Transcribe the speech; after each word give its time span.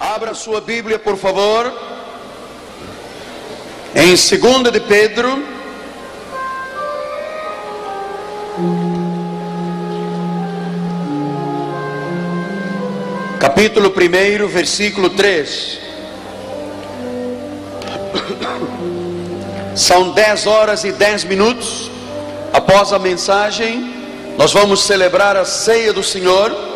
Abra 0.00 0.32
sua 0.32 0.62
Bíblia, 0.62 0.98
por 0.98 1.18
favor. 1.18 1.70
Em 3.94 4.14
2 4.14 4.72
de 4.72 4.80
Pedro. 4.80 5.44
Capítulo 13.38 13.90
1, 13.90 14.48
versículo 14.48 15.10
3. 15.10 15.78
São 19.76 20.12
10 20.12 20.46
horas 20.46 20.82
e 20.84 20.92
10 20.92 21.24
minutos. 21.24 21.90
Após 22.54 22.94
a 22.94 22.98
mensagem, 22.98 23.94
nós 24.38 24.50
vamos 24.50 24.82
celebrar 24.82 25.36
a 25.36 25.44
ceia 25.44 25.92
do 25.92 26.02
Senhor. 26.02 26.69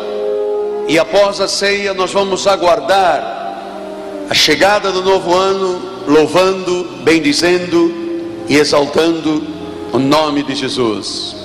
E 0.87 0.99
após 0.99 1.41
a 1.41 1.47
ceia, 1.47 1.93
nós 1.95 2.13
vamos 2.13 2.45
aguardar 2.45 3.35
a 4.29 4.33
chegada 4.33 4.91
do 4.91 5.01
novo 5.01 5.33
ano, 5.33 5.81
louvando, 6.07 7.01
bendizendo 7.03 7.91
e 8.47 8.55
exaltando 8.55 9.43
o 9.91 9.97
nome 9.97 10.43
de 10.43 10.53
Jesus. 10.53 11.35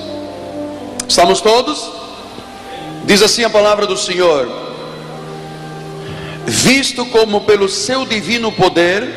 Estamos 1.08 1.40
todos? 1.40 1.90
Diz 3.04 3.22
assim 3.22 3.42
a 3.42 3.48
palavra 3.48 3.86
do 3.86 3.96
Senhor: 3.96 4.46
Visto 6.46 7.06
como 7.06 7.40
pelo 7.40 7.66
seu 7.68 8.04
divino 8.04 8.52
poder 8.52 9.08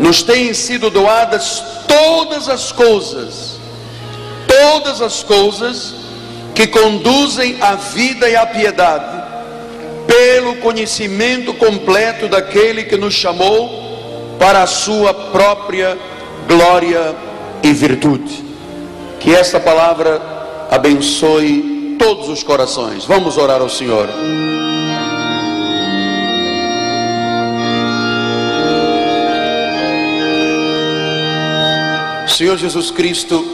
nos 0.00 0.24
têm 0.24 0.52
sido 0.54 0.90
doadas 0.90 1.62
todas 1.86 2.48
as 2.48 2.72
coisas, 2.72 3.58
todas 4.48 5.00
as 5.00 5.22
coisas 5.22 5.94
que 6.52 6.66
conduzem 6.66 7.58
à 7.60 7.76
vida 7.76 8.28
e 8.28 8.34
à 8.34 8.44
piedade 8.44 9.15
pelo 10.16 10.56
conhecimento 10.56 11.52
completo 11.52 12.26
daquele 12.26 12.84
que 12.84 12.96
nos 12.96 13.12
chamou 13.12 14.36
para 14.38 14.62
a 14.62 14.66
sua 14.66 15.12
própria 15.12 15.98
glória 16.48 17.14
e 17.62 17.70
virtude. 17.70 18.42
Que 19.20 19.34
esta 19.34 19.60
palavra 19.60 20.22
abençoe 20.70 21.96
todos 21.98 22.30
os 22.30 22.42
corações. 22.42 23.04
Vamos 23.04 23.36
orar 23.36 23.60
ao 23.60 23.68
Senhor. 23.68 24.08
Senhor 32.26 32.56
Jesus 32.56 32.90
Cristo, 32.90 33.44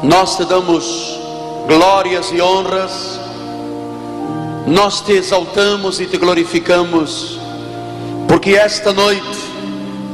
nós 0.00 0.36
te 0.36 0.44
damos 0.44 1.18
glórias 1.66 2.30
e 2.30 2.40
honras 2.40 3.15
nós 4.66 5.00
te 5.00 5.12
exaltamos 5.12 6.00
e 6.00 6.06
te 6.06 6.16
glorificamos, 6.16 7.38
porque 8.26 8.50
esta 8.50 8.92
noite 8.92 9.38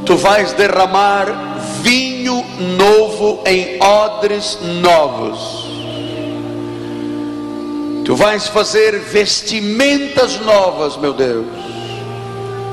tu 0.05 0.15
vais 0.15 0.53
derramar 0.53 1.59
vinho 1.81 2.45
novo 2.77 3.41
em 3.45 3.81
odres 3.81 4.59
novos. 4.79 5.63
Tu 8.05 8.15
vais 8.15 8.47
fazer 8.47 8.99
vestimentas 8.99 10.39
novas, 10.41 10.97
meu 10.97 11.13
Deus, 11.13 11.47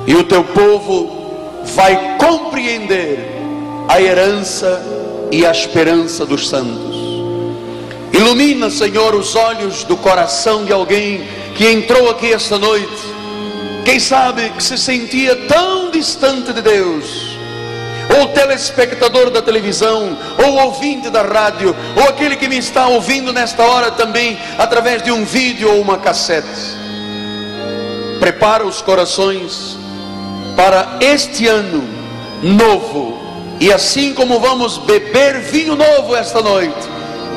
e 0.06 0.14
o 0.14 0.24
teu 0.24 0.44
povo 0.44 1.62
vai 1.64 2.18
compreender 2.18 3.18
a 3.88 4.00
herança 4.02 4.82
e 5.30 5.46
a 5.46 5.50
esperança 5.50 6.26
dos 6.26 6.48
santos. 6.48 6.90
Ilumina, 8.12 8.68
Senhor, 8.68 9.14
os 9.14 9.34
olhos 9.34 9.84
do 9.84 9.96
coração 9.96 10.64
de 10.64 10.72
alguém 10.72 11.39
que 11.54 11.68
entrou 11.68 12.10
aqui 12.10 12.32
esta 12.32 12.58
noite, 12.58 13.02
quem 13.84 13.98
sabe 13.98 14.50
que 14.50 14.62
se 14.62 14.78
sentia 14.78 15.34
tão 15.46 15.90
distante 15.90 16.52
de 16.52 16.62
Deus, 16.62 17.38
ou 18.18 18.28
telespectador 18.28 19.30
da 19.30 19.40
televisão, 19.40 20.16
ou 20.44 20.64
ouvinte 20.64 21.10
da 21.10 21.22
rádio, 21.22 21.74
ou 21.96 22.04
aquele 22.08 22.36
que 22.36 22.48
me 22.48 22.58
está 22.58 22.88
ouvindo 22.88 23.32
nesta 23.32 23.62
hora 23.62 23.90
também 23.90 24.38
através 24.58 25.02
de 25.02 25.12
um 25.12 25.24
vídeo 25.24 25.70
ou 25.70 25.80
uma 25.80 25.98
cassete. 25.98 26.48
Prepara 28.18 28.66
os 28.66 28.82
corações 28.82 29.78
para 30.56 30.98
este 31.00 31.46
ano 31.46 31.88
novo, 32.42 33.18
e 33.60 33.72
assim 33.72 34.12
como 34.14 34.40
vamos 34.40 34.78
beber 34.78 35.40
vinho 35.40 35.76
novo 35.76 36.14
esta 36.16 36.42
noite, 36.42 36.88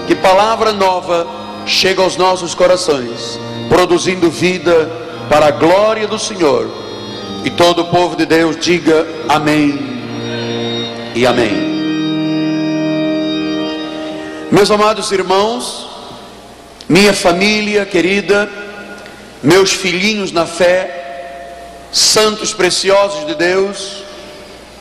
que 0.07 0.15
palavra 0.15 0.73
nova 0.73 1.27
chega 1.65 2.01
aos 2.01 2.17
nossos 2.17 2.53
corações 2.53 3.39
produzindo 3.73 4.29
vida 4.29 4.87
para 5.27 5.47
a 5.47 5.51
glória 5.51 6.07
do 6.07 6.19
Senhor. 6.19 6.69
E 7.43 7.49
todo 7.49 7.81
o 7.81 7.85
povo 7.85 8.15
de 8.15 8.23
Deus 8.23 8.55
diga 8.55 9.03
amém 9.27 9.79
e 11.15 11.25
amém. 11.25 11.73
Meus 14.51 14.69
amados 14.69 15.11
irmãos, 15.11 15.89
minha 16.87 17.15
família 17.15 17.83
querida, 17.83 18.47
meus 19.41 19.73
filhinhos 19.73 20.31
na 20.31 20.45
fé, 20.45 21.87
santos 21.91 22.53
preciosos 22.53 23.25
de 23.25 23.33
Deus, 23.33 24.03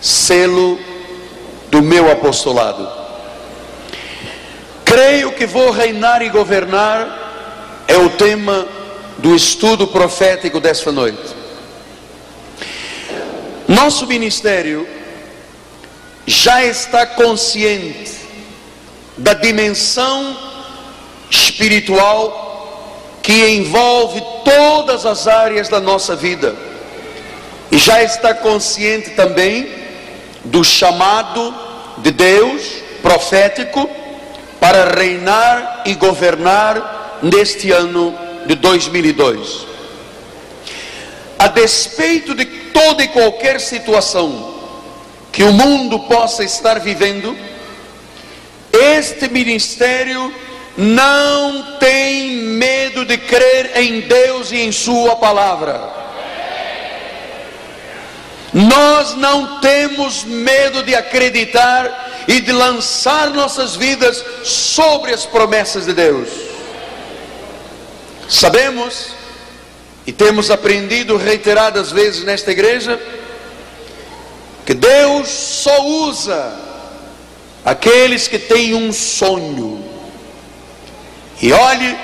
selo 0.02 0.78
do 1.70 1.80
meu 1.80 2.12
apostolado. 2.12 2.86
Creio 4.84 5.32
que 5.32 5.46
vou 5.46 5.70
reinar 5.70 6.20
e 6.20 6.28
governar, 6.28 7.84
é 7.88 7.96
o 7.96 8.10
tema 8.10 8.81
do 9.22 9.36
estudo 9.36 9.86
profético 9.86 10.58
desta 10.58 10.90
noite. 10.90 11.22
Nosso 13.68 14.04
ministério 14.04 14.86
já 16.26 16.64
está 16.64 17.06
consciente 17.06 18.12
da 19.16 19.32
dimensão 19.32 20.36
espiritual 21.30 23.20
que 23.22 23.50
envolve 23.50 24.20
todas 24.44 25.06
as 25.06 25.28
áreas 25.28 25.68
da 25.68 25.78
nossa 25.78 26.16
vida. 26.16 26.56
E 27.70 27.78
já 27.78 28.02
está 28.02 28.34
consciente 28.34 29.10
também 29.10 29.68
do 30.44 30.64
chamado 30.64 31.54
de 31.98 32.10
Deus 32.10 32.62
profético 33.00 33.88
para 34.58 34.92
reinar 34.96 35.82
e 35.86 35.94
governar 35.94 37.20
neste 37.22 37.70
ano 37.70 38.31
de 38.46 38.54
2002. 38.54 39.66
A 41.38 41.48
despeito 41.48 42.34
de 42.34 42.44
toda 42.44 43.02
e 43.02 43.08
qualquer 43.08 43.60
situação 43.60 44.52
que 45.32 45.42
o 45.42 45.52
mundo 45.52 46.00
possa 46.00 46.44
estar 46.44 46.78
vivendo, 46.78 47.36
este 48.72 49.28
ministério 49.28 50.32
não 50.76 51.78
tem 51.78 52.36
medo 52.36 53.04
de 53.04 53.16
crer 53.18 53.72
em 53.76 54.00
Deus 54.00 54.52
e 54.52 54.58
em 54.58 54.72
Sua 54.72 55.16
palavra. 55.16 56.02
Nós 58.52 59.14
não 59.16 59.60
temos 59.60 60.24
medo 60.24 60.82
de 60.82 60.94
acreditar 60.94 62.24
e 62.28 62.40
de 62.40 62.52
lançar 62.52 63.30
nossas 63.30 63.74
vidas 63.74 64.22
sobre 64.44 65.12
as 65.12 65.24
promessas 65.24 65.86
de 65.86 65.94
Deus. 65.94 66.51
Sabemos 68.32 69.08
e 70.06 70.10
temos 70.10 70.50
aprendido 70.50 71.18
reiteradas 71.18 71.92
vezes 71.92 72.24
nesta 72.24 72.50
igreja 72.50 72.98
que 74.64 74.72
Deus 74.72 75.28
só 75.28 75.84
usa 75.84 76.50
aqueles 77.62 78.28
que 78.28 78.38
têm 78.38 78.72
um 78.72 78.90
sonho. 78.90 79.84
E 81.42 81.52
olhe 81.52 81.94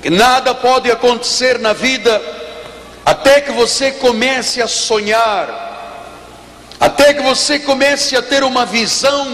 que 0.00 0.10
nada 0.10 0.54
pode 0.54 0.88
acontecer 0.92 1.58
na 1.58 1.72
vida 1.72 2.22
até 3.04 3.40
que 3.40 3.50
você 3.50 3.90
comece 3.90 4.62
a 4.62 4.68
sonhar, 4.68 6.06
até 6.78 7.14
que 7.14 7.20
você 7.20 7.58
comece 7.58 8.16
a 8.16 8.22
ter 8.22 8.44
uma 8.44 8.64
visão 8.64 9.26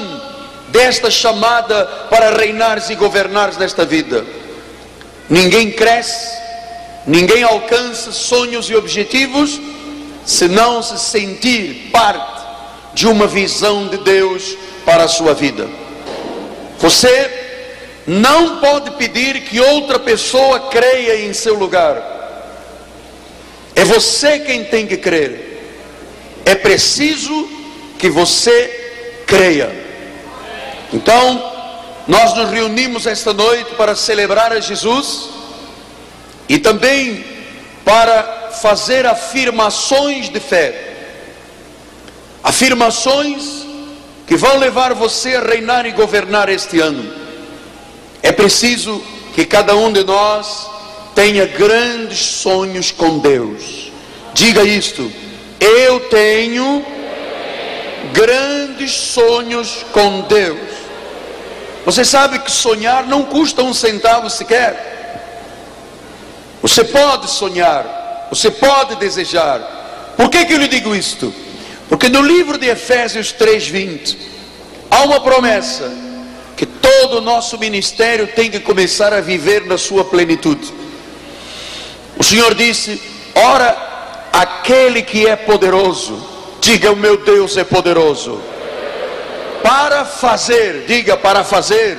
desta 0.69 1.11
chamada 1.11 1.85
para 2.09 2.35
reinares 2.35 2.88
e 2.88 2.94
governares 2.94 3.59
nesta 3.59 3.85
vida. 3.85 4.48
Ninguém 5.29 5.71
cresce, 5.71 6.39
ninguém 7.07 7.43
alcança 7.43 8.13
sonhos 8.13 8.71
e 8.71 8.75
objetivos 8.75 9.61
se 10.25 10.49
não 10.49 10.83
se 10.83 10.99
sentir 10.99 11.91
parte 11.93 12.45
de 12.95 13.07
uma 13.07 13.27
visão 13.27 13.89
de 13.89 13.99
Deus 13.99 14.57
para 14.85 15.05
a 15.05 15.09
sua 15.09 15.35
vida. 15.35 15.69
Você 16.79 17.31
não 18.07 18.59
pode 18.59 18.93
pedir 18.93 19.43
que 19.43 19.61
outra 19.61 19.99
pessoa 19.99 20.69
creia 20.71 21.27
em 21.27 21.33
seu 21.33 21.55
lugar. 21.55 22.17
É 23.75 23.85
você 23.85 24.39
quem 24.41 24.65
tem 24.65 24.87
que 24.87 24.97
crer. 24.97 25.61
É 26.45 26.55
preciso 26.55 27.49
que 27.99 28.09
você 28.09 29.23
creia. 29.27 29.71
Então, 30.93 31.58
nós 32.09 32.35
nos 32.35 32.49
reunimos 32.51 33.07
esta 33.07 33.35
noite 33.35 33.75
para 33.75 33.95
celebrar 33.95 34.51
a 34.51 34.61
Jesus 34.61 35.29
e 36.49 36.59
também 36.59 37.23
para 37.85 38.49
fazer 38.63 39.05
afirmações 39.05 40.31
de 40.31 40.41
fé. 40.41 40.95
Afirmações 42.43 43.67
que 44.27 44.37
vão 44.37 44.57
levar 44.57 44.95
você 44.95 45.37
a 45.37 45.43
reinar 45.43 45.85
e 45.85 45.91
governar 45.91 46.49
este 46.49 46.81
ano. 46.81 47.13
É 48.23 48.33
preciso 48.33 49.03
que 49.35 49.45
cada 49.45 49.77
um 49.77 49.93
de 49.93 50.03
nós 50.03 50.67
tenha 51.15 51.45
grandes 51.45 52.21
sonhos 52.21 52.91
com 52.91 53.19
Deus. 53.19 53.93
Diga 54.33 54.65
isto: 54.65 55.13
eu 55.61 56.01
tenho 56.09 56.85
grandes 58.15 58.93
sonhos 58.93 59.85
com 59.93 60.23
Deus. 60.23 60.88
Você 61.88 62.05
sabe 62.05 62.40
que 62.40 62.50
sonhar 62.52 63.06
não 63.06 63.25
custa 63.25 63.62
um 63.62 63.73
centavo 63.73 64.29
sequer. 64.29 65.56
Você 66.61 66.85
pode 66.85 67.31
sonhar, 67.31 68.26
você 68.29 68.50
pode 68.50 68.96
desejar. 68.96 70.12
Por 70.14 70.29
que, 70.29 70.44
que 70.44 70.52
eu 70.52 70.58
lhe 70.58 70.69
digo 70.69 70.94
isto? 70.94 71.32
Porque 71.88 72.11
no 72.11 72.20
livro 72.20 72.58
de 72.58 72.67
Efésios 72.67 73.32
3:20 73.32 74.19
há 74.90 75.02
uma 75.05 75.19
promessa 75.20 75.90
que 76.58 76.67
todo 76.67 77.17
o 77.17 77.20
nosso 77.23 77.56
ministério 77.56 78.26
tem 78.26 78.50
que 78.50 78.61
começar 78.61 79.14
a 79.14 79.23
viver 79.23 79.64
na 79.64 79.79
sua 79.79 80.05
plenitude. 80.05 80.70
O 82.19 82.23
Senhor 82.23 82.55
disse: 82.55 83.00
Ora, 83.35 83.75
aquele 84.31 85.00
que 85.00 85.26
é 85.26 85.37
poderoso, 85.37 86.23
diga: 86.61 86.93
O 86.93 86.96
meu 86.96 87.17
Deus 87.17 87.56
é 87.56 87.64
poderoso, 87.64 88.38
para 89.69 90.06
fazer, 90.06 90.85
diga, 90.87 91.15
para 91.15 91.44
fazer, 91.44 91.99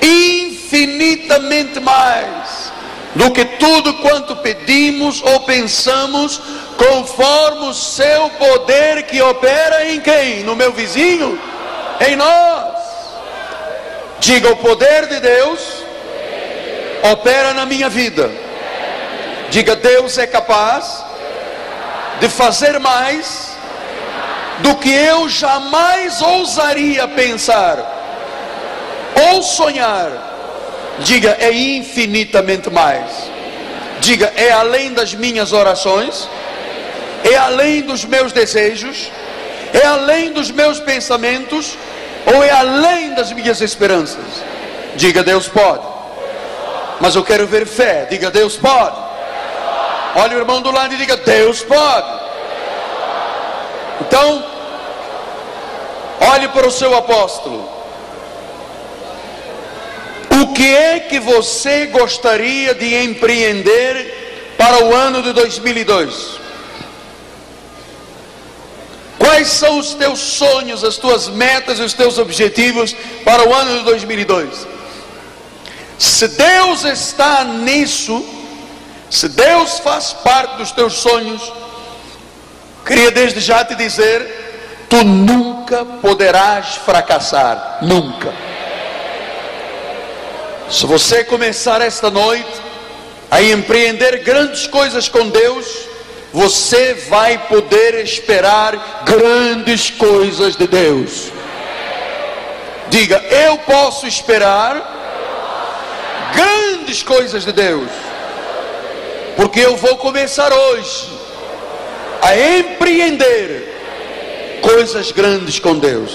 infinitamente 0.00 1.78
mais 1.78 2.72
do 3.14 3.30
que 3.30 3.44
tudo 3.44 3.92
quanto 3.94 4.34
pedimos 4.36 5.22
ou 5.22 5.40
pensamos, 5.40 6.40
conforme 6.78 7.66
o 7.66 7.74
seu 7.74 8.30
poder 8.30 9.02
que 9.02 9.20
opera 9.20 9.90
em 9.90 10.00
quem? 10.00 10.42
No 10.42 10.56
meu 10.56 10.72
vizinho? 10.72 11.38
Em 12.08 12.16
nós. 12.16 12.72
Diga: 14.20 14.50
o 14.52 14.56
poder 14.56 15.08
de 15.08 15.20
Deus 15.20 15.60
opera 17.12 17.52
na 17.52 17.66
minha 17.66 17.90
vida. 17.90 18.30
Diga: 19.50 19.76
Deus 19.76 20.16
é 20.16 20.26
capaz 20.26 21.04
de 22.18 22.30
fazer 22.30 22.80
mais 22.80 23.49
do 24.62 24.76
que 24.76 24.90
eu 24.90 25.28
jamais 25.28 26.20
ousaria 26.20 27.06
pensar 27.08 27.78
ou 29.32 29.42
sonhar. 29.42 30.10
Diga: 31.00 31.36
é 31.40 31.52
infinitamente 31.52 32.70
mais. 32.70 33.30
Diga: 34.00 34.32
é 34.36 34.50
além 34.50 34.92
das 34.92 35.14
minhas 35.14 35.52
orações, 35.52 36.28
é 37.24 37.36
além 37.36 37.82
dos 37.82 38.04
meus 38.04 38.32
desejos, 38.32 39.10
é 39.72 39.86
além 39.86 40.32
dos 40.32 40.50
meus 40.50 40.80
pensamentos 40.80 41.76
ou 42.26 42.42
é 42.42 42.50
além 42.50 43.14
das 43.14 43.32
minhas 43.32 43.60
esperanças? 43.60 44.24
Diga, 44.96 45.22
Deus 45.22 45.48
pode. 45.48 45.86
Mas 47.00 47.14
eu 47.14 47.24
quero 47.24 47.46
ver 47.46 47.66
fé. 47.66 48.06
Diga, 48.10 48.30
Deus 48.30 48.56
pode. 48.56 48.96
Olha 50.16 50.36
o 50.36 50.40
irmão 50.40 50.60
do 50.60 50.70
lado 50.70 50.92
e 50.94 50.96
diga, 50.96 51.16
Deus 51.16 51.62
pode. 51.62 52.20
Então, 54.00 54.44
olhe 56.20 56.48
para 56.48 56.68
o 56.68 56.70
seu 56.70 56.94
apóstolo. 56.94 57.68
O 60.42 60.52
que 60.52 60.74
é 60.74 61.00
que 61.00 61.18
você 61.18 61.86
gostaria 61.86 62.74
de 62.74 62.94
empreender 63.02 64.54
para 64.56 64.84
o 64.84 64.94
ano 64.94 65.22
de 65.22 65.32
2002? 65.32 66.40
Quais 69.18 69.48
são 69.48 69.78
os 69.78 69.94
teus 69.94 70.18
sonhos, 70.18 70.82
as 70.82 70.96
tuas 70.96 71.28
metas 71.28 71.78
e 71.78 71.82
os 71.82 71.92
teus 71.92 72.18
objetivos 72.18 72.94
para 73.24 73.46
o 73.48 73.54
ano 73.54 73.78
de 73.78 73.84
2002? 73.84 74.66
Se 75.98 76.28
Deus 76.28 76.84
está 76.84 77.44
nisso, 77.44 78.24
se 79.10 79.28
Deus 79.28 79.78
faz 79.80 80.12
parte 80.12 80.56
dos 80.56 80.72
teus 80.72 80.94
sonhos, 80.94 81.52
queria 82.86 83.10
desde 83.10 83.40
já 83.40 83.62
te 83.62 83.74
dizer: 83.74 84.86
tu 84.88 85.04
nunca 85.04 85.49
poderás 86.00 86.76
fracassar, 86.76 87.78
nunca. 87.82 88.32
Se 90.70 90.86
você 90.86 91.24
começar 91.24 91.80
esta 91.80 92.10
noite 92.10 92.60
a 93.30 93.42
empreender 93.42 94.18
grandes 94.18 94.66
coisas 94.66 95.08
com 95.08 95.28
Deus, 95.28 95.66
você 96.32 96.94
vai 97.08 97.38
poder 97.48 98.02
esperar 98.02 99.02
grandes 99.04 99.90
coisas 99.90 100.56
de 100.56 100.66
Deus. 100.66 101.32
Diga, 102.88 103.22
eu 103.30 103.58
posso 103.58 104.06
esperar 104.06 104.98
grandes 106.34 107.02
coisas 107.02 107.44
de 107.44 107.52
Deus, 107.52 107.88
porque 109.36 109.60
eu 109.60 109.76
vou 109.76 109.96
começar 109.96 110.52
hoje 110.52 111.08
a 112.22 112.36
empreender 112.36 113.69
coisas 114.60 115.12
grandes 115.12 115.58
com 115.58 115.78
Deus. 115.78 116.10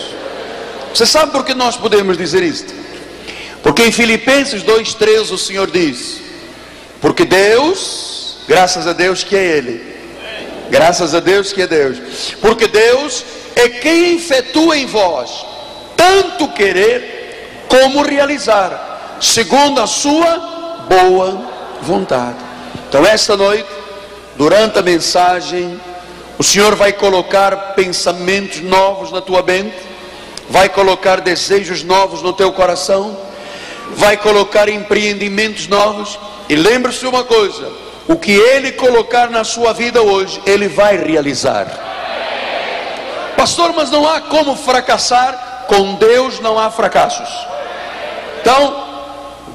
Você 0.93 1.05
sabe 1.05 1.31
por 1.31 1.43
que 1.43 1.53
nós 1.53 1.75
podemos 1.75 2.17
dizer 2.17 2.43
isto? 2.43 2.73
Porque 3.61 3.83
em 3.83 3.91
Filipenses 3.91 4.63
2,13 4.63 5.31
o 5.31 5.37
Senhor 5.37 5.69
diz: 5.69 6.21
Porque 7.01 7.25
Deus, 7.25 8.37
graças 8.47 8.87
a 8.87 8.93
Deus 8.93 9.23
que 9.23 9.35
é 9.35 9.57
Ele, 9.57 9.95
Graças 10.69 11.13
a 11.13 11.19
Deus 11.19 11.53
que 11.53 11.61
é 11.61 11.67
Deus. 11.67 11.97
Porque 12.41 12.67
Deus 12.67 13.23
é 13.55 13.69
quem 13.69 14.15
efetua 14.15 14.77
em 14.77 14.85
vós 14.85 15.45
tanto 15.95 16.49
querer 16.49 17.65
como 17.69 18.03
realizar, 18.03 19.17
segundo 19.21 19.81
a 19.81 19.87
sua 19.87 20.85
boa 20.89 21.41
vontade. 21.81 22.37
Então, 22.87 23.05
esta 23.05 23.35
noite, 23.37 23.67
durante 24.35 24.77
a 24.77 24.81
mensagem, 24.81 25.79
o 26.37 26.43
Senhor 26.43 26.75
vai 26.75 26.91
colocar 26.91 27.73
pensamentos 27.75 28.61
novos 28.61 29.11
na 29.11 29.21
tua 29.21 29.41
mente, 29.41 29.75
vai 30.49 30.67
colocar 30.67 31.21
desejos 31.21 31.81
novos 31.81 32.21
no 32.21 32.33
teu 32.33 32.51
coração, 32.51 33.17
vai 33.95 34.17
colocar 34.17 34.67
empreendimentos 34.67 35.67
novos. 35.67 36.19
E 36.49 36.55
lembre-se 36.55 37.05
uma 37.07 37.23
coisa: 37.23 37.71
o 38.07 38.17
que 38.17 38.33
Ele 38.33 38.73
colocar 38.73 39.29
na 39.29 39.45
sua 39.45 39.73
vida 39.73 40.01
hoje, 40.01 40.41
Ele 40.45 40.67
vai 40.67 40.97
realizar. 40.97 41.67
Pastor, 43.37 43.73
mas 43.73 43.89
não 43.89 44.07
há 44.07 44.19
como 44.19 44.57
fracassar, 44.57 45.65
com 45.67 45.95
Deus 45.95 46.39
não 46.41 46.59
há 46.59 46.69
fracassos. 46.69 47.29
Então, 48.41 48.83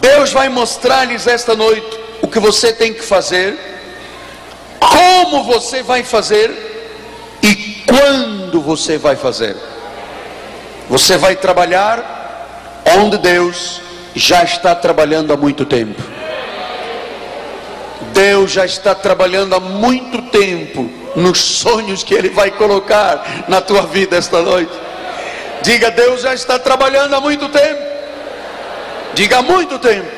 Deus 0.01 0.33
vai 0.33 0.49
mostrar-lhes 0.49 1.27
esta 1.27 1.55
noite 1.55 2.01
o 2.23 2.29
que 2.29 2.39
você 2.39 2.73
tem 2.73 2.95
que 2.95 3.03
fazer, 3.03 3.59
como 4.79 5.45
você 5.45 5.83
vai 5.83 6.03
fazer 6.03 6.70
quando 7.91 8.61
você 8.61 8.97
vai 8.97 9.17
fazer. 9.17 9.57
Você 10.89 11.17
vai 11.17 11.35
trabalhar 11.35 12.83
onde 12.99 13.19
Deus 13.19 13.81
já 14.15 14.45
está 14.45 14.75
trabalhando 14.75 15.33
há 15.33 15.37
muito 15.37 15.65
tempo. 15.67 16.01
Deus 18.13 18.53
já 18.53 18.65
está 18.65 18.95
trabalhando 18.95 19.55
há 19.55 19.61
muito 19.61 20.23
tempo 20.31 20.91
nos 21.17 21.41
sonhos 21.41 22.03
que 22.05 22.15
Ele 22.15 22.29
vai 22.29 22.51
colocar 22.51 23.45
na 23.49 23.61
tua 23.61 23.83
vida 23.83 24.17
esta 24.17 24.41
noite. 24.41 24.73
Diga, 25.63 25.91
Deus 25.91 26.23
já 26.23 26.33
está 26.33 26.59
trabalhando 26.59 27.15
há 27.15 27.21
muito 27.21 27.49
tempo. 27.49 27.83
Diga, 29.15 29.39
há 29.39 29.43
muito 29.43 29.79
tempo. 29.79 30.09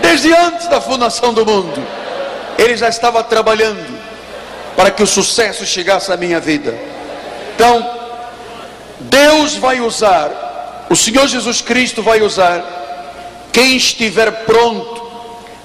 Desde 0.00 0.32
antes 0.34 0.68
da 0.68 0.80
fundação 0.80 1.32
do 1.32 1.44
mundo. 1.46 1.82
Ele 2.58 2.76
já 2.76 2.88
estava 2.88 3.22
trabalhando 3.22 3.93
para 4.76 4.90
que 4.90 5.02
o 5.02 5.06
sucesso 5.06 5.64
chegasse 5.64 6.12
à 6.12 6.16
minha 6.16 6.40
vida. 6.40 6.76
Então, 7.54 7.88
Deus 9.00 9.56
vai 9.56 9.80
usar, 9.80 10.86
o 10.90 10.96
Senhor 10.96 11.26
Jesus 11.26 11.60
Cristo 11.60 12.02
vai 12.02 12.22
usar 12.22 13.48
quem 13.52 13.76
estiver 13.76 14.30
pronto 14.44 15.02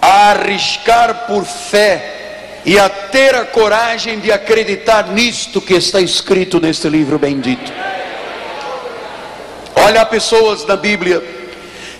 a 0.01 0.31
arriscar 0.31 1.25
por 1.27 1.43
fé 1.43 2.61
e 2.65 2.77
a 2.77 2.89
ter 2.89 3.35
a 3.35 3.45
coragem 3.45 4.19
de 4.19 4.31
acreditar 4.31 5.07
nisto 5.07 5.61
que 5.61 5.73
está 5.73 5.99
escrito 5.99 6.59
neste 6.59 6.87
livro 6.87 7.17
bendito. 7.17 7.71
Olha, 9.75 10.05
pessoas 10.05 10.65
na 10.65 10.75
Bíblia 10.75 11.23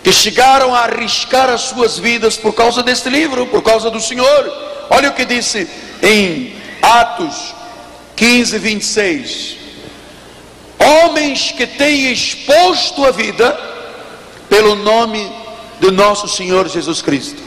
que 0.04 0.12
chegaram 0.14 0.74
a 0.76 0.82
arriscar 0.82 1.50
as 1.50 1.62
suas 1.62 1.98
vidas 1.98 2.38
por 2.38 2.54
causa 2.54 2.84
deste 2.84 3.10
livro, 3.10 3.48
por 3.48 3.62
causa 3.62 3.90
do 3.90 4.00
Senhor. 4.00 4.54
Olha 4.90 5.10
o 5.10 5.14
que 5.14 5.26
disse 5.26 5.68
em 6.02 6.59
Atos 6.82 7.54
15, 8.16 8.58
26. 8.58 9.58
Homens 10.78 11.52
que 11.52 11.66
têm 11.66 12.12
exposto 12.12 13.06
a 13.06 13.12
vida 13.12 13.58
pelo 14.50 14.76
nome 14.76 15.32
de 15.80 15.92
nosso 15.92 16.28
Senhor 16.28 16.68
Jesus 16.68 17.02
Cristo. 17.02 17.42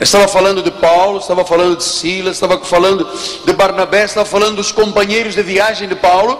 Estava 0.00 0.26
falando 0.26 0.62
de 0.62 0.70
Paulo, 0.70 1.18
estava 1.18 1.44
falando 1.44 1.76
de 1.76 1.84
Silas, 1.84 2.36
estava 2.36 2.58
falando 2.64 3.08
de 3.44 3.52
Barnabé, 3.52 4.04
estava 4.04 4.26
falando 4.26 4.56
dos 4.56 4.72
companheiros 4.72 5.34
de 5.34 5.42
viagem 5.42 5.88
de 5.88 5.94
Paulo, 5.94 6.38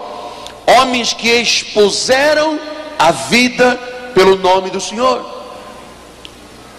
homens 0.65 1.13
que 1.13 1.29
expuseram 1.29 2.59
a 2.97 3.11
vida 3.11 3.75
pelo 4.13 4.35
nome 4.37 4.69
do 4.69 4.81
Senhor. 4.81 5.23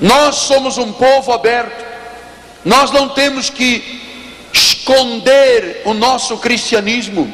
Nós 0.01 0.37
somos 0.37 0.77
um 0.79 0.93
povo 0.93 1.33
aberto, 1.33 1.85
nós 2.65 2.91
não 2.91 3.09
temos 3.09 3.49
que 3.49 4.06
esconder 4.87 5.83
o 5.85 5.93
nosso 5.93 6.39
cristianismo, 6.39 7.33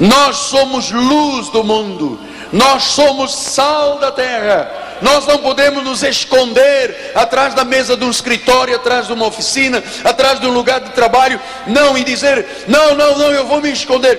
nós 0.00 0.36
somos 0.36 0.90
luz 0.90 1.48
do 1.50 1.62
mundo, 1.62 2.18
nós 2.52 2.82
somos 2.82 3.34
sal 3.34 3.98
da 3.98 4.10
terra. 4.10 4.82
Nós 5.00 5.26
não 5.26 5.38
podemos 5.38 5.84
nos 5.84 6.02
esconder 6.02 7.12
atrás 7.14 7.52
da 7.52 7.64
mesa 7.64 7.96
de 7.96 8.04
um 8.04 8.10
escritório, 8.10 8.74
atrás 8.74 9.06
de 9.06 9.12
uma 9.12 9.26
oficina, 9.26 9.84
atrás 10.02 10.40
de 10.40 10.46
um 10.46 10.52
lugar 10.52 10.80
de 10.80 10.90
trabalho, 10.90 11.38
não, 11.66 11.96
e 11.98 12.02
dizer: 12.02 12.64
não, 12.66 12.94
não, 12.94 13.16
não, 13.16 13.30
eu 13.30 13.46
vou 13.46 13.60
me 13.60 13.70
esconder. 13.70 14.18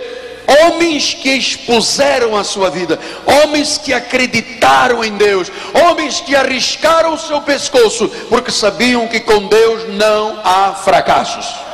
Homens 0.62 1.16
que 1.16 1.32
expuseram 1.32 2.38
a 2.38 2.44
sua 2.44 2.70
vida, 2.70 3.00
homens 3.26 3.78
que 3.78 3.92
acreditaram 3.92 5.04
em 5.04 5.18
Deus, 5.18 5.52
homens 5.74 6.22
que 6.22 6.36
arriscaram 6.36 7.16
o 7.16 7.20
seu 7.20 7.42
pescoço, 7.42 8.08
porque 8.30 8.52
sabiam 8.52 9.08
que 9.08 9.20
com 9.20 9.48
Deus 9.48 9.90
não 9.96 10.40
há 10.44 10.74
fracassos. 10.74 11.68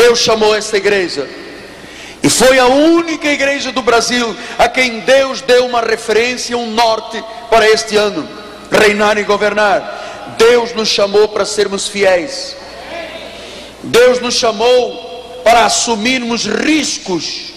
Deus 0.00 0.20
chamou 0.20 0.54
esta 0.54 0.78
igreja 0.78 1.28
e 2.22 2.30
foi 2.30 2.58
a 2.58 2.66
única 2.66 3.28
igreja 3.28 3.70
do 3.70 3.82
Brasil 3.82 4.34
a 4.58 4.66
quem 4.66 5.00
Deus 5.00 5.42
deu 5.42 5.66
uma 5.66 5.82
referência, 5.82 6.56
um 6.56 6.70
norte 6.70 7.22
para 7.50 7.68
este 7.68 7.96
ano, 7.96 8.26
reinar 8.70 9.18
e 9.18 9.24
governar. 9.24 10.34
Deus 10.38 10.72
nos 10.74 10.88
chamou 10.88 11.28
para 11.28 11.44
sermos 11.44 11.86
fiéis. 11.86 12.56
Deus 13.82 14.20
nos 14.20 14.36
chamou 14.36 15.40
para 15.44 15.66
assumirmos 15.66 16.46
riscos, 16.46 17.52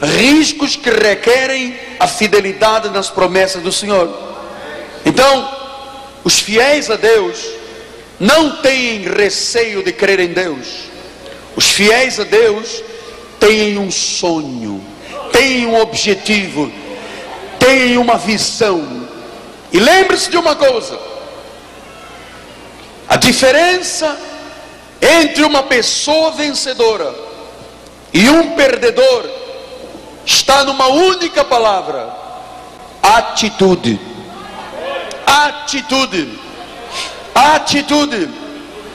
riscos 0.00 0.76
que 0.76 0.90
requerem 0.90 1.76
a 1.98 2.06
fidelidade 2.06 2.90
nas 2.90 3.10
promessas 3.10 3.60
do 3.60 3.72
Senhor. 3.72 4.08
Então, 5.04 5.50
os 6.22 6.38
fiéis 6.38 6.90
a 6.90 6.96
Deus 6.96 7.44
não 8.20 8.62
têm 8.62 9.02
receio 9.02 9.82
de 9.82 9.92
crer 9.92 10.20
em 10.20 10.28
Deus. 10.28 10.87
Os 11.58 11.70
fiéis 11.72 12.20
a 12.20 12.22
Deus 12.22 12.84
têm 13.40 13.78
um 13.78 13.90
sonho, 13.90 14.80
têm 15.32 15.66
um 15.66 15.80
objetivo, 15.80 16.70
têm 17.58 17.98
uma 17.98 18.16
visão. 18.16 19.08
E 19.72 19.80
lembre-se 19.80 20.30
de 20.30 20.36
uma 20.36 20.54
coisa: 20.54 20.96
a 23.08 23.16
diferença 23.16 24.16
entre 25.02 25.42
uma 25.42 25.64
pessoa 25.64 26.30
vencedora 26.30 27.12
e 28.12 28.30
um 28.30 28.54
perdedor 28.54 29.28
está 30.24 30.62
numa 30.62 30.86
única 30.86 31.44
palavra: 31.44 32.08
atitude. 33.02 33.98
Atitude. 35.26 36.38
Atitude. 37.34 38.30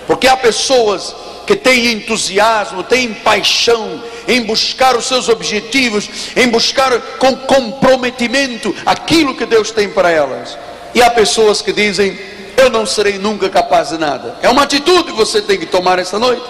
Porque 0.07 0.29
há 0.29 0.37
pessoas 0.37 1.13
que 1.45 1.55
têm 1.55 1.93
entusiasmo, 1.93 2.83
têm 2.83 3.13
paixão 3.13 4.01
em 4.27 4.41
buscar 4.43 4.95
os 4.95 5.05
seus 5.05 5.29
objetivos, 5.29 6.09
em 6.35 6.47
buscar 6.47 6.97
com 7.17 7.35
comprometimento 7.35 8.75
aquilo 8.85 9.35
que 9.35 9.45
Deus 9.45 9.71
tem 9.71 9.89
para 9.89 10.09
elas. 10.09 10.57
E 10.93 11.01
há 11.01 11.09
pessoas 11.09 11.61
que 11.61 11.73
dizem: 11.73 12.17
Eu 12.57 12.69
não 12.69 12.85
serei 12.85 13.17
nunca 13.17 13.49
capaz 13.49 13.89
de 13.89 13.97
nada. 13.97 14.37
É 14.41 14.49
uma 14.49 14.63
atitude 14.63 15.11
que 15.11 15.17
você 15.17 15.41
tem 15.41 15.57
que 15.57 15.65
tomar 15.65 15.99
esta 15.99 16.19
noite. 16.19 16.45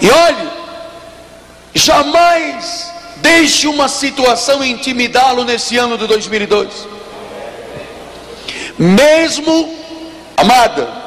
E 0.00 0.10
olhe, 0.10 0.50
jamais 1.74 2.90
deixe 3.18 3.68
uma 3.68 3.88
situação 3.88 4.64
intimidá-lo 4.64 5.44
nesse 5.44 5.76
ano 5.76 5.96
de 5.96 6.06
2002. 6.06 6.88
Mesmo, 8.78 9.76
amada, 10.36 11.01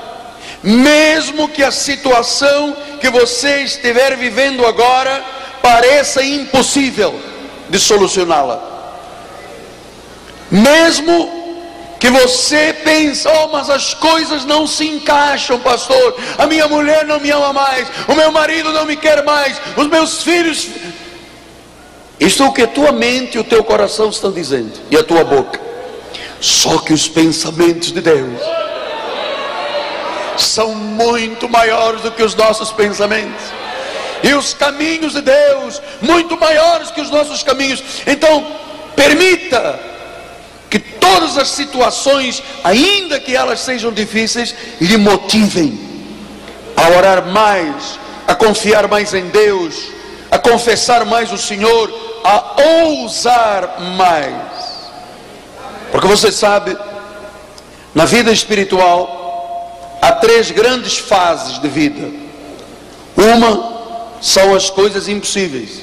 mesmo 0.66 1.48
que 1.48 1.64
a 1.64 1.72
situação 1.72 2.76
que 3.00 3.08
você 3.10 3.62
estiver 3.62 4.18
vivendo 4.18 4.66
agora 4.66 5.24
pareça 5.62 6.24
impossível 6.24 7.20
de 7.70 7.80
solucioná-la. 7.80 8.74
Mesmo 10.50 11.46
que 12.00 12.10
você 12.10 12.74
pense, 12.84 13.28
oh, 13.28 13.48
mas 13.50 13.70
as 13.70 13.94
coisas 13.94 14.44
não 14.44 14.66
se 14.66 14.88
encaixam, 14.88 15.60
pastor. 15.60 16.18
A 16.38 16.48
minha 16.48 16.68
mulher 16.68 17.06
não 17.06 17.20
me 17.20 17.30
ama 17.30 17.54
mais, 17.54 17.88
o 18.08 18.16
meu 18.16 18.32
marido 18.32 18.72
não 18.74 18.86
me 18.86 18.96
quer 18.96 19.24
mais, 19.24 19.62
os 19.78 19.88
meus 19.88 20.24
filhos. 20.24 20.68
Isto 22.20 22.44
é 22.44 22.48
o 22.48 22.52
que 22.52 22.66
tua 22.66 22.92
mente 22.92 23.38
e 23.38 23.40
o 23.40 23.44
teu 23.44 23.64
coração 23.64 24.10
estão 24.10 24.32
dizendo, 24.32 24.72
e 24.90 24.98
a 24.98 25.04
tua 25.04 25.24
boca. 25.24 25.60
Só 26.42 26.80
que 26.80 26.94
os 26.94 27.08
pensamentos 27.08 27.92
de 27.92 28.02
Deus 28.02 28.65
são 30.38 30.74
muito 30.76 31.48
maiores 31.50 32.02
do 32.02 32.12
que 32.12 32.24
os 32.24 32.36
nossos 32.36 32.72
pensamentos. 32.72 33.44
E 34.24 34.34
os 34.34 34.54
caminhos 34.54 35.14
de 35.14 35.22
Deus, 35.22 35.82
muito 36.02 36.38
maiores 36.38 36.92
que 36.92 37.02
os 37.02 37.12
nossos 37.12 37.44
caminhos. 37.44 37.84
Então, 38.08 38.46
permita 38.96 39.80
que 40.70 40.80
todas 40.80 41.38
as 41.38 41.50
situações, 41.50 42.42
ainda 42.64 43.20
que 43.20 43.36
elas 43.36 43.60
sejam 43.60 43.92
difíceis, 43.92 44.56
lhe 44.82 44.98
motivem 44.98 45.80
a 46.76 46.90
orar 46.98 47.26
mais, 47.28 48.00
a 48.28 48.34
confiar 48.36 48.88
mais 48.88 49.14
em 49.14 49.28
Deus, 49.30 49.76
a 50.32 50.38
confessar 50.38 51.06
mais 51.06 51.32
o 51.32 51.38
Senhor, 51.38 51.94
a 52.24 52.56
ousar 52.82 53.80
mais. 53.96 54.56
Porque 55.92 56.08
você 56.08 56.32
sabe, 56.32 56.76
na 57.94 58.06
vida 58.06 58.32
espiritual, 58.32 59.15
Há 60.06 60.12
três 60.12 60.52
grandes 60.52 61.00
fases 61.00 61.60
de 61.60 61.68
vida. 61.68 62.12
Uma 63.18 64.20
são 64.22 64.54
as 64.54 64.70
coisas 64.70 65.08
impossíveis, 65.08 65.82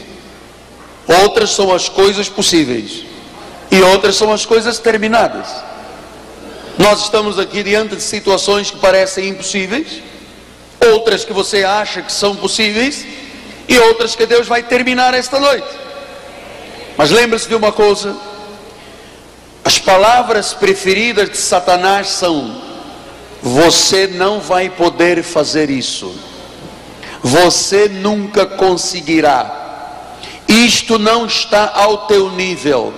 outras 1.25 1.51
são 1.51 1.75
as 1.75 1.89
coisas 1.89 2.29
possíveis, 2.29 3.05
e 3.69 3.81
outras 3.83 4.15
são 4.15 4.33
as 4.33 4.47
coisas 4.47 4.79
terminadas. 4.79 5.49
Nós 6.79 7.03
estamos 7.03 7.37
aqui 7.37 7.65
diante 7.65 7.97
de 7.97 8.03
situações 8.03 8.71
que 8.71 8.77
parecem 8.77 9.29
impossíveis, 9.29 10.01
outras 10.93 11.25
que 11.25 11.33
você 11.33 11.65
acha 11.65 12.01
que 12.01 12.13
são 12.13 12.37
possíveis, 12.37 13.05
e 13.67 13.77
outras 13.81 14.15
que 14.15 14.25
Deus 14.25 14.47
vai 14.47 14.63
terminar 14.63 15.15
esta 15.15 15.41
noite. 15.41 15.67
Mas 16.97 17.11
lembre-se 17.11 17.49
de 17.49 17.57
uma 17.57 17.73
coisa: 17.73 18.17
as 19.65 19.81
palavras 19.81 20.55
preferidas 20.55 21.29
de 21.29 21.39
Satanás 21.39 22.07
são 22.07 22.71
você 23.43 24.07
não 24.07 24.41
vai 24.41 24.71
poder 24.71 25.23
fazer 25.23 25.69
isso. 25.69 26.15
Você 27.23 27.89
nunca 27.89 28.47
conseguirá. 28.47 29.59
Isto 30.47 30.99
não 30.99 31.27
está 31.27 31.73
ao 31.75 32.07
teu 32.07 32.31
nível. 32.31 32.95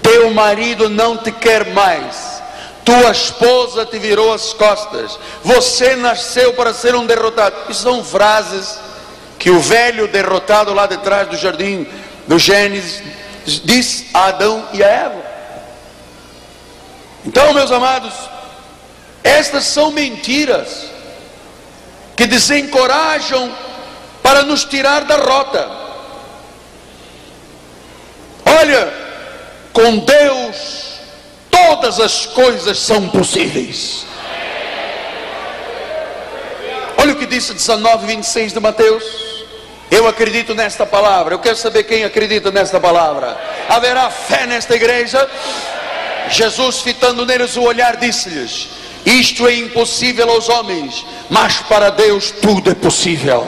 Teu 0.00 0.30
marido 0.32 0.88
não 0.88 1.16
te 1.16 1.32
quer 1.32 1.72
mais. 1.72 2.40
Tua 2.84 3.10
esposa 3.10 3.84
te 3.84 3.98
virou 3.98 4.32
as 4.32 4.52
costas. 4.52 5.18
Você 5.42 5.96
nasceu 5.96 6.52
para 6.54 6.72
ser 6.72 6.94
um 6.94 7.06
derrotado. 7.06 7.56
Isso 7.68 7.82
são 7.82 8.04
frases 8.04 8.78
que 9.38 9.50
o 9.50 9.58
velho 9.58 10.06
derrotado 10.06 10.72
lá 10.72 10.86
de 10.86 10.98
trás 10.98 11.28
do 11.28 11.36
jardim 11.36 11.86
do 12.26 12.38
Gênesis 12.38 13.02
diz 13.44 14.06
a 14.14 14.26
Adão 14.26 14.64
e 14.72 14.82
a 14.82 14.86
Eva. 14.86 15.22
Então, 17.24 17.52
meus 17.52 17.70
amados, 17.70 18.12
estas 19.22 19.64
são 19.64 19.90
mentiras 19.90 20.90
que 22.16 22.26
desencorajam 22.26 23.52
para 24.22 24.42
nos 24.42 24.64
tirar 24.64 25.04
da 25.04 25.16
rota. 25.16 25.70
Olha, 28.44 28.92
com 29.72 29.98
Deus 29.98 30.92
todas 31.50 32.00
as 32.00 32.26
coisas 32.26 32.78
são 32.78 33.08
possíveis. 33.08 34.06
Olha 36.96 37.12
o 37.12 37.16
que 37.16 37.26
disse 37.26 37.52
19, 37.52 38.06
26 38.06 38.52
de 38.52 38.60
Mateus. 38.60 39.04
Eu 39.90 40.06
acredito 40.06 40.54
nesta 40.54 40.86
palavra. 40.86 41.34
Eu 41.34 41.38
quero 41.38 41.56
saber 41.56 41.82
quem 41.84 42.04
acredita 42.04 42.50
nesta 42.50 42.78
palavra. 42.78 43.36
Haverá 43.68 44.08
fé 44.10 44.46
nesta 44.46 44.74
igreja? 44.74 45.28
Jesus, 46.30 46.80
fitando 46.80 47.26
neles 47.26 47.56
o 47.56 47.62
olhar, 47.62 47.96
disse-lhes: 47.96 48.68
isto 49.04 49.46
é 49.46 49.54
impossível 49.54 50.30
aos 50.30 50.48
homens, 50.48 51.04
mas 51.28 51.56
para 51.58 51.90
Deus 51.90 52.30
tudo 52.30 52.70
é 52.70 52.74
possível. 52.74 53.46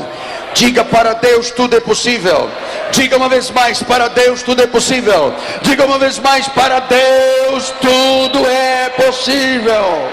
Diga 0.55 0.85
para 0.85 1.15
Deus 1.15 1.51
tudo 1.51 1.77
é 1.77 1.81
possível. 1.81 2.49
Diga 2.93 3.17
uma 3.17 3.29
vez 3.29 3.51
mais, 3.51 3.83
para 3.83 4.09
Deus 4.09 4.43
tudo 4.43 4.63
é 4.63 4.67
possível. 4.67 5.35
Diga 5.63 5.85
uma 5.85 5.99
vez 5.99 6.19
mais, 6.19 6.47
para 6.49 6.79
Deus 6.81 7.75
tudo 7.81 8.47
é 8.47 8.89
possível. 8.91 10.09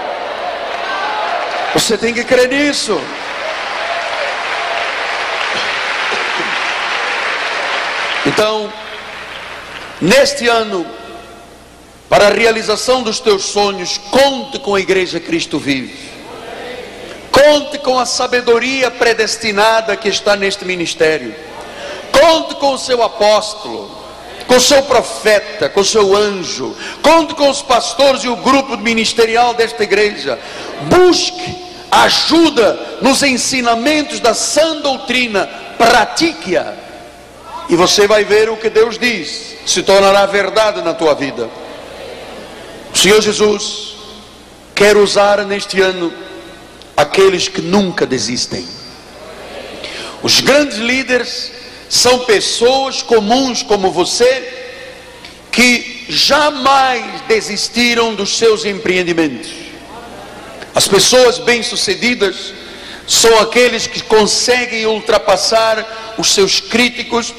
Você 1.74 1.96
tem 1.96 2.12
que 2.12 2.24
crer 2.24 2.48
nisso. 2.48 3.00
Então, 8.26 8.72
neste 10.00 10.46
ano, 10.48 10.86
para 12.12 12.28
a 12.28 12.30
realização 12.30 13.02
dos 13.02 13.20
teus 13.20 13.42
sonhos, 13.44 13.96
conte 14.10 14.58
com 14.58 14.74
a 14.74 14.80
Igreja 14.80 15.18
Cristo 15.18 15.58
Vive. 15.58 16.10
Conte 17.30 17.78
com 17.78 17.98
a 17.98 18.04
sabedoria 18.04 18.90
predestinada 18.90 19.96
que 19.96 20.10
está 20.10 20.36
neste 20.36 20.62
ministério. 20.66 21.34
Conte 22.12 22.56
com 22.56 22.74
o 22.74 22.78
seu 22.78 23.02
apóstolo, 23.02 23.90
com 24.46 24.56
o 24.56 24.60
seu 24.60 24.82
profeta, 24.82 25.70
com 25.70 25.80
o 25.80 25.84
seu 25.86 26.14
anjo. 26.14 26.76
Conte 27.00 27.32
com 27.32 27.48
os 27.48 27.62
pastores 27.62 28.22
e 28.24 28.28
o 28.28 28.36
grupo 28.36 28.76
ministerial 28.76 29.54
desta 29.54 29.82
igreja. 29.82 30.38
Busque 30.82 31.64
ajuda 31.90 32.98
nos 33.00 33.22
ensinamentos 33.22 34.20
da 34.20 34.34
sã 34.34 34.82
doutrina. 34.82 35.48
Pratique-a. 35.78 36.74
E 37.70 37.74
você 37.74 38.06
vai 38.06 38.22
ver 38.22 38.50
o 38.50 38.58
que 38.58 38.68
Deus 38.68 38.98
diz. 38.98 39.56
Se 39.64 39.82
tornará 39.82 40.26
verdade 40.26 40.82
na 40.82 40.92
tua 40.92 41.14
vida. 41.14 41.48
O 42.94 42.98
Senhor 42.98 43.20
Jesus 43.20 43.96
quer 44.74 44.96
usar 44.96 45.44
neste 45.46 45.80
ano 45.80 46.12
aqueles 46.96 47.48
que 47.48 47.60
nunca 47.60 48.06
desistem. 48.06 48.66
Os 50.22 50.40
grandes 50.40 50.78
líderes 50.78 51.52
são 51.88 52.20
pessoas 52.20 53.02
comuns 53.02 53.62
como 53.62 53.90
você 53.90 54.60
que 55.50 56.06
jamais 56.08 57.22
desistiram 57.28 58.14
dos 58.14 58.38
seus 58.38 58.64
empreendimentos. 58.64 59.50
As 60.74 60.88
pessoas 60.88 61.38
bem-sucedidas 61.38 62.54
são 63.06 63.38
aqueles 63.40 63.86
que 63.86 64.02
conseguem 64.02 64.86
ultrapassar 64.86 66.14
os 66.16 66.32
seus 66.32 66.60
críticos, 66.60 67.34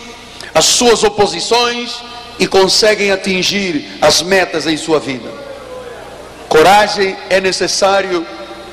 as 0.54 0.66
suas 0.66 1.04
oposições 1.04 1.96
e 2.38 2.46
conseguem 2.46 3.12
atingir 3.12 3.98
as 4.02 4.22
metas 4.22 4.68
em 4.68 4.78
sua 4.78 5.00
vida. 5.00 5.43
Coragem 6.54 7.18
é 7.32 7.42
necessário 7.42 8.24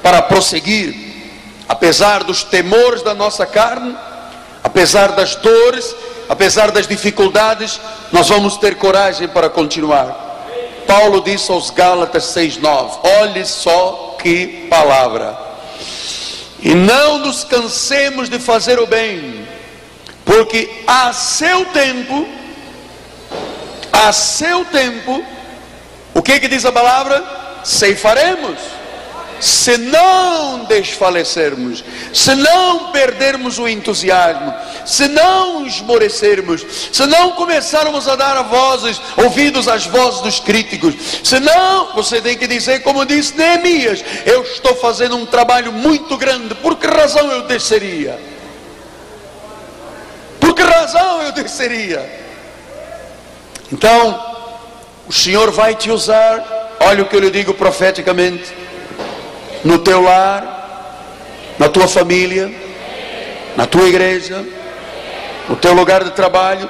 para 0.03 0.21
prosseguir, 0.21 0.95
apesar 1.67 2.23
dos 2.25 2.45
temores 2.45 3.01
da 3.01 3.15
nossa 3.15 3.47
carne, 3.47 3.97
apesar 4.63 5.13
das 5.13 5.35
dores, 5.37 5.97
apesar 6.29 6.73
das 6.73 6.87
dificuldades, 6.87 7.81
nós 8.13 8.29
vamos 8.29 8.59
ter 8.59 8.75
coragem 8.75 9.29
para 9.29 9.49
continuar. 9.49 10.45
Paulo 10.87 11.23
disse 11.23 11.51
aos 11.51 11.71
Gálatas 11.71 12.25
6:9: 12.25 12.99
Olhe 13.23 13.47
só 13.47 14.19
que 14.21 14.67
palavra. 14.69 15.39
E 16.61 16.75
não 16.75 17.17
nos 17.17 17.45
cansemos 17.45 18.29
de 18.29 18.39
fazer 18.39 18.79
o 18.79 18.87
bem, 18.87 19.49
porque 20.27 20.83
a 20.87 21.15
seu 21.15 21.65
tempo, 21.65 22.29
a 23.91 24.13
seu 24.13 24.67
tempo, 24.67 25.25
o 26.13 26.21
que 26.21 26.39
que 26.41 26.47
diz 26.47 26.67
a 26.67 26.73
palavra? 26.73 27.40
Ceifaremos. 27.65 28.59
Se 29.41 29.79
não 29.79 30.65
desfalecermos, 30.65 31.83
se 32.13 32.35
não 32.35 32.93
perdermos 32.93 33.59
o 33.59 33.67
entusiasmo, 33.67 34.53
se 34.85 35.09
não 35.09 35.67
esmorecermos, 35.67 36.63
se 36.93 37.07
não 37.07 37.33
começarmos 37.33 38.07
a 38.07 38.17
dar 38.17 38.43
vozes, 38.43 39.01
ouvidos 39.17 39.67
às 39.67 39.87
vozes 39.87 40.21
dos 40.21 40.41
críticos, 40.41 40.95
se 41.25 41.41
não, 41.41 41.95
você 41.95 42.21
tem 42.21 42.37
que 42.37 42.47
dizer, 42.47 42.83
como 42.83 43.07
disse 43.07 43.35
Neemias: 43.35 44.05
Eu 44.27 44.43
estou 44.43 44.77
fazendo 44.77 45.17
um 45.17 45.25
trabalho 45.25 45.73
muito 45.73 46.19
grande, 46.19 46.55
por 46.57 46.77
que 46.77 46.87
razão 46.87 47.33
eu 47.33 47.45
desceria? 47.45 48.21
Por 50.39 50.55
que 50.55 50.63
razão 50.63 51.23
eu 51.23 51.33
desceria? 51.33 52.21
Então, 53.73 54.23
o 55.09 55.13
Senhor 55.13 55.51
vai 55.51 55.75
te 55.75 55.91
usar 55.91 56.60
Olha 56.81 57.03
o 57.03 57.07
que 57.07 57.15
eu 57.15 57.21
lhe 57.21 57.31
digo 57.31 57.53
profeticamente: 57.53 58.53
no 59.63 59.79
teu 59.79 60.03
lar, 60.03 61.55
na 61.59 61.69
tua 61.69 61.87
família, 61.87 62.51
na 63.55 63.67
tua 63.67 63.87
igreja, 63.87 64.45
no 65.49 65.57
teu 65.57 65.75
lugar 65.75 66.03
de 66.03 66.11
trabalho. 66.13 66.69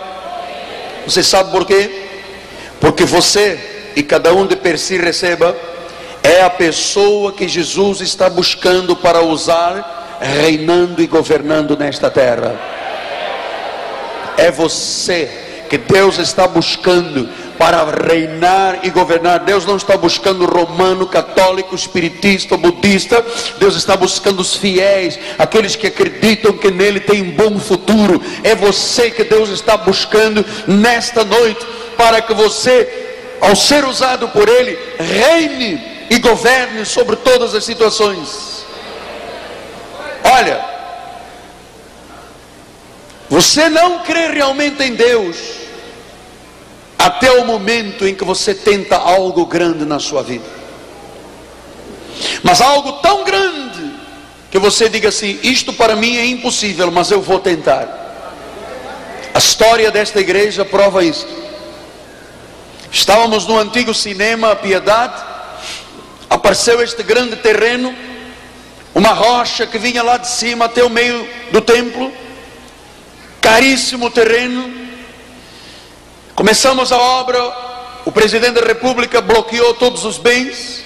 Você 1.07 1.23
sabe 1.23 1.51
por 1.53 1.65
quê? 1.65 2.09
Porque 2.81 3.05
você 3.05 3.93
e 3.95 4.03
cada 4.03 4.33
um 4.35 4.47
de 4.47 4.57
per 4.57 4.79
si 4.79 4.99
receba 4.99 5.57
é 6.23 6.43
a 6.43 6.51
pessoa 6.51 7.33
que 7.33 7.49
Jesus 7.49 8.01
está 8.01 8.29
buscando 8.29 8.95
para 8.97 9.23
usar, 9.23 10.19
reinando 10.21 11.03
e 11.03 11.07
governando 11.07 11.77
nesta 11.77 12.11
terra. 12.11 12.59
É 14.37 14.51
você 14.51 15.31
que 15.69 15.79
Deus 15.79 16.19
está 16.19 16.49
buscando 16.49 17.29
para 17.61 17.85
reinar 18.11 18.79
e 18.85 18.89
governar. 18.89 19.41
Deus 19.41 19.67
não 19.67 19.77
está 19.77 19.95
buscando 19.95 20.47
romano, 20.47 21.07
católico, 21.07 21.75
espiritista, 21.75 22.57
budista. 22.57 23.23
Deus 23.59 23.77
está 23.77 23.99
buscando 23.99 24.41
os 24.41 24.57
fiéis, 24.57 25.19
aqueles 25.39 25.77
que 25.77 25.87
acreditam 25.87 26.55
que 26.55 26.71
nele 26.71 27.01
tem 27.01 27.21
um 27.21 27.33
bom 27.33 27.59
futuro. 27.59 28.23
É 28.43 28.55
você 28.55 29.11
que 29.11 29.25
Deus 29.25 29.51
está 29.51 29.77
buscando 29.77 30.43
nesta 30.67 31.23
noite 31.23 31.61
para 31.99 32.23
que 32.23 32.33
você, 32.33 33.19
ao 33.43 33.55
ser 33.55 33.85
usado 33.85 34.31
por 34.31 34.49
ele, 34.49 34.79
reine 34.99 36.07
e 36.09 36.19
governe 36.19 36.87
sobre 36.87 37.17
todas 37.17 37.55
as 37.55 37.63
situações. 37.63 38.65
Olha, 40.25 40.65
você 43.29 43.69
não 43.69 43.99
crê 43.99 44.29
realmente 44.29 44.83
em 44.83 44.95
Deus 44.95 45.60
até 47.01 47.33
o 47.33 47.47
momento 47.47 48.07
em 48.07 48.15
que 48.15 48.25
você 48.25 48.55
tenta 48.55 48.97
algo 48.97 49.47
grande 49.47 49.87
na 49.87 49.99
sua 49.99 50.23
vida. 50.23 50.45
Mas 52.43 52.61
algo 52.61 52.93
tão 53.01 53.25
grande 53.25 53.91
que 54.51 54.59
você 54.59 54.87
diga 54.87 55.09
assim: 55.09 55.39
Isto 55.43 55.73
para 55.73 55.97
mim 55.97 56.19
é 56.19 56.27
impossível, 56.27 56.91
mas 56.91 57.11
eu 57.11 57.23
vou 57.23 57.39
tentar. 57.39 57.99
A 59.33 59.39
história 59.39 59.91
desta 59.91 60.21
igreja 60.21 60.63
prova 60.63 61.03
isso. 61.03 61.27
Estávamos 62.93 63.47
no 63.47 63.59
antigo 63.59 63.95
cinema 63.95 64.53
A 64.53 64.57
Piedade, 64.57 65.23
apareceu 66.29 66.83
este 66.83 67.03
grande 67.03 67.37
terreno, 67.37 67.95
uma 68.95 69.11
rocha 69.15 69.67
que 69.67 69.79
vinha 69.79 70.03
lá 70.03 70.19
de 70.19 70.29
cima 70.29 70.67
até 70.67 70.85
o 70.85 70.91
meio 70.91 71.27
do 71.51 71.63
templo, 71.63 72.13
caríssimo 73.41 74.11
terreno, 74.11 74.80
Começamos 76.41 76.91
a 76.91 76.97
obra, 76.97 77.39
o 78.07 78.11
presidente 78.11 78.53
da 78.53 78.67
República 78.67 79.21
bloqueou 79.21 79.75
todos 79.75 80.07
os 80.07 80.17
bens, 80.17 80.83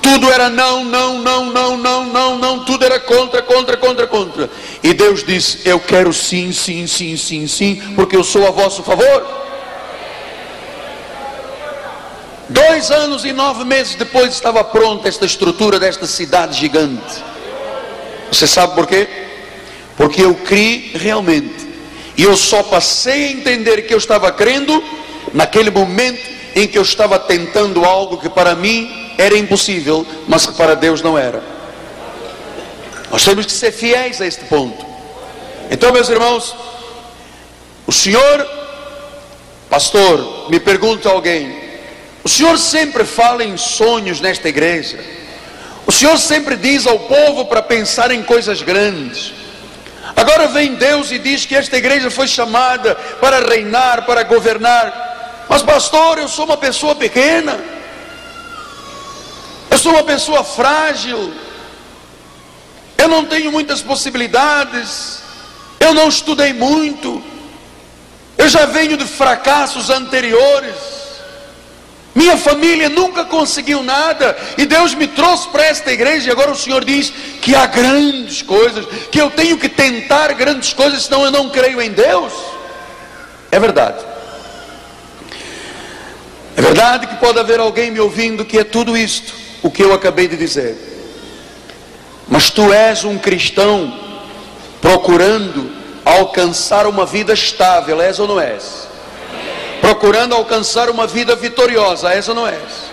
tudo 0.00 0.30
era 0.30 0.48
não, 0.48 0.84
não, 0.84 1.18
não, 1.18 1.46
não, 1.46 1.76
não, 1.76 2.04
não, 2.06 2.38
não, 2.38 2.64
tudo 2.64 2.84
era 2.84 3.00
contra, 3.00 3.42
contra, 3.42 3.76
contra, 3.76 4.06
contra. 4.06 4.48
E 4.80 4.94
Deus 4.94 5.24
disse: 5.24 5.68
Eu 5.68 5.80
quero 5.80 6.12
sim, 6.12 6.52
sim, 6.52 6.86
sim, 6.86 7.16
sim, 7.16 7.48
sim, 7.48 7.92
porque 7.96 8.14
eu 8.14 8.22
sou 8.22 8.46
a 8.46 8.52
vosso 8.52 8.84
favor. 8.84 9.26
Dois 12.48 12.92
anos 12.92 13.24
e 13.24 13.32
nove 13.32 13.64
meses 13.64 13.96
depois 13.96 14.32
estava 14.32 14.62
pronta 14.62 15.08
esta 15.08 15.26
estrutura 15.26 15.80
desta 15.80 16.06
cidade 16.06 16.56
gigante. 16.56 17.24
Você 18.30 18.46
sabe 18.46 18.76
por 18.76 18.86
quê? 18.86 19.08
Porque 19.96 20.22
eu 20.22 20.36
criei 20.36 20.92
realmente 20.94 21.67
e 22.18 22.24
eu 22.24 22.36
só 22.36 22.64
passei 22.64 23.26
a 23.26 23.30
entender 23.30 23.82
que 23.82 23.94
eu 23.94 23.98
estava 23.98 24.32
crendo 24.32 24.82
naquele 25.32 25.70
momento 25.70 26.20
em 26.52 26.66
que 26.66 26.76
eu 26.76 26.82
estava 26.82 27.16
tentando 27.16 27.84
algo 27.84 28.18
que 28.18 28.28
para 28.28 28.56
mim 28.56 29.12
era 29.16 29.38
impossível, 29.38 30.04
mas 30.26 30.44
que 30.44 30.52
para 30.54 30.74
Deus 30.74 31.00
não 31.00 31.16
era. 31.16 31.40
Nós 33.08 33.24
temos 33.24 33.46
que 33.46 33.52
ser 33.52 33.70
fiéis 33.70 34.20
a 34.20 34.26
este 34.26 34.44
ponto. 34.46 34.84
Então, 35.70 35.92
meus 35.92 36.08
irmãos, 36.08 36.56
o 37.86 37.92
Senhor, 37.92 38.48
pastor, 39.70 40.50
me 40.50 40.58
pergunta 40.58 41.08
alguém, 41.08 41.56
o 42.24 42.28
Senhor 42.28 42.58
sempre 42.58 43.04
fala 43.04 43.44
em 43.44 43.56
sonhos 43.56 44.20
nesta 44.20 44.48
igreja. 44.48 44.98
O 45.86 45.92
Senhor 45.92 46.18
sempre 46.18 46.56
diz 46.56 46.84
ao 46.84 46.98
povo 46.98 47.44
para 47.44 47.62
pensar 47.62 48.10
em 48.10 48.24
coisas 48.24 48.60
grandes. 48.60 49.37
Agora 50.28 50.46
vem 50.48 50.74
Deus 50.74 51.10
e 51.10 51.18
diz 51.18 51.46
que 51.46 51.56
esta 51.56 51.78
igreja 51.78 52.10
foi 52.10 52.28
chamada 52.28 52.94
para 53.18 53.40
reinar, 53.48 54.04
para 54.04 54.22
governar. 54.24 55.46
Mas, 55.48 55.62
pastor, 55.62 56.18
eu 56.18 56.28
sou 56.28 56.44
uma 56.44 56.58
pessoa 56.58 56.94
pequena, 56.94 57.58
eu 59.70 59.78
sou 59.78 59.92
uma 59.92 60.02
pessoa 60.02 60.44
frágil, 60.44 61.32
eu 62.98 63.08
não 63.08 63.24
tenho 63.24 63.50
muitas 63.50 63.80
possibilidades, 63.80 65.22
eu 65.80 65.94
não 65.94 66.10
estudei 66.10 66.52
muito, 66.52 67.24
eu 68.36 68.50
já 68.50 68.66
venho 68.66 68.98
de 68.98 69.06
fracassos 69.06 69.88
anteriores. 69.88 70.97
Minha 72.18 72.36
família 72.36 72.88
nunca 72.88 73.24
conseguiu 73.24 73.80
nada 73.80 74.36
e 74.56 74.66
Deus 74.66 74.92
me 74.92 75.06
trouxe 75.06 75.46
para 75.50 75.64
esta 75.64 75.92
igreja 75.92 76.28
e 76.28 76.32
agora 76.32 76.50
o 76.50 76.56
Senhor 76.56 76.84
diz 76.84 77.12
que 77.40 77.54
há 77.54 77.64
grandes 77.64 78.42
coisas, 78.42 78.84
que 79.08 79.20
eu 79.20 79.30
tenho 79.30 79.56
que 79.56 79.68
tentar 79.68 80.32
grandes 80.32 80.72
coisas, 80.72 81.04
senão 81.04 81.24
eu 81.24 81.30
não 81.30 81.48
creio 81.48 81.80
em 81.80 81.92
Deus. 81.92 82.32
É 83.52 83.60
verdade. 83.60 84.04
É 86.56 86.60
verdade 86.60 87.06
que 87.06 87.14
pode 87.18 87.38
haver 87.38 87.60
alguém 87.60 87.92
me 87.92 88.00
ouvindo 88.00 88.44
que 88.44 88.58
é 88.58 88.64
tudo 88.64 88.96
isto, 88.96 89.32
o 89.62 89.70
que 89.70 89.84
eu 89.84 89.94
acabei 89.94 90.26
de 90.26 90.36
dizer. 90.36 90.76
Mas 92.26 92.50
tu 92.50 92.72
és 92.72 93.04
um 93.04 93.16
cristão 93.16 93.96
procurando 94.80 95.70
alcançar 96.04 96.84
uma 96.84 97.06
vida 97.06 97.32
estável, 97.32 98.02
és 98.02 98.18
ou 98.18 98.26
não 98.26 98.40
és? 98.40 98.87
Procurando 99.80 100.34
alcançar 100.34 100.90
uma 100.90 101.06
vida 101.06 101.34
vitoriosa, 101.36 102.10
ou 102.28 102.34
não 102.34 102.46
és? 102.46 102.88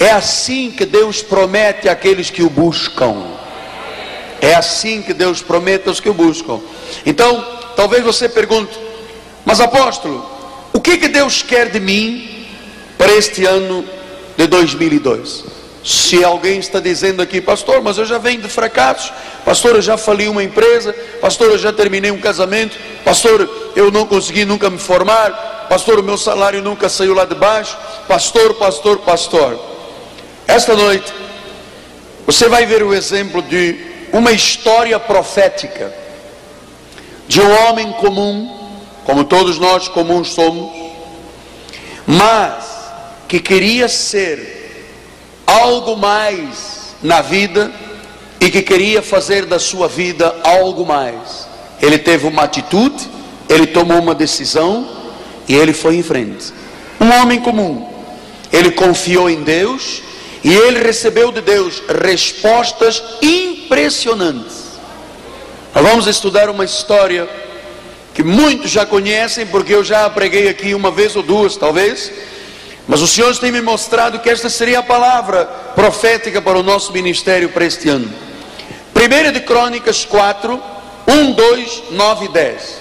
É 0.00 0.10
assim 0.10 0.70
que 0.70 0.84
Deus 0.84 1.22
promete 1.22 1.88
àqueles 1.88 2.30
que 2.30 2.42
o 2.42 2.50
buscam. 2.50 3.38
É 4.40 4.54
assim 4.54 5.02
que 5.02 5.12
Deus 5.12 5.42
promete 5.42 5.88
aos 5.88 5.98
que 6.00 6.08
o 6.08 6.14
buscam. 6.14 6.60
Então, 7.04 7.44
talvez 7.74 8.04
você 8.04 8.28
pergunte, 8.28 8.78
mas 9.44 9.60
apóstolo, 9.60 10.24
o 10.72 10.80
que, 10.80 10.98
que 10.98 11.08
Deus 11.08 11.42
quer 11.42 11.70
de 11.70 11.80
mim 11.80 12.46
para 12.96 13.12
este 13.12 13.44
ano 13.44 13.84
de 14.36 14.46
2002. 14.46 15.57
Se 15.84 16.22
alguém 16.24 16.58
está 16.58 16.80
dizendo 16.80 17.22
aqui, 17.22 17.40
pastor, 17.40 17.80
mas 17.80 17.98
eu 17.98 18.04
já 18.04 18.18
venho 18.18 18.42
de 18.42 18.48
fracassos, 18.48 19.12
pastor, 19.44 19.76
eu 19.76 19.82
já 19.82 19.96
falei 19.96 20.28
uma 20.28 20.42
empresa, 20.42 20.92
pastor, 21.20 21.50
eu 21.50 21.58
já 21.58 21.72
terminei 21.72 22.10
um 22.10 22.20
casamento, 22.20 22.76
pastor, 23.04 23.48
eu 23.76 23.90
não 23.90 24.04
consegui 24.04 24.44
nunca 24.44 24.68
me 24.68 24.78
formar, 24.78 25.66
pastor, 25.68 25.98
o 25.98 26.02
meu 26.02 26.18
salário 26.18 26.60
nunca 26.62 26.88
saiu 26.88 27.14
lá 27.14 27.24
de 27.24 27.34
baixo, 27.34 27.76
pastor, 28.06 28.54
pastor, 28.54 28.98
pastor. 28.98 29.58
Esta 30.46 30.74
noite, 30.74 31.12
você 32.26 32.48
vai 32.48 32.66
ver 32.66 32.82
o 32.82 32.92
exemplo 32.92 33.40
de 33.40 33.76
uma 34.12 34.32
história 34.32 34.98
profética 34.98 35.92
de 37.26 37.40
um 37.40 37.68
homem 37.68 37.92
comum, 37.92 38.70
como 39.04 39.24
todos 39.24 39.58
nós 39.58 39.86
comuns 39.88 40.32
somos, 40.32 40.70
mas 42.06 42.64
que 43.28 43.38
queria 43.38 43.88
ser 43.88 44.57
algo 45.48 45.96
mais 45.96 46.94
na 47.02 47.22
vida 47.22 47.72
e 48.38 48.50
que 48.50 48.60
queria 48.60 49.00
fazer 49.00 49.46
da 49.46 49.58
sua 49.58 49.88
vida 49.88 50.36
algo 50.44 50.84
mais. 50.84 51.48
Ele 51.80 51.96
teve 51.96 52.26
uma 52.26 52.42
atitude, 52.42 53.08
ele 53.48 53.66
tomou 53.66 53.98
uma 53.98 54.14
decisão 54.14 54.86
e 55.48 55.54
ele 55.54 55.72
foi 55.72 55.96
em 55.96 56.02
frente. 56.02 56.52
Um 57.00 57.10
homem 57.22 57.40
comum. 57.40 57.88
Ele 58.52 58.72
confiou 58.72 59.30
em 59.30 59.42
Deus 59.42 60.02
e 60.44 60.52
ele 60.52 60.80
recebeu 60.80 61.32
de 61.32 61.40
Deus 61.40 61.82
respostas 62.02 63.02
impressionantes. 63.22 64.68
Nós 65.74 65.84
vamos 65.84 66.06
estudar 66.06 66.50
uma 66.50 66.64
história 66.64 67.28
que 68.14 68.22
muitos 68.22 68.70
já 68.70 68.84
conhecem, 68.84 69.46
porque 69.46 69.74
eu 69.74 69.84
já 69.84 70.10
preguei 70.10 70.48
aqui 70.48 70.74
uma 70.74 70.90
vez 70.90 71.16
ou 71.16 71.22
duas, 71.22 71.56
talvez 71.56 72.12
mas 72.88 73.02
o 73.02 73.06
Senhor 73.06 73.36
tem 73.36 73.52
me 73.52 73.60
mostrado 73.60 74.18
que 74.18 74.30
esta 74.30 74.48
seria 74.48 74.78
a 74.78 74.82
palavra 74.82 75.44
profética 75.74 76.40
para 76.40 76.58
o 76.58 76.62
nosso 76.62 76.90
ministério 76.90 77.50
para 77.50 77.66
este 77.66 77.90
ano. 77.90 78.10
1 78.96 79.32
de 79.32 79.40
Crônicas 79.40 80.06
4, 80.06 80.60
1, 81.06 81.32
2, 81.32 81.82
9 81.90 82.24
e 82.24 82.28
10. 82.28 82.78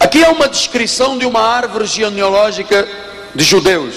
Aqui 0.00 0.24
é 0.24 0.28
uma 0.28 0.48
descrição 0.48 1.16
de 1.16 1.24
uma 1.24 1.40
árvore 1.40 1.86
genealógica 1.86 2.88
de 3.32 3.44
judeus. 3.44 3.94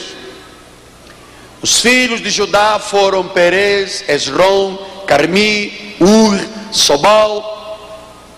Os 1.64 1.80
filhos 1.80 2.22
de 2.22 2.30
Judá 2.30 2.80
foram 2.80 3.28
Perez, 3.28 4.04
Esrom, 4.08 4.78
Carmi, 5.08 5.96
Ur, 6.00 6.40
Sobal. 6.72 7.78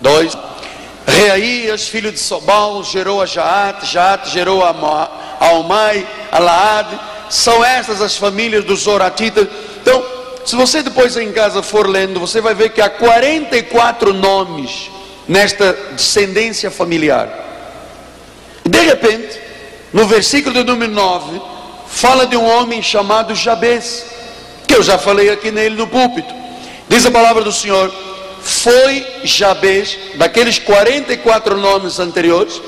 Dois. 0.00 0.36
Reaías, 1.06 1.86
filho 1.86 2.10
de 2.10 2.18
Sobal, 2.18 2.82
gerou 2.82 3.20
a 3.20 3.26
Jaate, 3.26 3.86
Jaate 3.86 4.30
gerou 4.30 4.64
a 4.64 4.74
Almai, 5.38 6.06
a 6.32 6.38
Laad. 6.38 6.98
São 7.28 7.64
estas 7.64 8.00
as 8.00 8.16
famílias 8.16 8.64
dos 8.64 8.80
Zoratitas. 8.80 9.46
Então, 9.80 10.04
se 10.44 10.56
você 10.56 10.82
depois 10.82 11.16
em 11.16 11.32
casa 11.32 11.62
for 11.62 11.88
lendo, 11.88 12.20
você 12.20 12.40
vai 12.40 12.54
ver 12.54 12.70
que 12.70 12.80
há 12.80 12.88
44 12.88 14.12
nomes 14.12 14.90
nesta 15.28 15.72
descendência 15.92 16.70
familiar. 16.70 17.28
De 18.64 18.80
repente, 18.80 19.40
no 19.92 20.06
versículo 20.06 20.54
de 20.54 20.64
número 20.64 20.92
9, 20.92 21.40
fala 21.86 22.26
de 22.26 22.36
um 22.36 22.44
homem 22.44 22.82
chamado 22.82 23.34
Jabez, 23.34 24.04
que 24.66 24.74
eu 24.74 24.82
já 24.82 24.98
falei 24.98 25.30
aqui 25.30 25.50
nele 25.50 25.76
no 25.76 25.86
púlpito. 25.86 26.34
Diz 26.88 27.04
a 27.06 27.10
palavra 27.10 27.42
do 27.42 27.52
Senhor: 27.52 27.92
foi 28.44 29.06
Jabez, 29.24 29.98
daqueles 30.16 30.58
44 30.58 31.56
nomes 31.56 31.98
anteriores, 31.98 32.60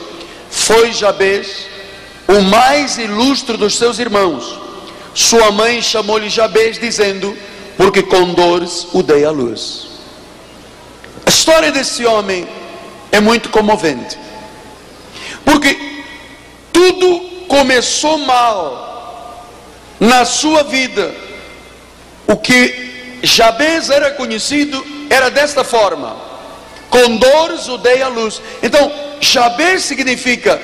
foi 0.51 0.91
Jabez 0.91 1.67
o 2.27 2.41
mais 2.41 2.97
ilustre 2.97 3.59
dos 3.59 3.77
seus 3.77 3.99
irmãos. 3.99 4.59
Sua 5.15 5.53
mãe 5.53 5.83
chamou-lhe 5.83 6.31
Jabez, 6.31 6.79
dizendo: 6.79 7.37
Porque 7.77 8.03
com 8.03 8.33
dores 8.33 8.89
o 8.95 9.03
dei 9.03 9.25
à 9.25 9.31
luz. 9.31 9.87
A 11.27 11.29
história 11.29 11.71
desse 11.71 12.07
homem 12.07 12.49
é 13.13 13.21
muito 13.21 13.51
comovente, 13.51 14.19
porque 15.45 15.79
tudo 16.73 17.21
começou 17.49 18.17
mal 18.19 19.45
na 20.01 20.25
sua 20.25 20.63
vida. 20.63 21.15
O 22.27 22.37
que 22.37 23.19
Jabez 23.23 23.91
era 23.91 24.11
conhecido 24.13 24.96
era 25.11 25.31
desta 25.31 25.65
forma: 25.65 26.17
com 26.91 27.17
dores 27.17 27.69
o 27.69 27.79
dei 27.79 28.03
a 28.03 28.09
luz. 28.09 28.41
Então, 28.63 28.93
Jabez 29.21 29.83
significa 29.83 30.61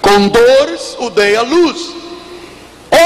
com 0.00 0.28
dores 0.28 0.96
o 0.98 1.10
dei 1.10 1.36
a 1.36 1.42
luz. 1.42 1.90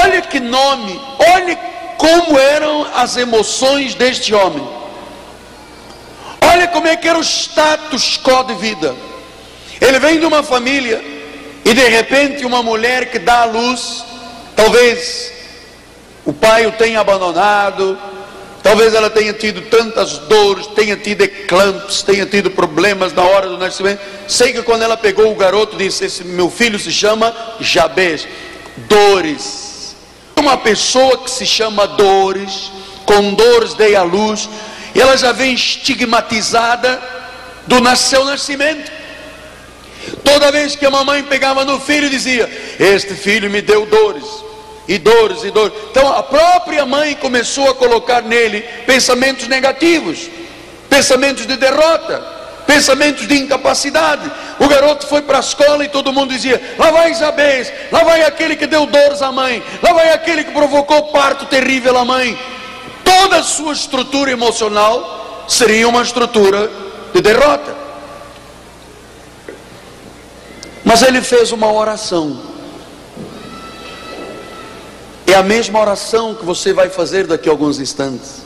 Olha 0.03 0.21
que 0.21 0.39
nome, 0.39 0.99
olha 1.33 1.57
como 1.97 2.39
eram 2.39 2.87
as 2.95 3.17
emoções 3.17 3.93
deste 3.95 4.33
homem. 4.33 4.67
Olha 6.41 6.67
como 6.67 6.87
é 6.87 6.95
que 6.95 7.07
era 7.07 7.17
o 7.17 7.23
status 7.23 8.19
quo 8.23 8.43
de 8.43 8.55
vida. 8.55 8.95
Ele 9.79 9.99
vem 9.99 10.19
de 10.19 10.25
uma 10.25 10.41
família 10.41 11.03
e 11.63 11.73
de 11.73 11.87
repente 11.89 12.45
uma 12.45 12.63
mulher 12.63 13.11
que 13.11 13.19
dá 13.19 13.41
a 13.41 13.45
luz, 13.45 14.03
talvez 14.55 15.31
o 16.23 16.33
pai 16.33 16.65
o 16.65 16.71
tenha 16.71 16.99
abandonado, 16.99 17.97
Talvez 18.65 18.95
ela 18.95 19.11
tenha 19.11 19.31
tido 19.31 19.61
tantas 19.69 20.17
dores, 20.17 20.65
tenha 20.65 20.97
tido 20.97 21.21
eclampes, 21.21 22.01
tenha 22.01 22.25
tido 22.25 22.49
problemas 22.49 23.13
na 23.13 23.21
hora 23.21 23.47
do 23.47 23.59
nascimento. 23.59 24.01
Sei 24.27 24.53
que 24.53 24.63
quando 24.63 24.81
ela 24.81 24.97
pegou 24.97 25.31
o 25.31 25.35
garoto, 25.35 25.77
disse: 25.77 26.05
Esse 26.05 26.23
meu 26.23 26.49
filho 26.49 26.79
se 26.79 26.91
chama 26.91 27.31
Jabez. 27.59 28.27
Dores. 28.89 29.95
Uma 30.35 30.57
pessoa 30.57 31.19
que 31.19 31.29
se 31.29 31.45
chama 31.45 31.85
Dores, 31.85 32.71
com 33.05 33.35
dores 33.35 33.75
dei 33.75 33.95
à 33.95 34.01
luz, 34.01 34.49
e 34.95 34.99
ela 34.99 35.15
já 35.15 35.31
vem 35.31 35.53
estigmatizada 35.53 36.99
do 37.67 37.95
seu 37.95 38.25
nascimento. 38.25 38.91
Toda 40.23 40.51
vez 40.51 40.75
que 40.75 40.87
a 40.87 40.89
mamãe 40.89 41.21
pegava 41.21 41.63
no 41.65 41.79
filho, 41.79 42.09
dizia: 42.09 42.49
Este 42.79 43.13
filho 43.13 43.47
me 43.47 43.61
deu 43.61 43.85
dores 43.85 44.44
e 44.87 44.97
dores 44.97 45.43
e 45.43 45.51
dores. 45.51 45.73
Então 45.91 46.11
a 46.11 46.23
própria 46.23 46.85
mãe 46.85 47.15
começou 47.15 47.69
a 47.69 47.75
colocar 47.75 48.21
nele 48.21 48.61
pensamentos 48.85 49.47
negativos, 49.47 50.29
pensamentos 50.89 51.45
de 51.45 51.57
derrota, 51.57 52.19
pensamentos 52.67 53.27
de 53.27 53.37
incapacidade. 53.37 54.31
O 54.59 54.67
garoto 54.67 55.07
foi 55.07 55.21
para 55.21 55.37
a 55.37 55.41
escola 55.41 55.83
e 55.83 55.89
todo 55.89 56.13
mundo 56.13 56.33
dizia: 56.33 56.61
lá 56.77 56.91
vai 56.91 57.11
Isabel, 57.11 57.65
lá 57.91 58.03
vai 58.03 58.23
aquele 58.23 58.55
que 58.55 58.67
deu 58.67 58.85
dores 58.85 59.21
à 59.21 59.31
mãe, 59.31 59.63
lá 59.81 59.93
vai 59.93 60.11
aquele 60.11 60.43
que 60.43 60.51
provocou 60.51 61.03
parto 61.11 61.45
terrível 61.45 61.97
à 61.97 62.05
mãe. 62.05 62.37
Toda 63.03 63.37
a 63.37 63.43
sua 63.43 63.73
estrutura 63.73 64.31
emocional 64.31 65.45
seria 65.47 65.87
uma 65.87 66.01
estrutura 66.01 66.69
de 67.13 67.21
derrota. 67.21 67.75
Mas 70.83 71.01
ele 71.01 71.21
fez 71.21 71.51
uma 71.51 71.71
oração 71.71 72.54
é 75.31 75.35
a 75.35 75.43
mesma 75.43 75.79
oração 75.79 76.35
que 76.35 76.45
você 76.45 76.73
vai 76.73 76.89
fazer 76.89 77.27
daqui 77.27 77.49
a 77.49 77.51
alguns 77.51 77.79
instantes. 77.79 78.43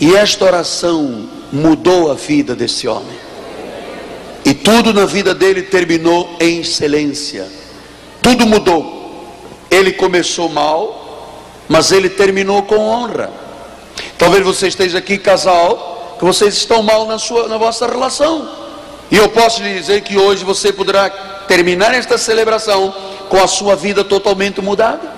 E 0.00 0.14
esta 0.14 0.44
oração 0.44 1.28
mudou 1.52 2.10
a 2.10 2.14
vida 2.14 2.54
desse 2.54 2.86
homem. 2.86 3.18
E 4.44 4.54
tudo 4.54 4.94
na 4.94 5.04
vida 5.04 5.34
dele 5.34 5.62
terminou 5.62 6.36
em 6.40 6.60
excelência. 6.60 7.46
Tudo 8.22 8.46
mudou. 8.46 9.26
Ele 9.70 9.92
começou 9.92 10.48
mal, 10.48 11.44
mas 11.68 11.92
ele 11.92 12.08
terminou 12.08 12.62
com 12.62 12.78
honra. 12.78 13.30
Talvez 14.16 14.44
você 14.44 14.68
esteja 14.68 14.98
aqui, 14.98 15.18
casal, 15.18 16.16
que 16.18 16.24
vocês 16.24 16.54
estão 16.54 16.82
mal 16.82 17.06
na, 17.06 17.18
sua, 17.18 17.48
na 17.48 17.58
vossa 17.58 17.86
relação. 17.86 18.48
E 19.10 19.16
eu 19.16 19.28
posso 19.28 19.62
lhe 19.62 19.74
dizer 19.74 20.02
que 20.02 20.16
hoje 20.16 20.44
você 20.44 20.72
poderá 20.72 21.10
terminar 21.46 21.94
esta 21.94 22.16
celebração 22.18 22.94
com 23.28 23.42
a 23.42 23.46
sua 23.46 23.76
vida 23.76 24.04
totalmente 24.04 24.60
mudada. 24.60 25.17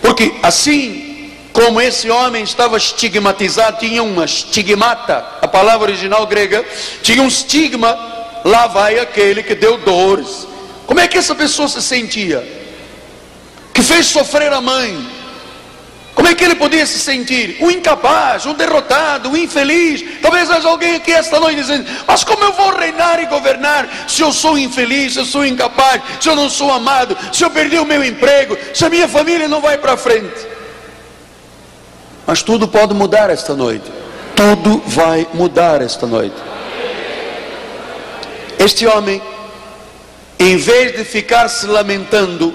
Porque 0.00 0.34
assim 0.42 1.08
como 1.52 1.80
esse 1.80 2.08
homem 2.08 2.44
estava 2.44 2.76
estigmatizado, 2.76 3.80
tinha 3.80 4.02
uma 4.02 4.24
estigmata, 4.24 5.24
a 5.42 5.48
palavra 5.48 5.90
original 5.90 6.24
grega, 6.26 6.64
tinha 7.02 7.20
um 7.20 7.26
estigma, 7.26 7.98
lá 8.44 8.68
vai 8.68 8.98
aquele 9.00 9.42
que 9.42 9.56
deu 9.56 9.76
dores. 9.78 10.46
Como 10.86 11.00
é 11.00 11.08
que 11.08 11.18
essa 11.18 11.34
pessoa 11.34 11.66
se 11.66 11.82
sentia? 11.82 12.46
Que 13.74 13.82
fez 13.82 14.06
sofrer 14.06 14.52
a 14.52 14.60
mãe, 14.60 15.04
como 16.18 16.26
é 16.26 16.34
que 16.34 16.42
ele 16.42 16.56
podia 16.56 16.84
se 16.84 16.98
sentir? 16.98 17.58
Um 17.60 17.70
incapaz, 17.70 18.44
um 18.44 18.52
derrotado, 18.52 19.28
um 19.28 19.36
infeliz. 19.36 20.04
Talvez 20.20 20.50
haja 20.50 20.68
alguém 20.68 20.96
aqui 20.96 21.12
esta 21.12 21.38
noite 21.38 21.60
dizendo: 21.60 21.88
Mas 22.08 22.24
como 22.24 22.42
eu 22.42 22.52
vou 22.54 22.76
reinar 22.76 23.22
e 23.22 23.26
governar 23.26 23.88
se 24.08 24.20
eu 24.20 24.32
sou 24.32 24.58
infeliz, 24.58 25.12
se 25.12 25.20
eu 25.20 25.24
sou 25.24 25.46
incapaz, 25.46 26.02
se 26.20 26.28
eu 26.28 26.34
não 26.34 26.50
sou 26.50 26.72
amado, 26.72 27.16
se 27.32 27.44
eu 27.44 27.50
perdi 27.50 27.78
o 27.78 27.84
meu 27.84 28.02
emprego, 28.02 28.58
se 28.74 28.84
a 28.84 28.90
minha 28.90 29.06
família 29.06 29.46
não 29.46 29.60
vai 29.60 29.78
para 29.78 29.96
frente? 29.96 30.44
Mas 32.26 32.42
tudo 32.42 32.66
pode 32.66 32.92
mudar 32.94 33.30
esta 33.30 33.54
noite. 33.54 33.88
Tudo 34.34 34.82
vai 34.86 35.24
mudar 35.32 35.80
esta 35.82 36.04
noite. 36.04 36.34
Este 38.58 38.88
homem, 38.88 39.22
em 40.36 40.56
vez 40.56 40.96
de 40.96 41.04
ficar 41.04 41.46
se 41.46 41.68
lamentando, 41.68 42.52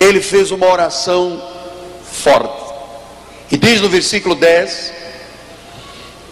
ele 0.00 0.22
fez 0.22 0.50
uma 0.50 0.66
oração 0.66 1.42
forte. 2.10 2.69
E 3.50 3.56
diz 3.56 3.80
no 3.80 3.88
versículo 3.88 4.34
10: 4.34 4.92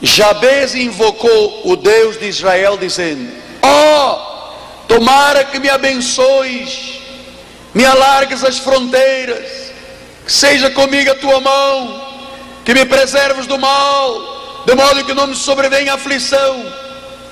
Jabez 0.00 0.74
invocou 0.74 1.62
o 1.64 1.76
Deus 1.76 2.18
de 2.18 2.26
Israel, 2.26 2.76
dizendo: 2.76 3.28
Ó, 3.60 4.12
oh, 4.12 4.86
tomara 4.86 5.44
que 5.44 5.58
me 5.58 5.68
abençoes, 5.68 7.00
me 7.74 7.84
alargues 7.84 8.44
as 8.44 8.58
fronteiras, 8.58 9.72
que 10.24 10.32
seja 10.32 10.70
comigo 10.70 11.10
a 11.10 11.16
tua 11.16 11.40
mão, 11.40 12.06
que 12.64 12.72
me 12.72 12.84
preserves 12.84 13.46
do 13.46 13.58
mal, 13.58 14.62
de 14.64 14.74
modo 14.74 15.04
que 15.04 15.14
não 15.14 15.26
me 15.26 15.34
sobrevenha 15.34 15.94
aflição. 15.94 16.72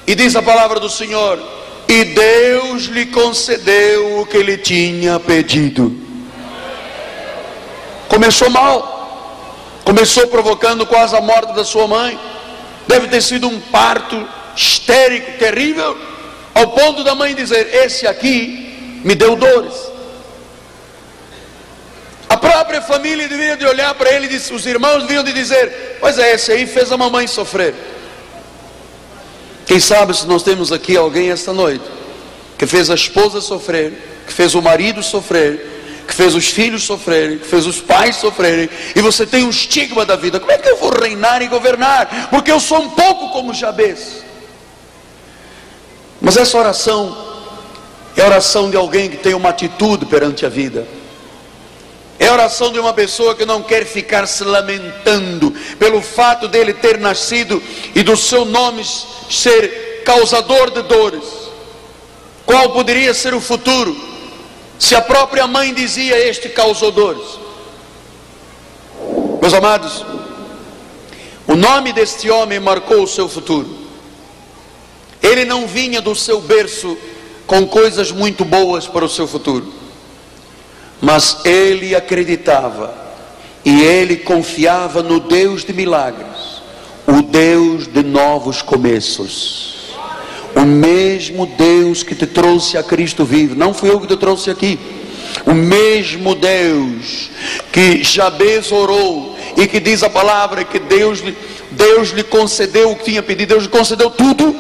E 0.05 0.15
diz 0.17 0.35
a 0.35 0.43
palavra 0.43 0.81
do 0.81 0.91
Senhor: 0.91 1.39
E 1.87 2.03
Deus 2.07 2.85
lhe 2.87 3.07
concedeu 3.07 4.21
o 4.21 4.27
que 4.27 4.37
ele 4.37 4.59
tinha 4.59 5.21
pedido. 5.21 6.05
Começou 8.09 8.51
mal 8.51 8.96
Começou 9.87 10.27
provocando 10.27 10.85
quase 10.85 11.15
a 11.15 11.21
morte 11.21 11.53
da 11.53 11.65
sua 11.65 11.87
mãe. 11.87 12.19
Deve 12.89 13.07
ter 13.07 13.23
sido 13.23 13.47
um 13.47 13.61
parto 13.61 14.29
histérico, 14.57 15.39
terrível, 15.39 15.97
ao 16.53 16.73
ponto 16.73 17.05
da 17.05 17.15
mãe 17.15 17.37
dizer: 17.37 17.73
Esse 17.73 18.05
aqui 18.05 19.01
me 19.05 19.15
deu 19.15 19.37
dores. 19.37 19.75
A 22.29 22.37
própria 22.37 22.83
família 22.83 23.29
devia 23.29 23.57
de 23.57 23.65
olhar 23.65 23.95
para 23.95 24.11
ele, 24.11 24.27
os 24.35 24.67
irmãos 24.67 25.03
deviam 25.03 25.23
de 25.23 25.33
dizer: 25.33 25.99
Pois 26.01 26.19
é, 26.19 26.35
esse 26.35 26.51
aí 26.51 26.67
fez 26.67 26.91
a 26.91 26.97
mamãe 26.97 27.29
sofrer. 27.29 27.73
Quem 29.67 29.79
sabe 29.79 30.17
se 30.17 30.27
nós 30.27 30.43
temos 30.43 30.73
aqui 30.73 30.97
alguém 30.97 31.31
esta 31.31 31.53
noite 31.53 31.85
que 32.59 32.67
fez 32.67 32.91
a 32.91 32.97
esposa 32.97 33.41
sofrer, 33.41 33.93
que 34.27 34.33
fez 34.33 34.53
o 34.57 34.61
marido 34.61 35.01
sofrer, 35.01 35.76
que 36.07 36.15
fez 36.15 36.35
os 36.35 36.49
filhos 36.49 36.85
sofrerem, 36.85 37.39
que 37.39 37.47
fez 37.47 37.67
os 37.67 37.81
pais 37.81 38.17
sofrerem, 38.17 38.71
e 38.95 39.01
você 39.01 39.27
tem 39.27 39.45
um 39.45 39.51
estigma 39.51 40.05
da 40.05 40.17
vida. 40.17 40.39
Como 40.39 40.53
é 40.53 40.59
que 40.59 40.69
eu 40.69 40.77
vou 40.77 40.91
reinar 40.91 41.43
e 41.43 41.49
governar? 41.49 42.29
Porque 42.31 42.51
eu 42.51 42.61
sou 42.61 42.81
um 42.81 42.91
pouco 42.91 43.31
como 43.31 43.53
Jabez. 43.53 44.25
Mas 46.21 46.37
essa 46.37 46.57
oração 46.57 47.17
é 48.17 48.25
oração 48.25 48.71
de 48.71 48.77
alguém 48.77 49.11
que 49.11 49.17
tem 49.17 49.35
uma 49.35 49.51
atitude 49.51 50.07
perante 50.07 50.47
a 50.47 50.49
vida. 50.49 50.87
É 52.19 52.29
a 52.29 52.33
oração 52.33 52.73
de 52.73 52.79
uma 52.79 52.95
pessoa 52.95 53.35
que 53.35 53.45
não 53.45 53.63
quer 53.63 53.85
ficar 53.85 54.27
se 54.27 54.43
lamentando 54.43 55.55
pelo 55.79 56.01
fato 56.01 56.49
dele 56.49 56.73
ter 56.73 56.99
nascido 56.99 57.63
e 57.95 58.03
do 58.03 58.17
seu 58.17 58.45
nome 58.47 58.83
ser 59.31 60.03
causador 60.05 60.71
de 60.71 60.83
dores. 60.83 61.25
Qual 62.47 62.71
poderia 62.71 63.13
ser 63.13 63.35
o 63.35 63.41
futuro? 63.41 64.16
Se 64.79 64.95
a 64.95 65.01
própria 65.01 65.47
mãe 65.47 65.73
dizia: 65.73 66.19
Este 66.19 66.49
causou 66.49 66.91
dores. 66.91 67.39
Meus 69.41 69.55
amados, 69.55 70.05
o 71.47 71.55
nome 71.55 71.93
deste 71.93 72.29
homem 72.31 72.59
marcou 72.59 73.03
o 73.03 73.07
seu 73.07 73.29
futuro. 73.29 73.69
Ele 75.23 75.45
não 75.45 75.67
vinha 75.67 76.01
do 76.01 76.15
seu 76.15 76.41
berço 76.41 76.97
com 77.47 77.67
coisas 77.67 78.11
muito 78.11 78.45
boas 78.45 78.87
para 78.87 79.05
o 79.05 79.09
seu 79.09 79.27
futuro, 79.27 79.73
mas 81.01 81.45
ele 81.45 81.95
acreditava 81.95 82.93
e 83.65 83.83
ele 83.83 84.17
confiava 84.17 85.03
no 85.03 85.21
Deus 85.21 85.65
de 85.65 85.73
milagres, 85.73 86.61
o 87.07 87.23
Deus 87.23 87.87
de 87.87 88.03
novos 88.03 88.63
começos. 88.63 89.76
O 90.57 90.65
mesmo 90.65 91.45
Deus 91.45 92.03
que 92.03 92.15
te 92.15 92.27
trouxe 92.27 92.79
a 92.79 92.83
Cristo 92.83 93.27
vivo, 93.27 93.55
não 93.55 93.75
fui 93.75 93.91
eu 93.91 94.01
que 94.01 94.07
te 94.07 94.17
trouxe 94.17 94.51
aqui. 94.51 94.79
O 95.45 95.53
mesmo 95.53 96.35
Deus 96.35 97.31
que 97.71 98.03
Jabez 98.03 98.73
orou 98.73 99.37
e 99.55 99.67
que 99.67 99.79
diz 99.79 100.03
a 100.03 100.09
palavra 100.09 100.65
que 100.65 100.79
Deus, 100.79 101.23
Deus 101.71 102.09
lhe 102.09 102.23
concedeu 102.23 102.91
o 102.91 102.97
que 102.97 103.05
tinha 103.05 103.23
pedido, 103.23 103.51
Deus 103.51 103.65
lhe 103.65 103.69
concedeu 103.69 104.09
tudo, 104.09 104.57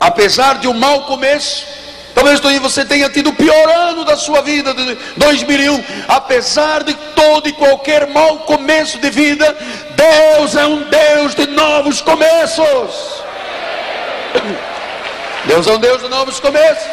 apesar 0.00 0.58
de 0.58 0.66
um 0.66 0.74
mau 0.74 1.04
começo. 1.04 1.64
Talvez 2.12 2.40
você 2.60 2.84
tenha 2.84 3.08
tido 3.08 3.30
o 3.30 3.34
pior 3.34 3.68
ano 3.70 4.04
da 4.04 4.16
sua 4.16 4.42
vida, 4.42 4.74
de 4.74 4.98
2001. 5.16 5.84
Apesar 6.08 6.82
de 6.82 6.92
todo 7.14 7.48
e 7.48 7.52
qualquer 7.52 8.08
mau 8.08 8.38
começo 8.38 8.98
de 8.98 9.10
vida, 9.10 9.56
Deus 9.94 10.56
é 10.56 10.66
um 10.66 10.82
Deus 10.88 11.36
de 11.36 11.46
novos 11.46 12.00
começos. 12.00 13.22
Deus 15.44 15.66
é 15.66 15.72
um 15.72 15.78
Deus 15.78 16.02
de 16.02 16.08
novos 16.08 16.40
começos. 16.40 16.86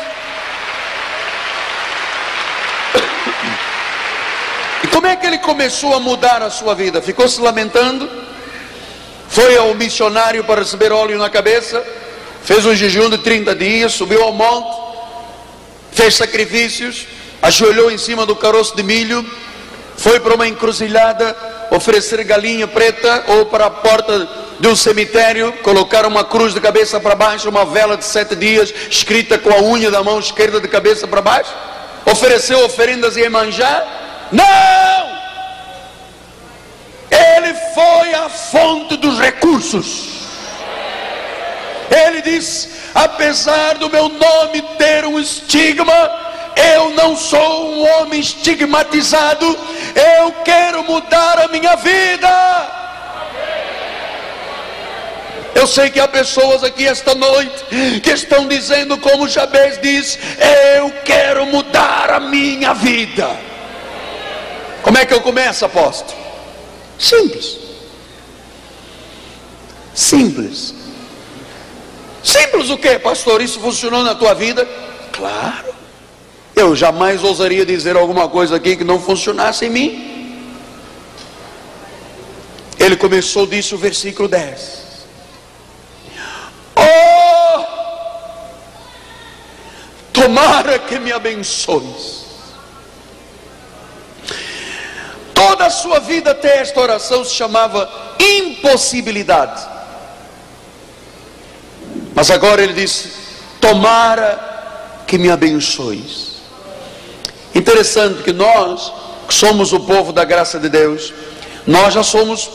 E 4.83 4.87
como 4.87 5.07
é 5.07 5.15
que 5.15 5.25
ele 5.25 5.39
começou 5.39 5.95
a 5.95 5.99
mudar 5.99 6.41
a 6.41 6.49
sua 6.49 6.75
vida? 6.75 7.01
Ficou 7.01 7.27
se 7.27 7.41
lamentando? 7.41 8.09
Foi 9.27 9.57
ao 9.57 9.73
missionário 9.73 10.43
para 10.43 10.61
receber 10.61 10.91
óleo 10.91 11.17
na 11.17 11.29
cabeça? 11.29 11.83
Fez 12.43 12.65
um 12.65 12.75
jejum 12.75 13.09
de 13.09 13.17
30 13.17 13.55
dias, 13.55 13.93
subiu 13.93 14.21
ao 14.21 14.31
monte, 14.31 14.77
fez 15.91 16.15
sacrifícios, 16.15 17.07
ajoelhou 17.41 17.89
em 17.89 17.97
cima 17.97 18.25
do 18.25 18.35
caroço 18.35 18.75
de 18.75 18.83
milho, 18.83 19.25
foi 19.97 20.19
para 20.19 20.35
uma 20.35 20.47
encruzilhada 20.47 21.35
oferecer 21.71 22.23
galinha 22.23 22.67
preta 22.67 23.23
ou 23.27 23.47
para 23.47 23.65
a 23.65 23.69
porta 23.71 24.44
de 24.59 24.67
um 24.67 24.75
cemitério, 24.75 25.51
colocaram 25.63 26.09
uma 26.09 26.23
cruz 26.23 26.53
de 26.53 26.61
cabeça 26.61 26.99
para 26.99 27.15
baixo, 27.15 27.49
uma 27.49 27.65
vela 27.65 27.97
de 27.97 28.05
sete 28.05 28.35
dias, 28.35 28.73
escrita 28.89 29.37
com 29.37 29.51
a 29.51 29.61
unha 29.61 29.91
da 29.91 30.03
mão 30.03 30.19
esquerda 30.19 30.59
de 30.59 30.67
cabeça 30.67 31.07
para 31.07 31.21
baixo? 31.21 31.53
Ofereceu 32.05 32.63
oferendas 32.63 33.17
e 33.17 33.27
manjar? 33.29 34.27
Não! 34.31 35.15
Ele 37.11 37.53
foi 37.73 38.13
a 38.13 38.29
fonte 38.29 38.97
dos 38.97 39.19
recursos. 39.19 40.15
Ele 41.89 42.21
disse: 42.21 42.69
apesar 42.93 43.75
do 43.75 43.89
meu 43.89 44.09
nome 44.09 44.61
ter 44.77 45.05
um 45.05 45.19
estigma, 45.19 46.11
eu 46.55 46.91
não 46.91 47.15
sou 47.15 47.71
um 47.71 48.01
homem 48.01 48.19
estigmatizado, 48.19 49.45
eu 49.95 50.31
quero 50.43 50.83
mudar 50.83 51.39
a 51.39 51.47
minha 51.47 51.75
vida. 51.75 52.84
Eu 55.55 55.65
sei 55.65 55.89
que 55.89 56.01
há 56.01 56.07
pessoas 56.07 56.65
aqui 56.65 56.85
esta 56.85 57.15
noite 57.15 57.65
que 58.03 58.11
estão 58.11 58.45
dizendo, 58.45 58.97
como 58.97 59.27
Jabez 59.29 59.79
diz: 59.81 60.19
Eu 60.75 60.91
quero 61.05 61.45
mudar 61.45 62.11
a 62.11 62.19
minha 62.19 62.73
vida. 62.73 63.39
Como 64.83 64.97
é 64.97 65.05
que 65.05 65.13
eu 65.13 65.21
começo, 65.21 65.63
apóstolo? 65.63 66.19
Simples. 66.99 67.57
Simples. 69.93 70.73
Simples 72.21 72.69
o 72.69 72.77
que, 72.77 72.99
pastor? 72.99 73.41
Isso 73.41 73.59
funcionou 73.61 74.03
na 74.03 74.13
tua 74.13 74.33
vida? 74.33 74.67
Claro. 75.13 75.73
Eu 76.53 76.75
jamais 76.75 77.23
ousaria 77.23 77.65
dizer 77.65 77.95
alguma 77.95 78.27
coisa 78.27 78.57
aqui 78.57 78.75
que 78.75 78.83
não 78.83 78.99
funcionasse 78.99 79.65
em 79.65 79.69
mim. 79.69 80.15
Ele 82.77 82.97
começou 82.97 83.47
disso 83.47 83.75
o 83.75 83.77
versículo 83.77 84.27
10. 84.27 84.74
Tomara 90.25 90.79
que 90.79 90.97
me 90.97 91.11
abençoes. 91.11 92.25
Toda 95.35 95.67
a 95.67 95.69
sua 95.69 95.99
vida 95.99 96.31
até 96.31 96.61
esta 96.61 96.79
oração 96.79 97.23
se 97.23 97.35
chamava 97.35 97.87
impossibilidade. 98.19 99.61
Mas 102.15 102.31
agora 102.31 102.63
ele 102.63 102.73
disse: 102.73 103.11
Tomara 103.61 105.03
que 105.05 105.19
me 105.19 105.29
abençoes. 105.29 106.37
Interessante 107.53 108.23
que 108.23 108.33
nós, 108.33 108.91
que 109.27 109.33
somos 109.35 109.73
o 109.73 109.81
povo 109.81 110.11
da 110.11 110.25
graça 110.25 110.59
de 110.59 110.69
Deus, 110.69 111.13
nós 111.67 111.93
já 111.93 112.01
somos, 112.01 112.49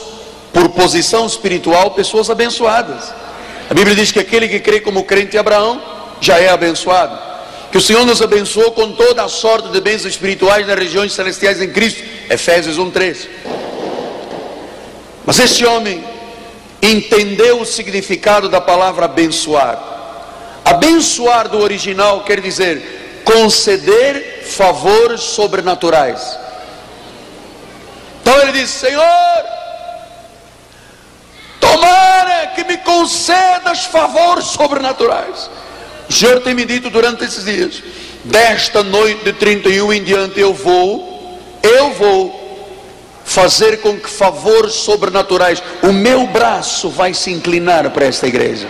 por 0.53 0.71
posição 0.71 1.25
espiritual, 1.25 1.93
pessoas 1.93 2.31
abençoadas. 2.31 3.15
A 3.71 3.75
Bíblia 3.75 3.95
diz 3.95 4.11
que 4.11 4.19
aquele 4.19 4.49
que 4.49 4.59
crê 4.59 4.81
como 4.81 5.05
crente 5.05 5.39
Abraão 5.39 5.81
já 6.21 6.37
é 6.41 6.49
abençoado. 6.49 7.30
Que 7.71 7.79
o 7.79 7.81
Senhor 7.81 8.05
nos 8.05 8.21
abençoou 8.21 8.73
com 8.73 8.93
toda 8.93 9.23
a 9.23 9.29
sorte 9.29 9.69
de 9.69 9.81
bênçãos 9.81 10.15
espirituais 10.15 10.67
nas 10.67 10.77
regiões 10.77 11.13
celestiais 11.13 11.63
em 11.63 11.71
Cristo. 11.71 12.03
Efésios 12.29 12.79
1:3. 12.79 13.29
Mas 15.25 15.39
este 15.39 15.65
homem 15.65 16.05
entendeu 16.83 17.61
o 17.61 17.67
significado 17.67 18.49
da 18.49 18.61
palavra 18.61 19.05
abençoar. 19.05 19.79
Abençoar 20.65 21.49
do 21.49 21.59
original 21.59 22.25
quer 22.25 22.41
dizer 22.41 23.23
conceder 23.25 24.43
favores 24.45 25.21
sobrenaturais. 25.21 26.39
Então 28.21 28.37
ele 28.43 28.53
diz: 28.53 28.71
Senhor, 28.71 29.45
tomara 31.61 32.49
que 32.49 32.65
me 32.65 32.77
concedas 32.79 33.85
favores 33.85 34.47
sobrenaturais. 34.47 35.49
O 36.11 36.13
Senhor 36.13 36.41
tem 36.41 36.55
me 36.55 36.65
dito 36.65 36.91
durante 36.91 37.25
esses 37.25 37.45
dias: 37.45 37.85
desta 38.25 38.83
noite 38.83 39.23
de 39.23 39.33
31 39.33 39.93
em 39.93 40.03
diante 40.03 40.41
eu 40.41 40.53
vou, 40.53 41.39
eu 41.63 41.93
vou 41.93 42.41
fazer 43.25 43.77
com 43.81 43.97
que 43.97 44.11
favores 44.11 44.73
sobrenaturais, 44.73 45.63
o 45.85 45.93
meu 45.93 46.27
braço 46.27 46.91
vai 46.91 47.15
se 47.15 47.31
inclinar 47.31 47.89
para 47.91 48.07
esta 48.07 48.27
igreja. 48.27 48.67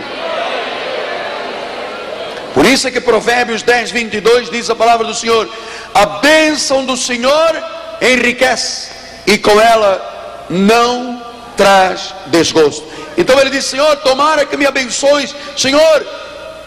Por 2.53 2.63
isso 2.63 2.87
é 2.87 2.91
que 2.91 3.01
Provérbios 3.01 3.63
10, 3.63 3.89
22 3.89 4.51
diz 4.51 4.69
a 4.69 4.75
palavra 4.75 5.07
do 5.07 5.15
Senhor: 5.15 5.49
a 5.95 6.05
bênção 6.05 6.85
do 6.85 6.95
Senhor 6.95 7.55
enriquece, 7.99 8.91
e 9.25 9.39
com 9.39 9.59
ela 9.59 10.45
não 10.47 11.25
traz 11.57 12.13
desgosto. 12.27 12.85
Então 13.17 13.39
ele 13.39 13.49
diz: 13.49 13.65
Senhor, 13.65 13.95
tomara 13.97 14.45
que 14.45 14.55
me 14.55 14.67
abençoes, 14.67 15.35
Senhor, 15.57 16.05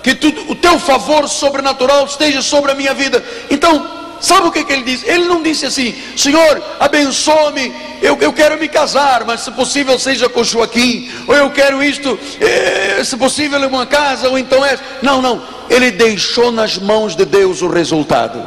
que 0.05 0.15
tu, 0.15 0.29
o 0.49 0.55
teu 0.55 0.79
favor 0.79 1.27
sobrenatural 1.29 2.05
esteja 2.05 2.43
sobre 2.43 2.71
a 2.71 2.75
minha 2.75 2.95
vida. 2.95 3.25
Então, 3.51 4.05
Sabe 4.21 4.49
o 4.49 4.51
que, 4.53 4.65
que 4.65 4.73
ele 4.73 4.85
disse? 4.85 5.07
Ele 5.07 5.25
não 5.25 5.43
disse 5.43 5.67
assim, 5.67 5.95
Senhor, 6.17 6.63
abençoe-me, 6.81 7.75
eu, 8.01 8.17
eu 8.23 8.33
quero 8.33 8.59
me 8.59 8.69
casar, 8.69 9.23
mas 9.27 9.41
se 9.41 9.51
possível 9.51 9.99
seja 9.99 10.31
com 10.31 10.43
Joaquim, 10.43 11.11
ou 11.27 11.35
eu 11.35 11.51
quero 11.51 11.83
isto, 11.83 12.19
eh, 12.41 13.03
se 13.05 13.19
possível 13.19 13.61
uma 13.69 13.85
casa, 13.85 14.31
ou 14.31 14.39
então 14.39 14.65
é. 14.65 14.79
Não, 15.03 15.21
não. 15.21 15.43
Ele 15.69 15.91
deixou 15.91 16.51
nas 16.51 16.79
mãos 16.79 17.15
de 17.15 17.27
Deus 17.27 17.61
o 17.61 17.69
resultado. 17.69 18.43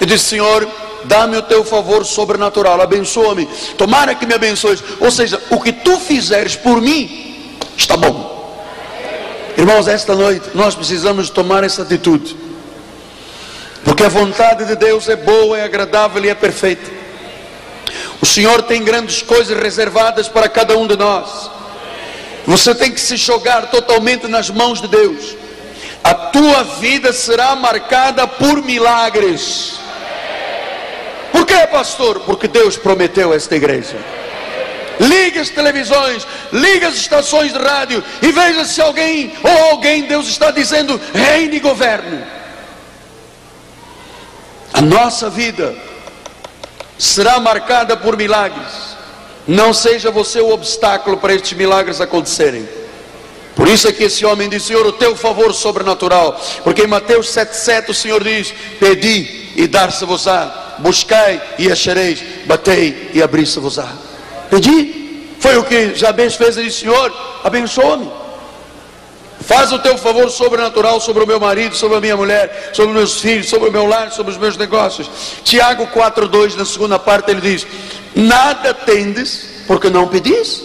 Ele 0.00 0.12
disse, 0.12 0.26
Senhor, 0.26 0.68
dá-me 1.02 1.36
o 1.36 1.42
teu 1.42 1.64
favor 1.64 2.04
sobrenatural, 2.04 2.80
abençoa-me, 2.80 3.48
tomara 3.76 4.14
que 4.14 4.24
me 4.24 4.34
abençoes. 4.34 4.84
Ou 5.00 5.10
seja, 5.10 5.42
o 5.50 5.60
que 5.60 5.72
tu 5.72 5.98
fizeres 5.98 6.54
por 6.54 6.80
mim, 6.80 7.56
está 7.76 7.96
bom. 7.96 8.29
Irmãos, 9.60 9.88
esta 9.88 10.14
noite 10.14 10.48
nós 10.54 10.74
precisamos 10.74 11.28
tomar 11.28 11.62
essa 11.62 11.82
atitude. 11.82 12.34
Porque 13.84 14.02
a 14.02 14.08
vontade 14.08 14.64
de 14.64 14.74
Deus 14.74 15.06
é 15.06 15.16
boa, 15.16 15.58
é 15.58 15.64
agradável 15.64 16.24
e 16.24 16.30
é 16.30 16.34
perfeita. 16.34 16.90
O 18.22 18.24
Senhor 18.24 18.62
tem 18.62 18.82
grandes 18.82 19.20
coisas 19.20 19.54
reservadas 19.62 20.28
para 20.28 20.48
cada 20.48 20.78
um 20.78 20.86
de 20.86 20.96
nós. 20.96 21.50
Você 22.46 22.74
tem 22.74 22.90
que 22.90 22.98
se 22.98 23.18
jogar 23.18 23.70
totalmente 23.70 24.26
nas 24.26 24.48
mãos 24.48 24.80
de 24.80 24.88
Deus. 24.88 25.36
A 26.02 26.14
tua 26.14 26.62
vida 26.80 27.12
será 27.12 27.54
marcada 27.54 28.26
por 28.26 28.62
milagres. 28.62 29.74
Por 31.32 31.44
quê, 31.44 31.66
pastor? 31.70 32.20
Porque 32.20 32.48
Deus 32.48 32.78
prometeu 32.78 33.30
a 33.30 33.36
esta 33.36 33.56
igreja. 33.56 33.98
Ligue 35.00 35.38
as 35.38 35.48
televisões, 35.48 36.26
ligue 36.52 36.84
as 36.84 36.94
estações 36.94 37.54
de 37.54 37.58
rádio 37.58 38.04
e 38.20 38.30
veja 38.30 38.66
se 38.66 38.82
alguém 38.82 39.32
ou 39.42 39.70
alguém 39.70 40.02
Deus 40.02 40.28
está 40.28 40.50
dizendo 40.50 41.00
reine 41.14 41.56
e 41.56 41.60
governo. 41.60 42.22
A 44.74 44.82
nossa 44.82 45.30
vida 45.30 45.74
será 46.98 47.40
marcada 47.40 47.96
por 47.96 48.14
milagres. 48.14 48.90
Não 49.48 49.72
seja 49.72 50.10
você 50.10 50.38
o 50.38 50.50
obstáculo 50.50 51.16
para 51.16 51.32
estes 51.32 51.56
milagres 51.56 51.98
acontecerem. 51.98 52.68
Por 53.56 53.68
isso 53.68 53.88
é 53.88 53.92
que 53.92 54.04
esse 54.04 54.26
homem 54.26 54.50
diz: 54.50 54.64
Senhor, 54.64 54.86
o 54.86 54.92
teu 54.92 55.16
favor 55.16 55.54
sobrenatural. 55.54 56.38
Porque 56.62 56.82
em 56.82 56.86
Mateus 56.86 57.28
7,7 57.28 57.88
o 57.88 57.94
Senhor 57.94 58.22
diz: 58.22 58.52
Pedi 58.78 59.50
e 59.56 59.66
dar-se-vos-á, 59.66 60.76
buscai 60.80 61.42
e 61.58 61.72
achareis, 61.72 62.22
batei 62.44 63.10
e 63.14 63.22
abri-se-vos-á. 63.22 64.09
Pedi, 64.50 65.28
foi 65.38 65.56
o 65.56 65.64
que 65.64 65.94
Jabez 65.94 66.34
fez 66.34 66.56
e 66.56 66.64
disse: 66.64 66.80
Senhor, 66.80 67.12
abençoa-me. 67.44 68.10
Faz 69.40 69.72
o 69.72 69.78
teu 69.78 69.96
favor 69.96 70.30
sobrenatural 70.30 71.00
sobre 71.00 71.24
o 71.24 71.26
meu 71.26 71.40
marido, 71.40 71.74
sobre 71.74 71.96
a 71.96 72.00
minha 72.00 72.16
mulher, 72.16 72.72
sobre 72.74 72.90
os 72.90 72.96
meus 72.96 73.20
filhos, 73.20 73.48
sobre 73.48 73.70
o 73.70 73.72
meu 73.72 73.86
lar, 73.86 74.12
sobre 74.12 74.32
os 74.32 74.38
meus 74.38 74.56
negócios. 74.56 75.08
Tiago 75.42 75.86
4,2, 75.86 76.56
na 76.56 76.64
segunda 76.64 76.98
parte, 76.98 77.30
ele 77.30 77.40
diz: 77.40 77.66
Nada 78.14 78.74
tendes, 78.74 79.46
porque 79.66 79.88
não 79.88 80.08
pedis. 80.08 80.62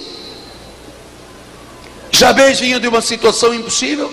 Jabez 2.12 2.60
vinha 2.60 2.80
de 2.80 2.88
uma 2.88 3.02
situação 3.02 3.54
impossível. 3.54 4.12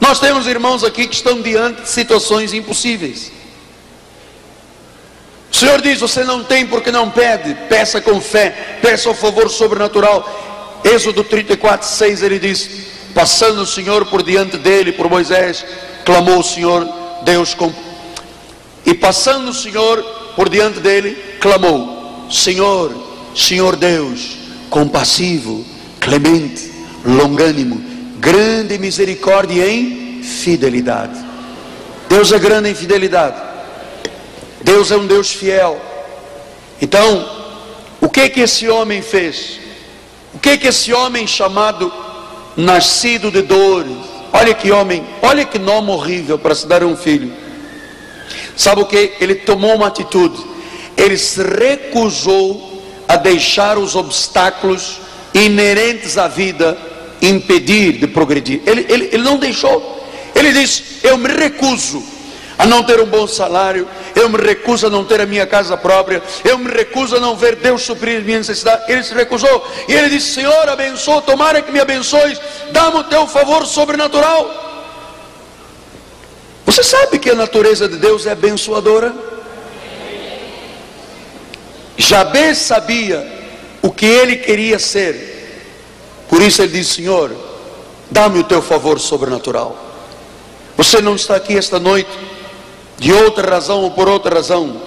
Nós 0.00 0.18
temos 0.18 0.46
irmãos 0.46 0.82
aqui 0.82 1.06
que 1.06 1.14
estão 1.14 1.40
diante 1.40 1.82
de 1.82 1.88
situações 1.88 2.52
impossíveis. 2.52 3.30
O 5.52 5.56
Senhor 5.56 5.80
diz: 5.82 6.00
Você 6.00 6.24
não 6.24 6.42
tem 6.42 6.66
porque 6.66 6.90
não 6.90 7.10
pede, 7.10 7.54
peça 7.68 8.00
com 8.00 8.20
fé, 8.20 8.78
peça 8.80 9.10
o 9.10 9.14
favor 9.14 9.50
sobrenatural. 9.50 10.80
Êxodo 10.82 11.22
34, 11.22 11.86
6 11.86 12.22
ele 12.22 12.38
diz: 12.38 12.70
Passando 13.14 13.62
o 13.62 13.66
Senhor 13.66 14.06
por 14.06 14.22
diante 14.22 14.56
dele, 14.56 14.92
por 14.92 15.08
Moisés, 15.10 15.64
clamou 16.04 16.40
o 16.40 16.42
Senhor, 16.42 16.88
Deus 17.24 17.54
com... 17.54 17.72
E 18.84 18.94
passando 18.94 19.50
o 19.50 19.54
Senhor 19.54 20.02
por 20.34 20.48
diante 20.48 20.80
dele, 20.80 21.16
clamou: 21.38 22.26
Senhor, 22.30 22.92
Senhor 23.36 23.76
Deus, 23.76 24.38
compassivo, 24.70 25.64
clemente, 26.00 26.72
longânimo, 27.04 27.80
grande 28.18 28.78
misericórdia 28.78 29.68
em 29.68 30.22
fidelidade. 30.22 31.18
Deus 32.08 32.32
é 32.32 32.38
grande 32.38 32.70
em 32.70 32.74
fidelidade. 32.74 33.51
Deus 34.62 34.90
é 34.90 34.96
um 34.96 35.06
Deus 35.06 35.30
fiel. 35.30 35.80
Então, 36.80 37.28
o 38.00 38.08
que 38.08 38.28
que 38.28 38.40
esse 38.40 38.68
homem 38.68 39.02
fez? 39.02 39.60
O 40.34 40.38
que 40.38 40.56
que 40.56 40.68
esse 40.68 40.92
homem 40.92 41.26
chamado 41.26 41.92
nascido 42.56 43.30
de 43.30 43.42
dores. 43.42 43.92
Olha 44.32 44.54
que 44.54 44.70
homem, 44.70 45.04
olha 45.20 45.44
que 45.44 45.58
nome 45.58 45.90
horrível 45.90 46.38
para 46.38 46.54
se 46.54 46.66
dar 46.66 46.82
um 46.82 46.96
filho. 46.96 47.32
Sabe 48.56 48.82
o 48.82 48.86
que? 48.86 49.14
Ele 49.20 49.34
tomou 49.34 49.74
uma 49.76 49.88
atitude. 49.88 50.42
Ele 50.96 51.16
se 51.16 51.42
recusou 51.42 52.82
a 53.08 53.16
deixar 53.16 53.78
os 53.78 53.94
obstáculos 53.94 55.00
inerentes 55.34 56.16
à 56.18 56.28
vida 56.28 56.76
impedir 57.20 57.92
de 57.92 58.06
progredir. 58.06 58.62
Ele, 58.66 58.86
ele, 58.88 59.08
ele 59.12 59.22
não 59.22 59.38
deixou. 59.38 60.06
Ele 60.34 60.52
disse: 60.52 60.82
Eu 61.02 61.18
me 61.18 61.28
recuso 61.28 62.02
a 62.62 62.66
não 62.66 62.84
ter 62.84 63.00
um 63.00 63.06
bom 63.06 63.26
salário, 63.26 63.88
eu 64.14 64.28
me 64.28 64.38
recuso 64.38 64.86
a 64.86 64.90
não 64.90 65.04
ter 65.04 65.20
a 65.20 65.26
minha 65.26 65.44
casa 65.44 65.76
própria, 65.76 66.22
eu 66.44 66.56
me 66.56 66.70
recuso 66.70 67.16
a 67.16 67.20
não 67.20 67.34
ver 67.34 67.56
Deus 67.56 67.82
suprir 67.82 68.18
as 68.18 68.24
minhas 68.24 68.46
necessidades. 68.46 68.88
Ele 68.88 69.02
se 69.02 69.12
recusou 69.12 69.66
e 69.88 69.92
ele 69.92 70.08
disse: 70.08 70.34
Senhor, 70.34 70.68
abençoa, 70.68 71.20
tomara 71.22 71.60
que 71.60 71.72
me 71.72 71.80
abençoes, 71.80 72.40
dá-me 72.70 72.98
o 72.98 73.04
teu 73.04 73.26
favor 73.26 73.66
sobrenatural. 73.66 74.48
Você 76.64 76.84
sabe 76.84 77.18
que 77.18 77.30
a 77.30 77.34
natureza 77.34 77.88
de 77.88 77.96
Deus 77.96 78.26
é 78.26 78.30
abençoadora? 78.30 79.12
Jabez 81.96 82.58
sabia 82.58 83.26
o 83.82 83.90
que 83.90 84.06
ele 84.06 84.36
queria 84.36 84.78
ser, 84.78 85.66
por 86.28 86.40
isso 86.40 86.62
ele 86.62 86.78
disse: 86.78 86.94
Senhor, 86.94 87.34
dá-me 88.08 88.38
o 88.38 88.44
teu 88.44 88.62
favor 88.62 89.00
sobrenatural. 89.00 89.76
Você 90.76 91.00
não 91.00 91.16
está 91.16 91.34
aqui 91.34 91.58
esta 91.58 91.80
noite 91.80 92.31
de 93.02 93.12
outra 93.12 93.50
razão 93.50 93.82
ou 93.82 93.90
por 93.90 94.08
outra 94.08 94.36
razão, 94.36 94.80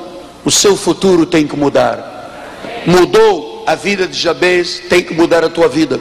o 0.45 0.49
seu 0.49 0.77
futuro 0.77 1.25
tem 1.25 1.45
que 1.45 1.57
mudar. 1.57 2.63
Mudou 2.85 3.65
a 3.67 3.75
vida 3.75 4.07
de 4.07 4.17
Jabez, 4.17 4.83
tem 4.89 5.03
que 5.03 5.13
mudar 5.13 5.43
a 5.43 5.49
tua 5.49 5.67
vida. 5.67 5.99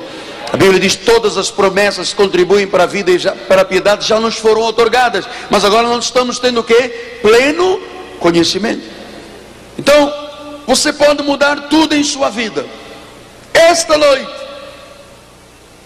A 0.53 0.57
Bíblia 0.57 0.79
diz: 0.79 0.95
todas 0.95 1.37
as 1.37 1.51
promessas 1.51 2.11
que 2.11 2.15
contribuem 2.15 2.69
para 2.69 2.85
a 2.85 2.87
vida 2.87 3.11
e 3.11 3.19
para 3.49 3.63
a 3.63 3.65
piedade 3.65 4.07
já 4.07 4.21
nos 4.21 4.37
foram 4.37 4.63
otorgadas, 4.63 5.25
mas 5.51 5.65
agora 5.65 5.89
nós 5.89 6.05
estamos 6.05 6.39
tendo 6.39 6.61
o 6.61 6.63
que? 6.63 6.89
Pleno 7.21 7.81
conhecimento. 8.21 8.85
Então, 9.77 10.15
você 10.69 10.93
pode 10.93 11.21
mudar 11.25 11.69
tudo 11.69 11.97
em 11.97 12.05
sua 12.05 12.31
vida. 12.31 12.65
Esta 13.53 13.99
noite, 13.99 14.44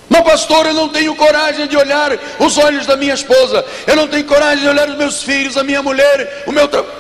mas 0.09 0.23
pastor, 0.23 0.67
eu 0.67 0.75
não 0.75 0.89
tenho 0.89 1.15
coragem 1.15 1.67
de 1.67 1.77
olhar 1.77 2.19
os 2.39 2.57
olhos 2.57 2.87
da 2.87 2.97
minha 2.97 3.15
esposa, 3.15 3.65
eu 3.87 3.95
não 3.95 4.09
tenho 4.09 4.25
coragem 4.25 4.65
de 4.65 4.69
olhar 4.69 4.89
os 4.89 4.97
meus 4.97 5.23
filhos, 5.23 5.57
a 5.57 5.65
minha 5.65 5.83
mulher, 5.83 6.45
o 6.47 6.53
meu 6.53 6.67
trabalho. 6.67 6.95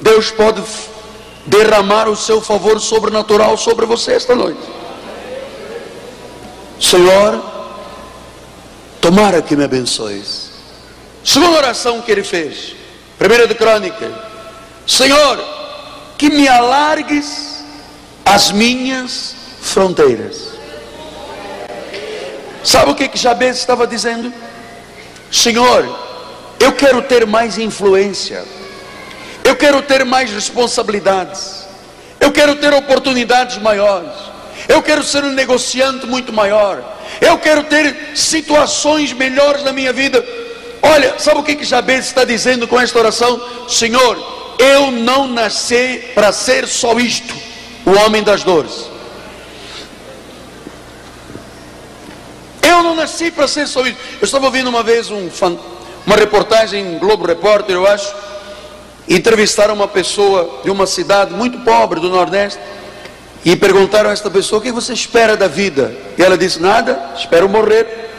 Deus 0.00 0.30
pode 0.30 0.62
derramar 1.46 2.08
o 2.08 2.16
seu 2.16 2.40
favor 2.40 2.80
sobrenatural 2.80 3.56
sobre 3.56 3.86
você 3.86 4.12
esta 4.12 4.34
noite. 4.34 4.60
Senhor, 6.80 7.42
tomara 9.00 9.42
que 9.42 9.56
me 9.56 9.64
abençoes. 9.64 10.52
Segunda 11.24 11.58
oração 11.58 12.00
que 12.02 12.12
ele 12.12 12.22
fez, 12.22 12.76
primeira 13.18 13.46
de 13.46 13.54
Crônica, 13.54 14.12
Senhor, 14.86 15.42
que 16.18 16.28
me 16.28 16.46
alargues 16.46 17.64
as 18.24 18.52
minhas 18.52 19.34
fronteiras. 19.60 20.54
Sabe 22.64 22.90
o 22.90 22.94
que 22.94 23.08
que 23.08 23.18
Jabez 23.18 23.58
estava 23.58 23.86
dizendo? 23.86 24.32
Senhor, 25.30 25.86
eu 26.58 26.72
quero 26.72 27.02
ter 27.02 27.26
mais 27.26 27.58
influência. 27.58 28.42
Eu 29.44 29.54
quero 29.54 29.82
ter 29.82 30.02
mais 30.04 30.30
responsabilidades. 30.30 31.66
Eu 32.18 32.32
quero 32.32 32.56
ter 32.56 32.72
oportunidades 32.72 33.58
maiores. 33.58 34.10
Eu 34.66 34.82
quero 34.82 35.02
ser 35.02 35.22
um 35.24 35.32
negociante 35.32 36.06
muito 36.06 36.32
maior. 36.32 36.82
Eu 37.20 37.36
quero 37.38 37.64
ter 37.64 38.12
situações 38.14 39.12
melhores 39.12 39.62
na 39.62 39.72
minha 39.72 39.92
vida. 39.92 40.24
Olha, 40.80 41.18
sabe 41.18 41.40
o 41.40 41.42
que 41.42 41.56
que 41.56 41.64
Jabez 41.64 42.06
está 42.06 42.24
dizendo 42.24 42.66
com 42.66 42.80
esta 42.80 42.98
oração? 42.98 43.40
Senhor, 43.68 44.56
eu 44.58 44.90
não 44.90 45.26
nasci 45.26 46.02
para 46.14 46.32
ser 46.32 46.66
só 46.66 46.98
isto, 46.98 47.34
o 47.84 47.90
homem 47.90 48.22
das 48.22 48.42
dores. 48.42 48.93
Eu 52.74 52.82
não 52.82 52.96
nasci 52.96 53.30
para 53.30 53.46
ser 53.46 53.68
só 53.68 53.86
isso. 53.86 53.96
Eu 54.20 54.24
estava 54.24 54.46
ouvindo 54.46 54.68
uma 54.68 54.82
vez 54.82 55.08
um, 55.08 55.30
uma 56.04 56.16
reportagem 56.16 56.94
em 56.94 56.98
Globo 56.98 57.24
Repórter, 57.24 57.76
eu 57.76 57.86
acho, 57.86 58.12
entrevistaram 59.08 59.74
uma 59.74 59.86
pessoa 59.86 60.60
de 60.64 60.70
uma 60.70 60.84
cidade 60.84 61.32
muito 61.32 61.58
pobre 61.60 62.00
do 62.00 62.10
Nordeste 62.10 62.58
e 63.44 63.54
perguntaram 63.54 64.10
a 64.10 64.12
esta 64.12 64.28
pessoa: 64.28 64.58
o 64.58 64.62
que 64.62 64.72
você 64.72 64.92
espera 64.92 65.36
da 65.36 65.46
vida? 65.46 65.94
E 66.18 66.22
ela 66.22 66.36
disse: 66.36 66.60
nada, 66.60 67.12
espero 67.16 67.48
morrer. 67.48 68.10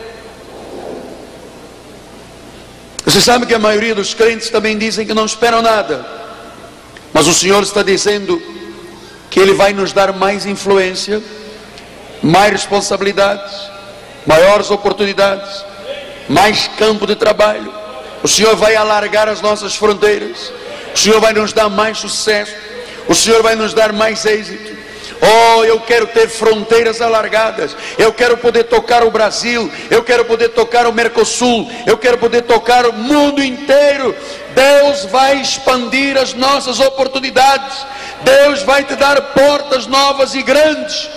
Você 3.03 3.19
sabe 3.19 3.45
que 3.45 3.53
a 3.53 3.59
maioria 3.59 3.93
dos 3.93 4.13
crentes 4.13 4.49
também 4.49 4.77
dizem 4.77 5.05
que 5.05 5.13
não 5.13 5.25
esperam 5.25 5.61
nada, 5.61 6.05
mas 7.13 7.27
o 7.27 7.33
Senhor 7.33 7.61
está 7.61 7.83
dizendo 7.83 8.41
que 9.29 9.37
Ele 9.37 9.53
vai 9.53 9.73
nos 9.73 9.91
dar 9.91 10.13
mais 10.13 10.45
influência, 10.45 11.21
mais 12.23 12.53
responsabilidades 12.53 13.74
maiores 14.25 14.71
oportunidades, 14.71 15.63
mais 16.27 16.67
campo 16.77 17.05
de 17.05 17.15
trabalho. 17.15 17.73
O 18.23 18.27
Senhor 18.27 18.55
vai 18.55 18.75
alargar 18.75 19.29
as 19.29 19.41
nossas 19.41 19.75
fronteiras. 19.75 20.51
O 20.93 20.97
Senhor 20.97 21.19
vai 21.19 21.33
nos 21.33 21.53
dar 21.53 21.69
mais 21.69 21.97
sucesso. 21.99 22.53
O 23.07 23.13
Senhor 23.13 23.43
vai 23.43 23.55
nos 23.55 23.73
dar 23.73 23.93
mais 23.93 24.25
êxito. 24.25 24.75
Oh, 25.21 25.63
eu 25.63 25.79
quero 25.79 26.07
ter 26.07 26.27
fronteiras 26.27 27.01
alargadas. 27.01 27.75
Eu 27.97 28.11
quero 28.11 28.37
poder 28.37 28.63
tocar 28.63 29.03
o 29.03 29.11
Brasil. 29.11 29.71
Eu 29.89 30.03
quero 30.03 30.25
poder 30.25 30.49
tocar 30.49 30.87
o 30.87 30.93
Mercosul. 30.93 31.69
Eu 31.85 31.97
quero 31.97 32.17
poder 32.17 32.43
tocar 32.43 32.85
o 32.85 32.93
mundo 32.93 33.43
inteiro. 33.43 34.15
Deus 34.55 35.05
vai 35.05 35.39
expandir 35.39 36.17
as 36.17 36.33
nossas 36.33 36.79
oportunidades. 36.79 37.85
Deus 38.23 38.63
vai 38.63 38.83
te 38.83 38.95
dar 38.95 39.21
portas 39.33 39.85
novas 39.85 40.33
e 40.33 40.41
grandes 40.41 41.09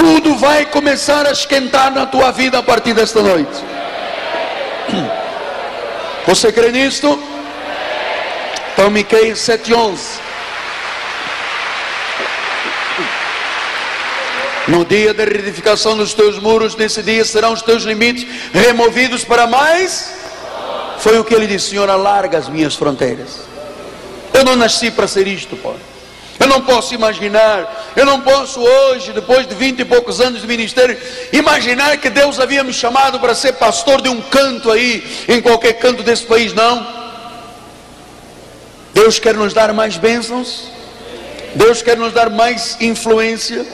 tudo 0.00 0.34
vai 0.34 0.64
começar 0.64 1.26
a 1.26 1.30
esquentar 1.30 1.92
na 1.92 2.06
tua 2.06 2.30
vida 2.30 2.58
a 2.58 2.62
partir 2.62 2.94
desta 2.94 3.20
noite. 3.20 3.62
Você 6.26 6.50
crê 6.50 6.72
nisto? 6.72 7.22
Então, 8.72 8.90
Miqueias 8.90 9.40
7,11. 9.40 9.98
No 14.68 14.86
dia 14.86 15.12
da 15.12 15.24
reedificação 15.24 15.98
dos 15.98 16.14
teus 16.14 16.38
muros, 16.38 16.76
nesse 16.76 17.02
dia 17.02 17.24
serão 17.26 17.52
os 17.52 17.60
teus 17.60 17.82
limites 17.82 18.26
removidos 18.54 19.22
para 19.22 19.46
mais. 19.46 20.14
Foi 20.98 21.18
o 21.18 21.24
que 21.24 21.34
ele 21.34 21.46
disse: 21.46 21.70
Senhor, 21.70 21.90
alarga 21.90 22.38
as 22.38 22.48
minhas 22.48 22.74
fronteiras. 22.74 23.40
Eu 24.32 24.44
não 24.44 24.56
nasci 24.56 24.90
para 24.90 25.06
ser 25.06 25.26
isto, 25.26 25.56
Pai. 25.56 25.76
Eu 26.38 26.46
não 26.46 26.62
posso 26.62 26.94
imaginar, 26.94 27.79
eu 27.96 28.06
não 28.06 28.20
posso 28.20 28.60
hoje, 28.60 29.12
depois 29.12 29.46
de 29.46 29.54
vinte 29.54 29.80
e 29.80 29.84
poucos 29.84 30.20
anos 30.20 30.40
de 30.40 30.46
ministério, 30.46 30.96
imaginar 31.32 31.96
que 31.96 32.08
Deus 32.08 32.38
havia 32.38 32.62
me 32.62 32.72
chamado 32.72 33.18
para 33.18 33.34
ser 33.34 33.54
pastor 33.54 34.00
de 34.00 34.08
um 34.08 34.20
canto 34.20 34.70
aí, 34.70 35.24
em 35.28 35.40
qualquer 35.40 35.74
canto 35.74 36.02
desse 36.02 36.24
país, 36.24 36.52
não. 36.52 36.86
Deus 38.94 39.18
quer 39.18 39.34
nos 39.34 39.52
dar 39.52 39.72
mais 39.72 39.96
bênçãos, 39.96 40.64
Deus 41.54 41.82
quer 41.82 41.96
nos 41.96 42.12
dar 42.12 42.30
mais 42.30 42.76
influência, 42.80 43.66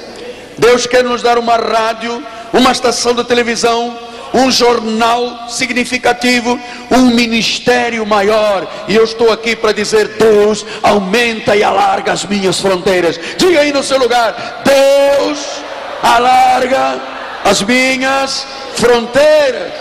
Deus 0.59 0.87
quer 0.87 1.05
nos 1.05 1.23
dar 1.23 1.39
uma 1.39 1.57
rádio, 1.57 2.25
uma 2.53 2.73
estação 2.73 3.15
de 3.15 3.25
televisão, 3.25 4.06
um 4.35 4.51
jornal 4.51 5.49
significativo, 5.49 6.59
um 6.91 7.07
ministério 7.07 8.05
maior. 8.07 8.67
E 8.89 8.95
eu 8.95 9.05
estou 9.05 9.33
aqui 9.33 9.57
para 9.57 9.73
dizer: 9.73 10.09
Deus, 10.09 10.65
aumenta 10.83 11.57
e 11.57 11.63
alarga 11.63 12.13
as 12.13 12.25
minhas 12.25 12.61
fronteiras. 12.61 13.19
Diga 13.37 13.61
aí 13.61 13.73
no 13.73 13.83
seu 13.83 13.99
lugar: 13.99 14.63
Deus, 14.65 15.39
alarga 16.03 17.01
as 17.45 17.63
minhas 17.63 18.47
fronteiras. 18.75 19.73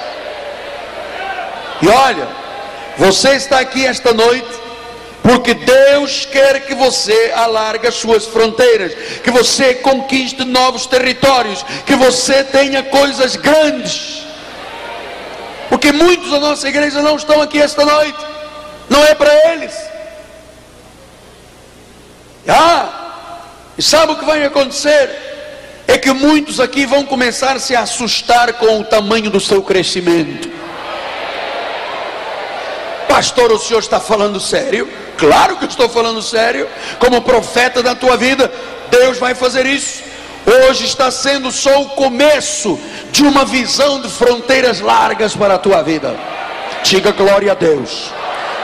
E 1.81 1.87
olha, 1.87 2.27
você 2.97 3.31
está 3.31 3.59
aqui 3.59 3.85
esta 3.85 4.13
noite 4.13 4.65
porque 5.25 5.55
Deus 5.55 6.27
quer 6.31 6.67
que 6.67 6.75
você 6.75 7.33
alargue 7.35 7.87
as 7.87 7.95
suas 7.95 8.27
fronteiras, 8.27 8.93
que 9.23 9.31
você 9.31 9.73
conquiste 9.73 10.45
novos 10.45 10.85
territórios, 10.85 11.65
que 11.83 11.95
você 11.95 12.43
tenha 12.43 12.83
coisas 12.83 13.35
grandes. 13.35 14.24
Porque 15.85 16.03
muitos 16.03 16.31
da 16.31 16.39
nossa 16.39 16.67
igreja 16.67 16.99
não 17.03 17.15
estão 17.15 17.43
aqui 17.43 17.61
esta 17.61 17.85
noite. 17.85 18.17
Não 18.89 19.03
é 19.03 19.13
para 19.13 19.51
eles. 19.51 19.71
Ah, 22.47 23.43
e 23.77 23.83
sabe 23.83 24.13
o 24.13 24.15
que 24.15 24.25
vai 24.25 24.43
acontecer? 24.43 25.83
É 25.87 25.95
que 25.95 26.11
muitos 26.11 26.59
aqui 26.59 26.87
vão 26.87 27.05
começar 27.05 27.55
a 27.55 27.59
se 27.59 27.75
assustar 27.75 28.53
com 28.53 28.79
o 28.79 28.83
tamanho 28.83 29.29
do 29.29 29.39
seu 29.39 29.61
crescimento. 29.61 30.49
Pastor, 33.07 33.51
o 33.51 33.59
senhor 33.59 33.79
está 33.79 33.99
falando 33.99 34.39
sério? 34.39 34.91
Claro 35.19 35.57
que 35.57 35.65
estou 35.65 35.87
falando 35.87 36.19
sério. 36.19 36.67
Como 36.97 37.21
profeta 37.21 37.83
da 37.83 37.93
tua 37.93 38.17
vida, 38.17 38.51
Deus 38.89 39.19
vai 39.19 39.35
fazer 39.35 39.67
isso. 39.67 40.01
Hoje 40.45 40.85
está 40.85 41.09
sendo 41.09 41.51
só 41.51 41.81
o 41.81 41.89
começo 41.89 42.79
de 43.11 43.23
uma 43.23 43.43
visão 43.45 43.99
de 43.99 44.09
fronteiras 44.09 44.79
largas 44.79 45.35
para 45.35 45.55
a 45.55 45.57
tua 45.57 45.81
vida. 45.81 46.15
Diga 46.83 47.11
glória 47.11 47.51
a 47.51 47.55
Deus. 47.55 48.11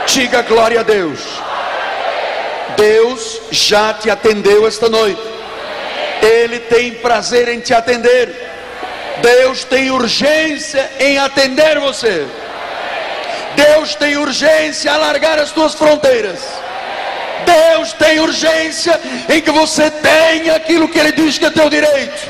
Diga 0.06 0.42
glória 0.42 0.80
a 0.80 0.82
Deus. 0.84 1.18
Deus 2.76 3.40
já 3.50 3.92
te 3.94 4.08
atendeu 4.08 4.66
esta 4.66 4.88
noite. 4.88 5.20
Ele 6.22 6.60
tem 6.60 6.92
prazer 6.94 7.48
em 7.48 7.58
te 7.58 7.74
atender. 7.74 8.32
Deus 9.20 9.64
tem 9.64 9.90
urgência 9.90 10.88
em 11.00 11.18
atender 11.18 11.80
você. 11.80 12.26
Deus 13.56 13.96
tem 13.96 14.16
urgência 14.16 14.88
em 14.88 14.92
alargar 14.92 15.38
as 15.38 15.50
tuas 15.50 15.74
fronteiras. 15.74 16.61
Deus 17.44 17.92
tem 17.92 18.20
urgência 18.20 18.98
em 19.28 19.40
que 19.40 19.50
você 19.50 19.90
tenha 19.90 20.56
aquilo 20.56 20.88
que 20.88 20.98
Ele 20.98 21.12
diz 21.12 21.38
que 21.38 21.46
é 21.46 21.50
teu 21.50 21.68
direito. 21.68 22.28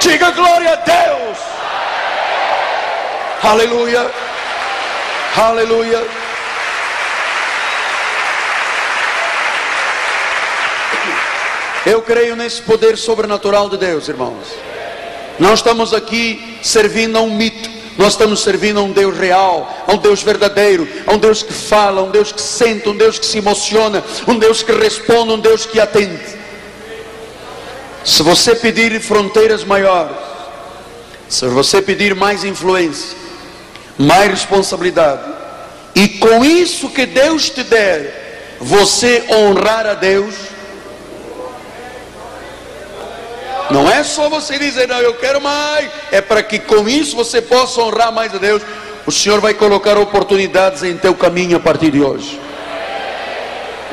Diga 0.00 0.30
glória 0.30 0.72
a 0.72 0.76
Deus. 0.76 1.38
Aleluia. 3.42 4.10
Aleluia. 5.36 6.06
Eu 11.86 12.00
creio 12.00 12.34
nesse 12.34 12.62
poder 12.62 12.96
sobrenatural 12.96 13.68
de 13.68 13.76
Deus, 13.76 14.08
irmãos. 14.08 14.46
Nós 15.38 15.58
estamos 15.58 15.92
aqui 15.92 16.58
servindo 16.62 17.18
a 17.18 17.20
um 17.20 17.30
mito. 17.30 17.73
Nós 17.96 18.14
estamos 18.14 18.40
servindo 18.40 18.80
a 18.80 18.82
um 18.82 18.92
Deus 18.92 19.16
real, 19.16 19.84
a 19.86 19.92
um 19.92 19.98
Deus 19.98 20.22
verdadeiro, 20.22 20.88
a 21.06 21.12
um 21.12 21.18
Deus 21.18 21.42
que 21.42 21.52
fala, 21.52 22.00
a 22.00 22.04
um 22.04 22.10
Deus 22.10 22.32
que 22.32 22.42
sente, 22.42 22.88
um 22.88 22.96
Deus 22.96 23.18
que 23.18 23.26
se 23.26 23.38
emociona, 23.38 24.02
um 24.26 24.36
Deus 24.36 24.62
que 24.62 24.72
responde, 24.72 25.32
um 25.32 25.38
Deus 25.38 25.64
que 25.64 25.78
atende. 25.78 26.20
Se 28.04 28.22
você 28.22 28.54
pedir 28.54 29.00
fronteiras 29.00 29.64
maiores, 29.64 30.16
se 31.28 31.46
você 31.46 31.80
pedir 31.80 32.14
mais 32.14 32.44
influência, 32.44 33.16
mais 33.96 34.30
responsabilidade, 34.30 35.22
e 35.94 36.08
com 36.08 36.44
isso 36.44 36.90
que 36.90 37.06
Deus 37.06 37.48
te 37.48 37.62
der, 37.62 38.56
você 38.60 39.24
honrar 39.30 39.86
a 39.86 39.94
Deus, 39.94 40.34
Não 43.70 43.90
é 43.90 44.02
só 44.02 44.28
você 44.28 44.58
dizer, 44.58 44.88
não, 44.88 44.98
eu 44.98 45.14
quero 45.14 45.40
mais. 45.40 45.88
É 46.12 46.20
para 46.20 46.42
que 46.42 46.58
com 46.58 46.88
isso 46.88 47.16
você 47.16 47.40
possa 47.40 47.80
honrar 47.80 48.12
mais 48.12 48.34
a 48.34 48.38
Deus. 48.38 48.62
O 49.06 49.12
Senhor 49.12 49.40
vai 49.40 49.54
colocar 49.54 49.98
oportunidades 49.98 50.82
em 50.82 50.96
teu 50.96 51.14
caminho 51.14 51.56
a 51.56 51.60
partir 51.60 51.90
de 51.90 52.00
hoje. 52.00 52.40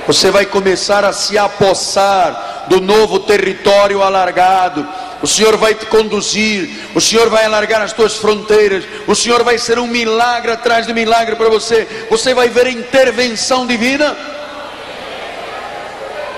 você 0.07 0.31
vai 0.31 0.45
começar 0.45 1.05
a 1.05 1.13
se 1.13 1.37
apossar 1.37 2.65
do 2.67 2.81
novo 2.81 3.19
território 3.19 4.01
alargado. 4.01 4.87
O 5.21 5.27
Senhor 5.27 5.55
vai 5.55 5.75
te 5.75 5.85
conduzir, 5.85 6.69
o 6.95 7.01
Senhor 7.01 7.29
vai 7.29 7.45
alargar 7.45 7.81
as 7.81 7.93
tuas 7.93 8.15
fronteiras, 8.15 8.83
o 9.07 9.13
Senhor 9.13 9.43
vai 9.43 9.57
ser 9.57 9.77
um 9.77 9.85
milagre 9.85 10.51
atrás 10.51 10.87
de 10.87 10.93
milagre 10.93 11.35
para 11.35 11.49
você. 11.49 11.87
Você 12.09 12.33
vai 12.33 12.49
ver 12.49 12.65
a 12.65 12.71
intervenção 12.71 13.67
divina. 13.67 14.17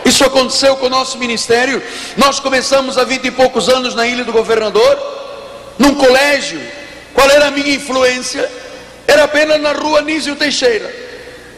Isso 0.06 0.24
aconteceu 0.24 0.76
com 0.76 0.88
o 0.88 0.90
nosso 0.90 1.18
ministério. 1.18 1.82
Nós 2.18 2.40
começamos 2.40 2.98
há 2.98 3.04
vinte 3.04 3.26
e 3.26 3.32
poucos 3.32 3.70
anos 3.70 3.96
na 3.96 4.06
Ilha 4.06 4.24
do 4.24 4.32
Governador, 4.32 4.98
num 5.80 5.96
colégio. 5.96 6.62
Qual 7.14 7.30
era 7.30 7.48
a 7.48 7.52
minha 7.52 7.76
influência? 7.76 8.50
Era 9.08 9.24
apenas 9.24 9.62
na 9.62 9.74
rua 9.74 10.02
Nísio 10.02 10.36
Teixeira, 10.36 10.94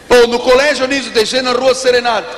ou 0.08 0.26
no 0.26 0.38
colégio 0.38 0.84
Anísio 0.84 1.12
Teixeira, 1.12 1.52
na 1.52 1.58
rua 1.58 1.74
Serenato. 1.74 2.36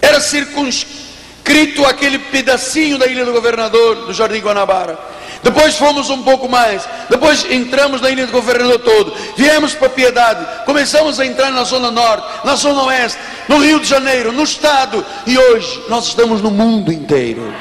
Era 0.00 0.20
circunscrito 0.20 1.84
aquele 1.84 2.18
pedacinho 2.18 2.98
da 2.98 3.06
Ilha 3.06 3.24
do 3.24 3.32
Governador, 3.32 4.06
do 4.06 4.12
Jardim 4.12 4.40
Guanabara. 4.40 4.98
Depois 5.44 5.76
fomos 5.76 6.08
um 6.08 6.22
pouco 6.22 6.48
mais. 6.48 6.88
Depois 7.10 7.44
entramos 7.50 8.00
na 8.00 8.08
Ilha 8.08 8.26
do 8.26 8.32
Governador 8.32 8.78
todo. 8.78 9.14
Viemos 9.36 9.74
para 9.74 9.90
Piedade. 9.90 10.64
Começamos 10.64 11.20
a 11.20 11.26
entrar 11.26 11.50
na 11.50 11.64
Zona 11.64 11.90
Norte, 11.90 12.26
na 12.46 12.56
Zona 12.56 12.84
Oeste, 12.84 13.20
no 13.46 13.58
Rio 13.58 13.78
de 13.78 13.86
Janeiro, 13.86 14.32
no 14.32 14.42
Estado. 14.42 15.04
E 15.26 15.38
hoje 15.38 15.84
nós 15.86 16.06
estamos 16.06 16.40
no 16.40 16.50
mundo 16.50 16.90
inteiro. 16.90 17.54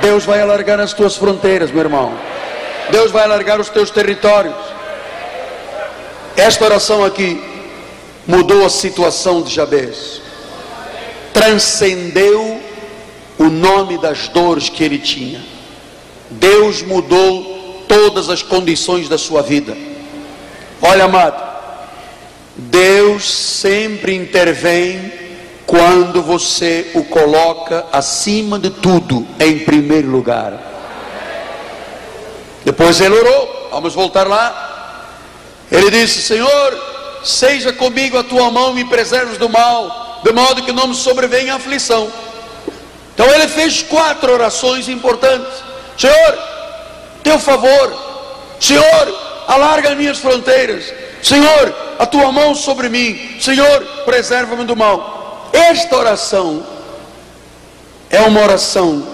Deus 0.00 0.24
vai 0.24 0.40
alargar 0.40 0.80
as 0.80 0.94
tuas 0.94 1.16
fronteiras, 1.16 1.70
meu 1.70 1.82
irmão. 1.82 2.18
Deus 2.90 3.10
vai 3.10 3.24
alargar 3.24 3.60
os 3.60 3.68
teus 3.68 3.90
territórios. 3.90 4.54
Esta 6.34 6.64
oração 6.64 7.04
aqui 7.04 7.42
mudou 8.26 8.64
a 8.64 8.70
situação 8.70 9.42
de 9.42 9.54
Jabez. 9.54 10.22
Transcendeu 11.34 12.58
o 13.36 13.44
nome 13.44 13.98
das 13.98 14.28
dores 14.28 14.70
que 14.70 14.82
ele 14.82 14.98
tinha. 14.98 15.57
Deus 16.30 16.82
mudou 16.82 17.84
todas 17.88 18.28
as 18.28 18.42
condições 18.42 19.08
da 19.08 19.16
sua 19.16 19.42
vida. 19.42 19.76
Olha, 20.80 21.04
amado, 21.04 21.42
Deus 22.56 23.24
sempre 23.24 24.14
intervém 24.14 25.12
quando 25.66 26.22
você 26.22 26.90
o 26.94 27.04
coloca 27.04 27.86
acima 27.92 28.58
de 28.58 28.70
tudo, 28.70 29.26
em 29.38 29.58
primeiro 29.60 30.08
lugar. 30.08 30.68
Depois 32.64 33.00
ele 33.00 33.14
orou, 33.14 33.68
vamos 33.70 33.94
voltar 33.94 34.26
lá. 34.26 34.64
Ele 35.70 35.90
disse: 35.90 36.22
Senhor, 36.22 36.78
seja 37.22 37.72
comigo 37.72 38.18
a 38.18 38.24
tua 38.24 38.50
mão, 38.50 38.74
me 38.74 38.84
preserves 38.84 39.38
do 39.38 39.48
mal, 39.48 40.20
de 40.24 40.32
modo 40.32 40.62
que 40.62 40.72
não 40.72 40.88
me 40.88 40.94
sobrevenha 40.94 41.54
aflição. 41.54 42.10
Então 43.14 43.26
ele 43.34 43.48
fez 43.48 43.82
quatro 43.82 44.32
orações 44.32 44.88
importantes: 44.88 45.62
Senhor, 45.98 46.38
teu 47.22 47.38
favor, 47.38 47.92
Senhor, 48.60 49.44
alarga 49.48 49.90
as 49.90 49.96
minhas 49.98 50.18
fronteiras, 50.18 50.94
Senhor, 51.22 51.74
a 51.98 52.06
tua 52.06 52.30
mão 52.30 52.54
sobre 52.54 52.88
mim, 52.88 53.36
Senhor, 53.40 53.84
preserva-me 54.04 54.64
do 54.64 54.76
mal. 54.76 55.50
Esta 55.52 55.96
oração 55.96 56.64
é 58.08 58.20
uma 58.20 58.40
oração 58.40 59.06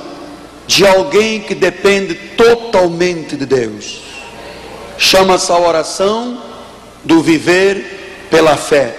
de 0.67 0.87
alguém 0.87 1.41
que 1.41 1.55
depende 1.55 2.15
totalmente 2.37 3.37
de 3.37 3.47
Deus. 3.47 4.01
Chama-se 4.99 5.51
a 5.51 5.59
oração 5.59 6.43
do 7.03 7.23
viver 7.23 8.27
pela 8.31 8.57
fé. 8.57 8.97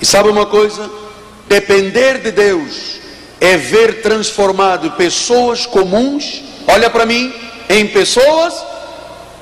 E 0.00 0.06
sabe 0.06 0.28
uma 0.28 0.46
coisa? 0.46 0.90
Depender 1.48 2.18
de 2.20 2.30
Deus 2.30 3.00
é 3.40 3.56
ver 3.56 4.02
transformado 4.02 4.90
pessoas 4.92 5.66
comuns, 5.66 6.42
olha 6.66 6.90
para 6.90 7.06
mim, 7.06 7.32
em 7.68 7.86
pessoas 7.86 8.54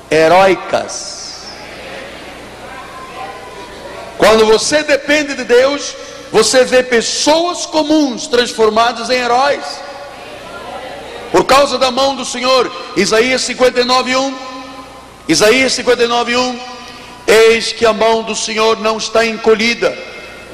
heróicas. 0.09 1.19
Quando 4.17 4.45
você 4.45 4.83
depende 4.83 5.33
de 5.33 5.45
Deus, 5.45 5.95
você 6.31 6.63
vê 6.63 6.83
pessoas 6.83 7.65
comuns 7.65 8.27
transformadas 8.27 9.09
em 9.09 9.15
heróis. 9.15 9.63
Por 11.31 11.45
causa 11.45 11.77
da 11.77 11.89
mão 11.89 12.15
do 12.15 12.25
Senhor. 12.25 12.71
Isaías 12.95 13.41
59, 13.41 14.15
1. 14.15 14.35
Isaías 15.27 15.73
59, 15.73 16.35
1: 16.35 16.59
Eis 17.27 17.71
que 17.71 17.85
a 17.85 17.93
mão 17.93 18.23
do 18.23 18.35
Senhor 18.35 18.79
não 18.79 18.97
está 18.97 19.25
encolhida, 19.25 19.95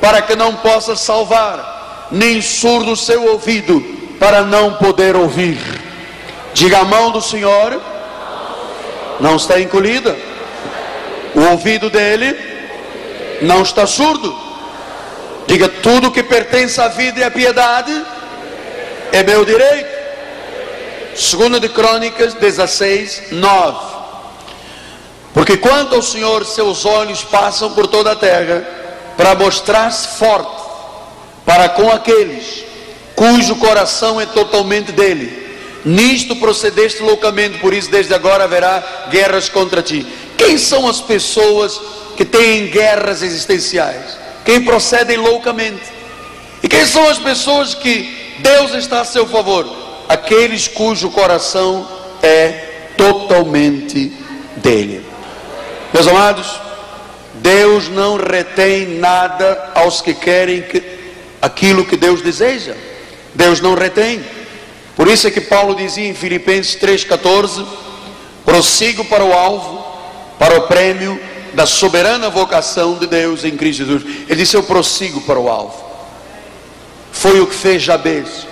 para 0.01 0.21
que 0.21 0.35
não 0.35 0.55
possa 0.57 0.95
salvar, 0.95 2.09
nem 2.11 2.41
surdo 2.41 2.91
o 2.91 2.97
seu 2.97 3.31
ouvido, 3.31 3.81
para 4.19 4.43
não 4.43 4.73
poder 4.75 5.15
ouvir. 5.15 5.57
Diga 6.55 6.79
a 6.79 6.85
mão 6.85 7.11
do 7.11 7.21
Senhor 7.21 7.81
não 9.19 9.35
está 9.35 9.59
encolhida, 9.59 10.15
o 11.35 11.51
ouvido 11.51 11.89
dele 11.89 12.33
não 13.41 13.61
está 13.61 13.85
surdo. 13.85 14.33
Diga 15.47 15.67
tudo 15.67 16.11
que 16.11 16.23
pertence 16.23 16.79
à 16.79 16.87
vida 16.87 17.19
e 17.19 17.23
à 17.25 17.29
piedade 17.29 18.05
é 19.11 19.21
meu 19.21 19.43
direito. 19.43 19.93
Segunda 21.17 21.59
de 21.59 21.67
Crônicas 21.67 22.33
16, 22.35 23.33
9. 23.33 23.77
Porque 25.33 25.57
quando 25.57 25.93
ao 25.93 26.01
Senhor 26.01 26.45
seus 26.45 26.85
olhos 26.85 27.21
passam 27.21 27.73
por 27.73 27.85
toda 27.85 28.13
a 28.13 28.15
terra 28.15 28.65
para 29.17 29.35
mostrar-se 29.35 30.17
forte 30.17 30.63
para 31.45 31.67
com 31.67 31.91
aqueles 31.91 32.63
cujo 33.13 33.57
coração 33.57 34.21
é 34.21 34.25
totalmente 34.25 34.93
dele. 34.93 35.44
Nisto 35.85 36.35
procedeste 36.37 37.03
loucamente, 37.03 37.59
por 37.59 37.71
isso 37.71 37.91
desde 37.91 38.13
agora 38.13 38.45
haverá 38.45 39.07
guerras 39.11 39.47
contra 39.47 39.83
ti. 39.83 40.05
Quem 40.35 40.57
são 40.57 40.87
as 40.89 40.99
pessoas 40.99 41.79
que 42.17 42.25
têm 42.25 42.67
guerras 42.67 43.21
existenciais? 43.21 44.17
Quem 44.43 44.63
procedem 44.63 45.17
loucamente. 45.17 45.83
E 46.63 46.67
quem 46.67 46.85
são 46.85 47.07
as 47.07 47.19
pessoas 47.19 47.75
que 47.75 48.35
Deus 48.39 48.73
está 48.73 49.01
a 49.01 49.05
seu 49.05 49.27
favor? 49.27 49.67
Aqueles 50.09 50.67
cujo 50.67 51.11
coração 51.11 51.87
é 52.23 52.93
totalmente 52.97 54.11
dele. 54.57 55.05
Meus 55.93 56.07
amados, 56.07 56.59
Deus 57.35 57.89
não 57.89 58.17
retém 58.17 58.87
nada 58.97 59.71
aos 59.75 60.01
que 60.01 60.13
querem 60.13 60.63
que, 60.63 60.81
aquilo 61.41 61.85
que 61.85 61.95
Deus 61.95 62.21
deseja. 62.21 62.75
Deus 63.35 63.61
não 63.61 63.75
retém. 63.75 64.23
Por 64.95 65.07
isso 65.07 65.27
é 65.27 65.31
que 65.31 65.41
Paulo 65.41 65.75
dizia 65.75 66.07
em 66.07 66.13
Filipenses 66.13 66.75
3,14: 66.77 67.65
prossigo 68.45 69.03
para 69.05 69.23
o 69.23 69.33
alvo, 69.33 69.85
para 70.39 70.57
o 70.57 70.61
prêmio 70.63 71.19
da 71.53 71.65
soberana 71.65 72.29
vocação 72.29 72.97
de 72.97 73.07
Deus 73.07 73.43
em 73.43 73.55
Cristo 73.57 73.85
Jesus. 73.85 74.03
Ele 74.27 74.35
disse: 74.35 74.55
Eu 74.55 74.63
prossigo 74.63 75.21
para 75.21 75.39
o 75.39 75.49
alvo. 75.49 75.83
Foi 77.11 77.39
o 77.39 77.47
que 77.47 77.55
fez 77.55 77.81
Jabez. 77.81 78.47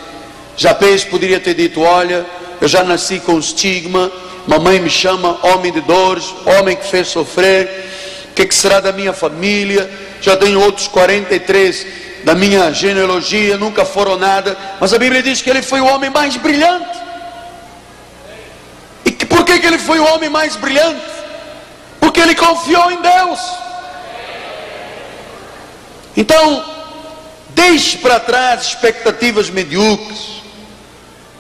Jabez 0.58 1.04
poderia 1.04 1.40
ter 1.40 1.54
dito: 1.54 1.82
Olha, 1.82 2.26
eu 2.60 2.68
já 2.68 2.84
nasci 2.84 3.20
com 3.20 3.38
estigma, 3.40 4.12
Mamãe 4.46 4.78
me 4.80 4.90
chama 4.90 5.40
homem 5.42 5.72
de 5.72 5.80
dores, 5.80 6.34
homem 6.46 6.76
que 6.76 6.86
fez 6.86 7.08
sofrer. 7.08 7.86
O 8.30 8.34
que, 8.34 8.46
que 8.46 8.56
será 8.56 8.82
da 8.82 8.92
minha 8.92 9.14
família? 9.14 9.90
Já 10.20 10.36
tenho 10.36 10.60
outros 10.60 10.88
43 10.88 11.86
da 12.24 12.34
minha 12.34 12.72
genealogia, 12.74 13.58
nunca 13.58 13.86
foram 13.86 14.18
nada. 14.18 14.58
Mas 14.80 14.94
a 14.94 14.98
Bíblia 14.98 15.22
diz 15.22 15.42
que 15.42 15.50
ele 15.50 15.62
foi 15.62 15.82
o 15.82 15.86
homem 15.86 16.10
mais 16.10 16.36
brilhante. 16.38 16.98
E 19.06 19.12
que, 19.12 19.26
por 19.26 19.44
que, 19.44 19.60
que 19.60 19.68
ele 19.68 19.78
foi 19.78 20.00
o 20.00 20.14
homem 20.14 20.30
mais 20.30 20.56
brilhante? 20.56 21.06
Porque 22.00 22.20
ele 22.20 22.36
confiou 22.36 22.92
em 22.92 23.02
Deus. 23.02 23.40
Então, 26.16 26.64
deixe 27.50 27.98
para 27.98 28.20
trás 28.20 28.68
expectativas 28.68 29.50
medíocres. 29.50 30.44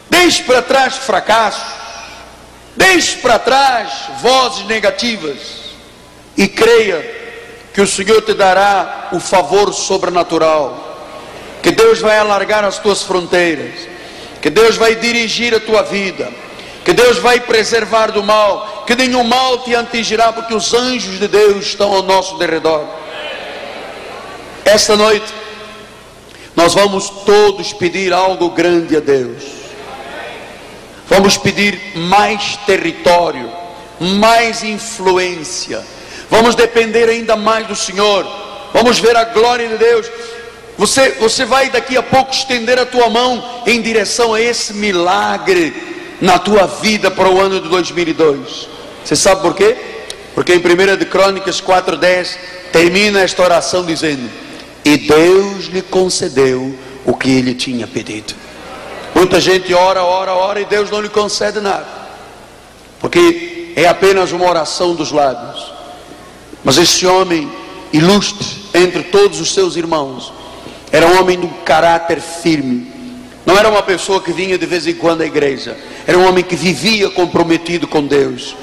Deixe 0.09 0.43
para 0.43 0.61
trás 0.61 0.97
fracassos. 0.97 1.83
Deixe 2.75 3.17
para 3.17 3.37
trás 3.37 3.91
vozes 4.19 4.65
negativas 4.65 5.37
e 6.35 6.47
creia 6.47 7.22
que 7.73 7.81
o 7.81 7.87
Senhor 7.87 8.21
te 8.21 8.33
dará 8.33 9.09
o 9.11 9.19
favor 9.19 9.73
sobrenatural, 9.73 10.77
que 11.61 11.71
Deus 11.71 11.99
vai 11.99 12.17
alargar 12.19 12.63
as 12.63 12.77
tuas 12.77 13.01
fronteiras, 13.01 13.87
que 14.41 14.49
Deus 14.49 14.77
vai 14.77 14.95
dirigir 14.95 15.55
a 15.55 15.59
tua 15.59 15.81
vida, 15.81 16.31
que 16.85 16.93
Deus 16.93 17.17
vai 17.17 17.39
preservar 17.39 18.11
do 18.11 18.21
mal, 18.21 18.83
que 18.85 18.95
nenhum 18.95 19.23
mal 19.23 19.59
te 19.59 19.75
atingirá, 19.75 20.31
porque 20.31 20.53
os 20.53 20.73
anjos 20.73 21.17
de 21.17 21.27
Deus 21.27 21.65
estão 21.65 21.93
ao 21.93 22.03
nosso 22.03 22.37
derredor. 22.37 22.85
Esta 24.65 24.95
noite, 24.95 25.33
nós 26.55 26.73
vamos 26.73 27.09
todos 27.25 27.73
pedir 27.73 28.13
algo 28.13 28.49
grande 28.51 28.95
a 28.97 28.99
Deus. 28.99 29.43
Vamos 31.07 31.37
pedir 31.37 31.79
mais 31.95 32.55
território, 32.65 33.51
mais 33.99 34.63
influência. 34.63 35.83
Vamos 36.29 36.55
depender 36.55 37.09
ainda 37.09 37.35
mais 37.35 37.67
do 37.67 37.75
Senhor. 37.75 38.25
Vamos 38.73 38.99
ver 38.99 39.15
a 39.15 39.25
glória 39.25 39.67
de 39.67 39.77
Deus. 39.77 40.09
Você, 40.77 41.11
você 41.19 41.45
vai 41.45 41.69
daqui 41.69 41.95
a 41.95 42.03
pouco 42.03 42.31
estender 42.31 42.79
a 42.79 42.85
tua 42.85 43.09
mão 43.09 43.61
em 43.65 43.81
direção 43.81 44.33
a 44.33 44.41
esse 44.41 44.73
milagre 44.73 45.73
na 46.19 46.39
tua 46.39 46.65
vida 46.65 47.11
para 47.11 47.29
o 47.29 47.39
ano 47.39 47.59
de 47.59 47.69
2002. 47.69 48.67
Você 49.03 49.15
sabe 49.15 49.41
por 49.41 49.53
quê? 49.53 49.75
Porque 50.33 50.53
em 50.53 50.57
1 50.57 50.97
de 50.97 51.05
Crônicas 51.05 51.61
4:10 51.61 52.37
termina 52.71 53.21
esta 53.21 53.43
oração 53.43 53.85
dizendo: 53.85 54.29
"E 54.83 54.97
Deus 54.97 55.65
lhe 55.65 55.81
concedeu 55.81 56.73
o 57.05 57.15
que 57.15 57.29
ele 57.29 57.53
tinha 57.53 57.85
pedido". 57.85 58.33
Muita 59.13 59.39
gente 59.39 59.71
ora, 59.73 60.03
ora, 60.03 60.33
ora 60.33 60.59
e 60.59 60.65
Deus 60.65 60.89
não 60.89 61.01
lhe 61.01 61.09
concede 61.09 61.61
nada. 61.61 61.85
Porque 62.99 63.73
é 63.75 63.87
apenas 63.87 64.31
uma 64.31 64.49
oração 64.49 64.95
dos 64.95 65.11
lábios. 65.11 65.72
Mas 66.63 66.77
esse 66.77 67.05
homem 67.05 67.51
ilustre 67.91 68.47
entre 68.73 69.03
todos 69.03 69.39
os 69.39 69.53
seus 69.53 69.75
irmãos 69.75 70.33
era 70.91 71.07
um 71.07 71.19
homem 71.19 71.39
de 71.39 71.45
um 71.45 71.49
caráter 71.65 72.21
firme. 72.21 72.87
Não 73.45 73.57
era 73.57 73.69
uma 73.69 73.81
pessoa 73.83 74.21
que 74.21 74.31
vinha 74.31 74.57
de 74.57 74.65
vez 74.65 74.87
em 74.87 74.93
quando 74.93 75.21
à 75.21 75.25
igreja. 75.25 75.75
Era 76.07 76.17
um 76.17 76.27
homem 76.27 76.43
que 76.43 76.55
vivia 76.55 77.09
comprometido 77.09 77.87
com 77.87 78.05
Deus. 78.05 78.55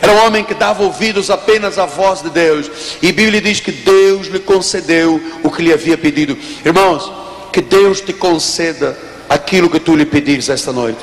Era 0.00 0.12
um 0.12 0.26
homem 0.26 0.44
que 0.44 0.54
dava 0.54 0.84
ouvidos 0.84 1.30
apenas 1.30 1.78
à 1.78 1.84
voz 1.84 2.22
de 2.22 2.30
Deus. 2.30 2.70
E 3.02 3.08
a 3.08 3.12
Bíblia 3.12 3.40
diz 3.40 3.60
que 3.60 3.72
Deus 3.72 4.28
lhe 4.28 4.38
concedeu 4.38 5.20
o 5.42 5.50
que 5.50 5.62
lhe 5.62 5.72
havia 5.72 5.98
pedido. 5.98 6.38
Irmãos, 6.64 7.10
que 7.52 7.60
Deus 7.60 8.00
te 8.00 8.12
conceda 8.12 8.96
aquilo 9.28 9.68
que 9.68 9.80
tu 9.80 9.96
lhe 9.96 10.06
pedires 10.06 10.48
esta 10.48 10.72
noite. 10.72 10.98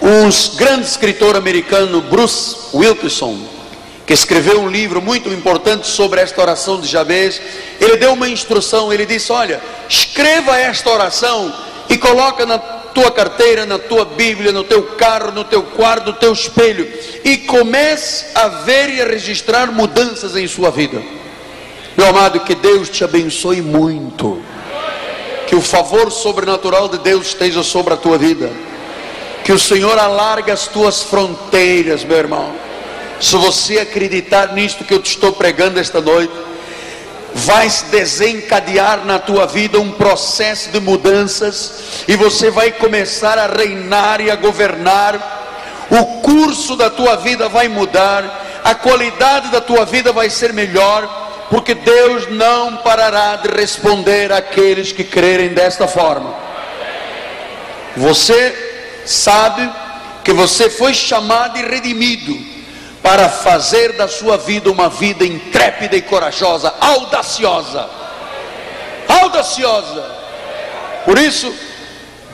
Um 0.00 0.56
grande 0.56 0.86
escritor 0.86 1.36
americano, 1.36 2.00
Bruce 2.00 2.56
Wilkinson, 2.72 3.57
que 4.08 4.14
escreveu 4.14 4.62
um 4.62 4.70
livro 4.70 5.02
muito 5.02 5.28
importante 5.28 5.86
sobre 5.86 6.22
esta 6.22 6.40
oração 6.40 6.80
de 6.80 6.88
Jabez, 6.88 7.42
ele 7.78 7.98
deu 7.98 8.14
uma 8.14 8.26
instrução, 8.26 8.90
ele 8.90 9.04
disse: 9.04 9.30
"Olha, 9.30 9.60
escreva 9.86 10.58
esta 10.58 10.88
oração 10.88 11.54
e 11.90 11.98
coloca 11.98 12.46
na 12.46 12.56
tua 12.58 13.10
carteira, 13.10 13.66
na 13.66 13.78
tua 13.78 14.06
Bíblia, 14.06 14.50
no 14.50 14.64
teu 14.64 14.82
carro, 14.82 15.30
no 15.30 15.44
teu 15.44 15.62
quarto, 15.62 16.06
no 16.06 16.12
teu 16.14 16.32
espelho 16.32 16.90
e 17.22 17.36
comece 17.36 18.24
a 18.34 18.48
ver 18.48 18.94
e 18.94 19.02
a 19.02 19.04
registrar 19.04 19.70
mudanças 19.70 20.34
em 20.34 20.48
sua 20.48 20.70
vida." 20.70 21.02
Meu 21.94 22.06
amado, 22.06 22.40
que 22.40 22.54
Deus 22.54 22.88
te 22.88 23.04
abençoe 23.04 23.60
muito. 23.60 24.42
Que 25.46 25.54
o 25.54 25.60
favor 25.60 26.10
sobrenatural 26.10 26.88
de 26.88 26.96
Deus 26.96 27.26
esteja 27.26 27.62
sobre 27.62 27.92
a 27.92 27.96
tua 27.98 28.16
vida. 28.16 28.50
Que 29.44 29.52
o 29.52 29.58
Senhor 29.58 29.98
alargue 29.98 30.50
as 30.50 30.66
tuas 30.66 31.02
fronteiras, 31.02 32.04
meu 32.04 32.16
irmão 32.16 32.67
se 33.20 33.36
você 33.36 33.78
acreditar 33.78 34.52
nisto 34.52 34.84
que 34.84 34.94
eu 34.94 35.02
te 35.02 35.10
estou 35.10 35.32
pregando 35.32 35.80
esta 35.80 36.00
noite, 36.00 36.32
vai 37.34 37.68
se 37.68 37.86
desencadear 37.86 39.04
na 39.04 39.18
tua 39.18 39.46
vida 39.46 39.78
um 39.78 39.92
processo 39.92 40.70
de 40.70 40.80
mudanças 40.80 42.04
e 42.06 42.16
você 42.16 42.50
vai 42.50 42.72
começar 42.72 43.38
a 43.38 43.46
reinar 43.46 44.20
e 44.20 44.30
a 44.30 44.36
governar. 44.36 45.86
O 45.90 46.20
curso 46.20 46.76
da 46.76 46.90
tua 46.90 47.16
vida 47.16 47.48
vai 47.48 47.66
mudar, 47.66 48.60
a 48.64 48.74
qualidade 48.74 49.50
da 49.50 49.60
tua 49.60 49.84
vida 49.84 50.12
vai 50.12 50.28
ser 50.30 50.52
melhor, 50.52 51.46
porque 51.50 51.74
Deus 51.74 52.28
não 52.30 52.78
parará 52.78 53.36
de 53.36 53.48
responder 53.48 54.30
àqueles 54.30 54.92
que 54.92 55.02
crerem 55.02 55.48
desta 55.48 55.88
forma. 55.88 56.34
Você 57.96 59.02
sabe 59.06 59.68
que 60.22 60.32
você 60.32 60.68
foi 60.68 60.92
chamado 60.92 61.58
e 61.58 61.62
redimido 61.62 62.57
para 63.08 63.30
fazer 63.30 63.94
da 63.94 64.06
sua 64.06 64.36
vida 64.36 64.70
uma 64.70 64.90
vida 64.90 65.24
intrépida 65.24 65.96
e 65.96 66.02
corajosa, 66.02 66.74
audaciosa. 66.78 67.88
Audaciosa. 69.08 70.04
Por 71.06 71.16
isso, 71.16 71.50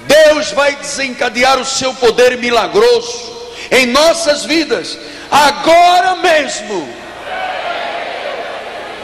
Deus 0.05 0.51
vai 0.51 0.75
desencadear 0.75 1.61
o 1.61 1.65
seu 1.65 1.95
poder 1.95 2.39
milagroso 2.39 3.33
em 3.71 3.87
nossas 3.87 4.45
vidas, 4.45 4.99
agora 5.31 6.17
mesmo. 6.17 6.89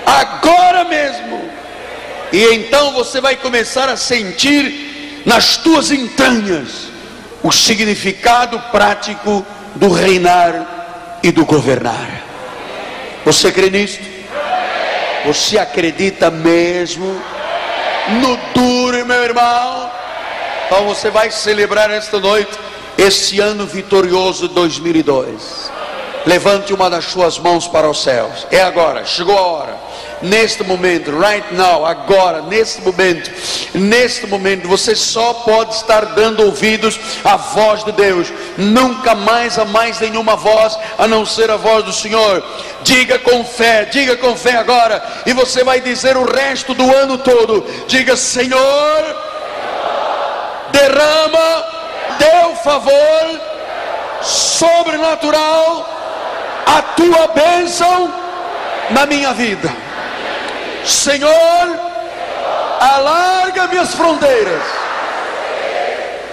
Agora 0.05 0.83
mesmo. 0.83 1.49
E 2.33 2.47
então 2.53 2.93
você 2.95 3.21
vai 3.21 3.37
começar 3.37 3.89
a 3.89 3.97
sentir 3.97 5.23
nas 5.25 5.57
tuas 5.57 5.93
entranhas 5.93 6.89
o 7.45 7.53
significado 7.53 8.59
prático 8.73 9.47
do 9.77 9.89
reinar 9.93 10.80
e 11.23 11.31
do 11.31 11.45
governar. 11.45 12.23
Você 13.25 13.53
crê 13.53 13.71
nisto? 13.71 14.05
Você 15.27 15.59
acredita 15.59 16.31
mesmo 16.31 17.21
no 18.21 18.37
duro, 18.55 19.05
meu 19.07 19.23
irmão? 19.23 19.91
Então 20.67 20.87
você 20.87 21.11
vai 21.11 21.31
celebrar 21.31 21.91
esta 21.91 22.19
noite 22.19 22.59
esse 22.97 23.41
ano 23.41 23.67
vitorioso 23.67 24.49
2002. 24.49 25.71
Levante 26.27 26.73
uma 26.73 26.91
das 26.91 27.07
suas 27.07 27.39
mãos 27.39 27.67
para 27.67 27.89
os 27.89 28.03
céus. 28.03 28.47
É 28.51 28.63
agora, 28.63 29.05
chegou 29.05 29.37
a 29.37 29.43
hora 29.43 29.91
neste 30.23 30.63
momento, 30.63 31.11
right 31.11 31.55
now, 31.55 31.85
agora, 31.85 32.43
neste 32.43 32.81
momento, 32.83 33.31
neste 33.75 34.27
momento, 34.27 34.69
você 34.69 34.95
só 34.95 35.35
pode 35.35 35.75
estar 35.75 36.05
dando 36.07 36.45
ouvidos 36.45 36.99
à 37.25 37.37
voz 37.37 37.85
de 37.85 37.93
Deus, 37.93 38.33
nunca 38.57 39.15
mais 39.15 39.59
a 39.59 39.65
mais 39.65 40.01
nenhuma 40.01 40.37
voz 40.37 40.79
a 40.99 41.07
não 41.07 41.25
ser 41.25 41.51
a 41.51 41.57
voz 41.57 41.85
do 41.85 41.93
Senhor. 41.93 42.43
Diga 42.83 43.19
com 43.19 43.45
fé, 43.45 43.85
diga 43.85 44.17
com 44.17 44.37
fé 44.37 44.57
agora, 44.57 45.03
e 45.27 45.33
você 45.33 45.63
vai 45.65 45.81
dizer 45.81 46.17
o 46.17 46.25
resto 46.25 46.75
do 46.75 46.95
ano 46.95 47.19
todo: 47.19 47.67
diga, 47.87 48.17
Senhor, 48.17 49.17
derrama 50.73 51.65
teu 52.19 52.57
favor 52.57 53.41
sobrenatural, 54.23 55.89
a 56.67 56.83
tua 56.83 57.29
bênção 57.29 58.13
na 58.91 59.07
minha 59.07 59.33
vida. 59.33 59.90
Senhor, 60.85 61.79
alarga 62.81 63.67
minhas 63.69 63.95
fronteiras, 63.95 64.63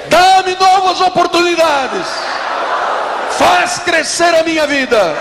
dá-me 0.09 0.55
novas 0.55 1.01
oportunidades, 1.01 2.07
faz 3.31 3.79
crescer 3.79 4.33
a 4.35 4.43
minha 4.43 4.65
vida, 4.65 5.15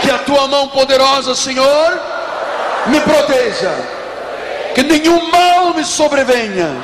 que 0.00 0.10
a 0.10 0.18
tua 0.18 0.48
mão 0.48 0.68
poderosa, 0.68 1.34
Senhor, 1.34 2.00
me 2.86 3.00
proteja, 3.00 3.72
que 4.74 4.82
nenhum 4.82 5.30
mal 5.30 5.74
me 5.74 5.84
sobrevenha, 5.84 6.76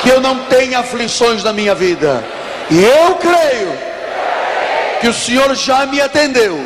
que 0.00 0.10
eu 0.10 0.20
não 0.20 0.44
tenha 0.44 0.80
aflições 0.80 1.42
na 1.42 1.52
minha 1.52 1.74
vida, 1.74 2.22
e 2.70 2.84
eu 2.84 3.14
creio 3.16 3.78
que 5.00 5.08
o 5.08 5.14
Senhor 5.14 5.54
já 5.54 5.86
me 5.86 6.00
atendeu 6.00 6.62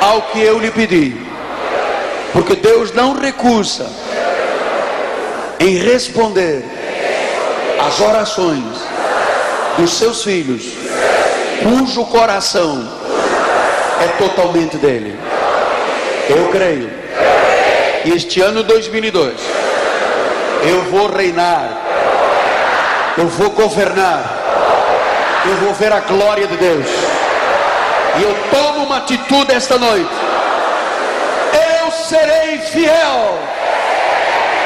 ao 0.00 0.22
que 0.22 0.40
eu 0.40 0.58
lhe 0.58 0.70
pedi 0.72 1.31
porque 2.32 2.56
Deus 2.56 2.92
não 2.92 3.14
recusa 3.14 3.86
em 5.60 5.76
responder 5.76 6.64
às 7.78 8.00
orações 8.00 8.64
dos 9.76 9.92
seus 9.92 10.24
filhos, 10.24 10.64
cujo 11.62 12.04
coração 12.06 12.88
é 14.02 14.08
totalmente 14.18 14.76
dele. 14.78 15.18
Eu 16.28 16.48
creio 16.48 16.90
que 18.02 18.10
este 18.10 18.40
ano 18.40 18.62
2002 18.62 19.34
eu 20.62 20.82
vou 20.90 21.08
reinar, 21.08 21.68
eu 23.18 23.26
vou 23.28 23.50
governar, 23.50 25.44
eu 25.44 25.56
vou 25.56 25.74
ver 25.74 25.92
a 25.92 26.00
glória 26.00 26.46
de 26.46 26.56
Deus. 26.56 26.86
E 28.18 28.22
eu 28.22 28.36
tomo 28.50 28.84
uma 28.84 28.98
atitude 28.98 29.52
esta 29.52 29.78
noite 29.78 30.31
serei 32.02 32.58
fiel 32.58 33.38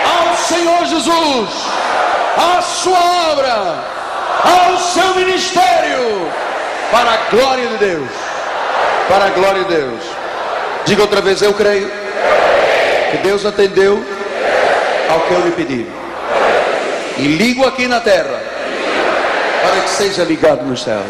ao 0.05 0.37
Senhor 0.37 0.85
Jesus, 0.87 1.51
à 2.37 2.63
sua 2.63 3.33
obra, 3.33 3.75
ao 4.45 4.79
seu 4.79 5.15
ministério, 5.15 6.31
para 6.91 7.13
a 7.13 7.17
glória 7.31 7.69
de 7.69 7.77
Deus. 7.77 8.11
Para 9.09 9.27
a 9.27 9.31
glória 9.31 9.65
de 9.65 9.75
Deus. 9.75 10.03
Diga 10.85 11.03
outra 11.03 11.21
vez, 11.21 11.43
eu 11.43 11.53
creio 11.55 11.91
que 13.11 13.19
Deus 13.19 13.45
atendeu 13.45 14.03
ao 15.11 15.21
que 15.21 15.33
eu 15.33 15.41
lhe 15.41 15.53
pedi. 15.53 15.87
E 17.19 17.23
ligo 17.23 17.67
aqui 17.67 17.87
na 17.87 18.01
terra 18.01 18.41
para 19.63 19.81
que 19.83 19.91
seja 19.91 20.25
ligado 20.25 20.65
nos 20.65 20.83
céus. 20.83 21.05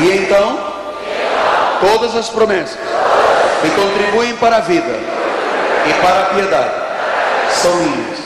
E 0.00 0.16
então, 0.16 0.58
todas 1.80 2.14
as 2.16 2.28
promessas 2.28 2.78
que 3.62 3.70
contribuem 3.70 4.36
para 4.36 4.56
a 4.56 4.60
vida 4.60 4.98
e 5.86 5.92
para 6.02 6.20
a 6.20 6.24
piedade 6.26 6.74
são 7.50 7.74
minhas, 7.76 8.18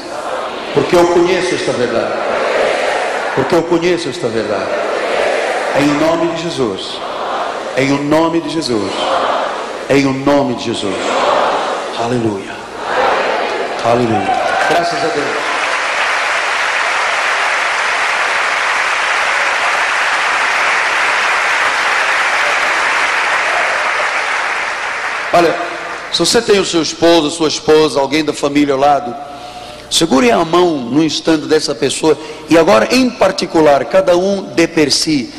porque 0.74 0.96
eu 0.96 1.06
conheço 1.08 1.54
esta 1.54 1.72
verdade. 1.72 2.12
Porque 3.34 3.54
eu 3.54 3.62
conheço 3.62 4.08
esta 4.08 4.28
verdade. 4.28 4.70
Em 5.78 5.86
nome 5.86 6.34
de 6.34 6.42
Jesus. 6.42 7.00
Em 7.76 7.92
o 7.92 8.02
nome 8.02 8.40
de 8.40 8.48
Jesus. 8.50 8.92
Em 9.88 10.06
o 10.06 10.12
nome 10.12 10.54
de 10.54 10.64
Jesus. 10.64 10.96
Aleluia. 11.98 12.52
Aleluia. 13.84 14.40
Graças 14.68 14.98
a 14.98 15.06
Deus. 15.06 15.50
Olha, 25.32 25.54
se 26.20 26.26
você 26.26 26.42
tem 26.42 26.60
o 26.60 26.66
seu 26.66 26.82
esposo, 26.82 27.30
sua 27.30 27.48
esposa, 27.48 27.98
alguém 27.98 28.22
da 28.22 28.34
família 28.34 28.74
ao 28.74 28.80
lado, 28.80 29.16
segure 29.90 30.30
a 30.30 30.44
mão 30.44 30.76
no 30.76 31.02
instante 31.02 31.46
dessa 31.46 31.74
pessoa 31.74 32.18
e 32.50 32.58
agora, 32.58 32.94
em 32.94 33.08
particular, 33.08 33.86
cada 33.86 34.14
um 34.18 34.42
de 34.42 34.66
per 34.66 34.92
si. 34.92 35.32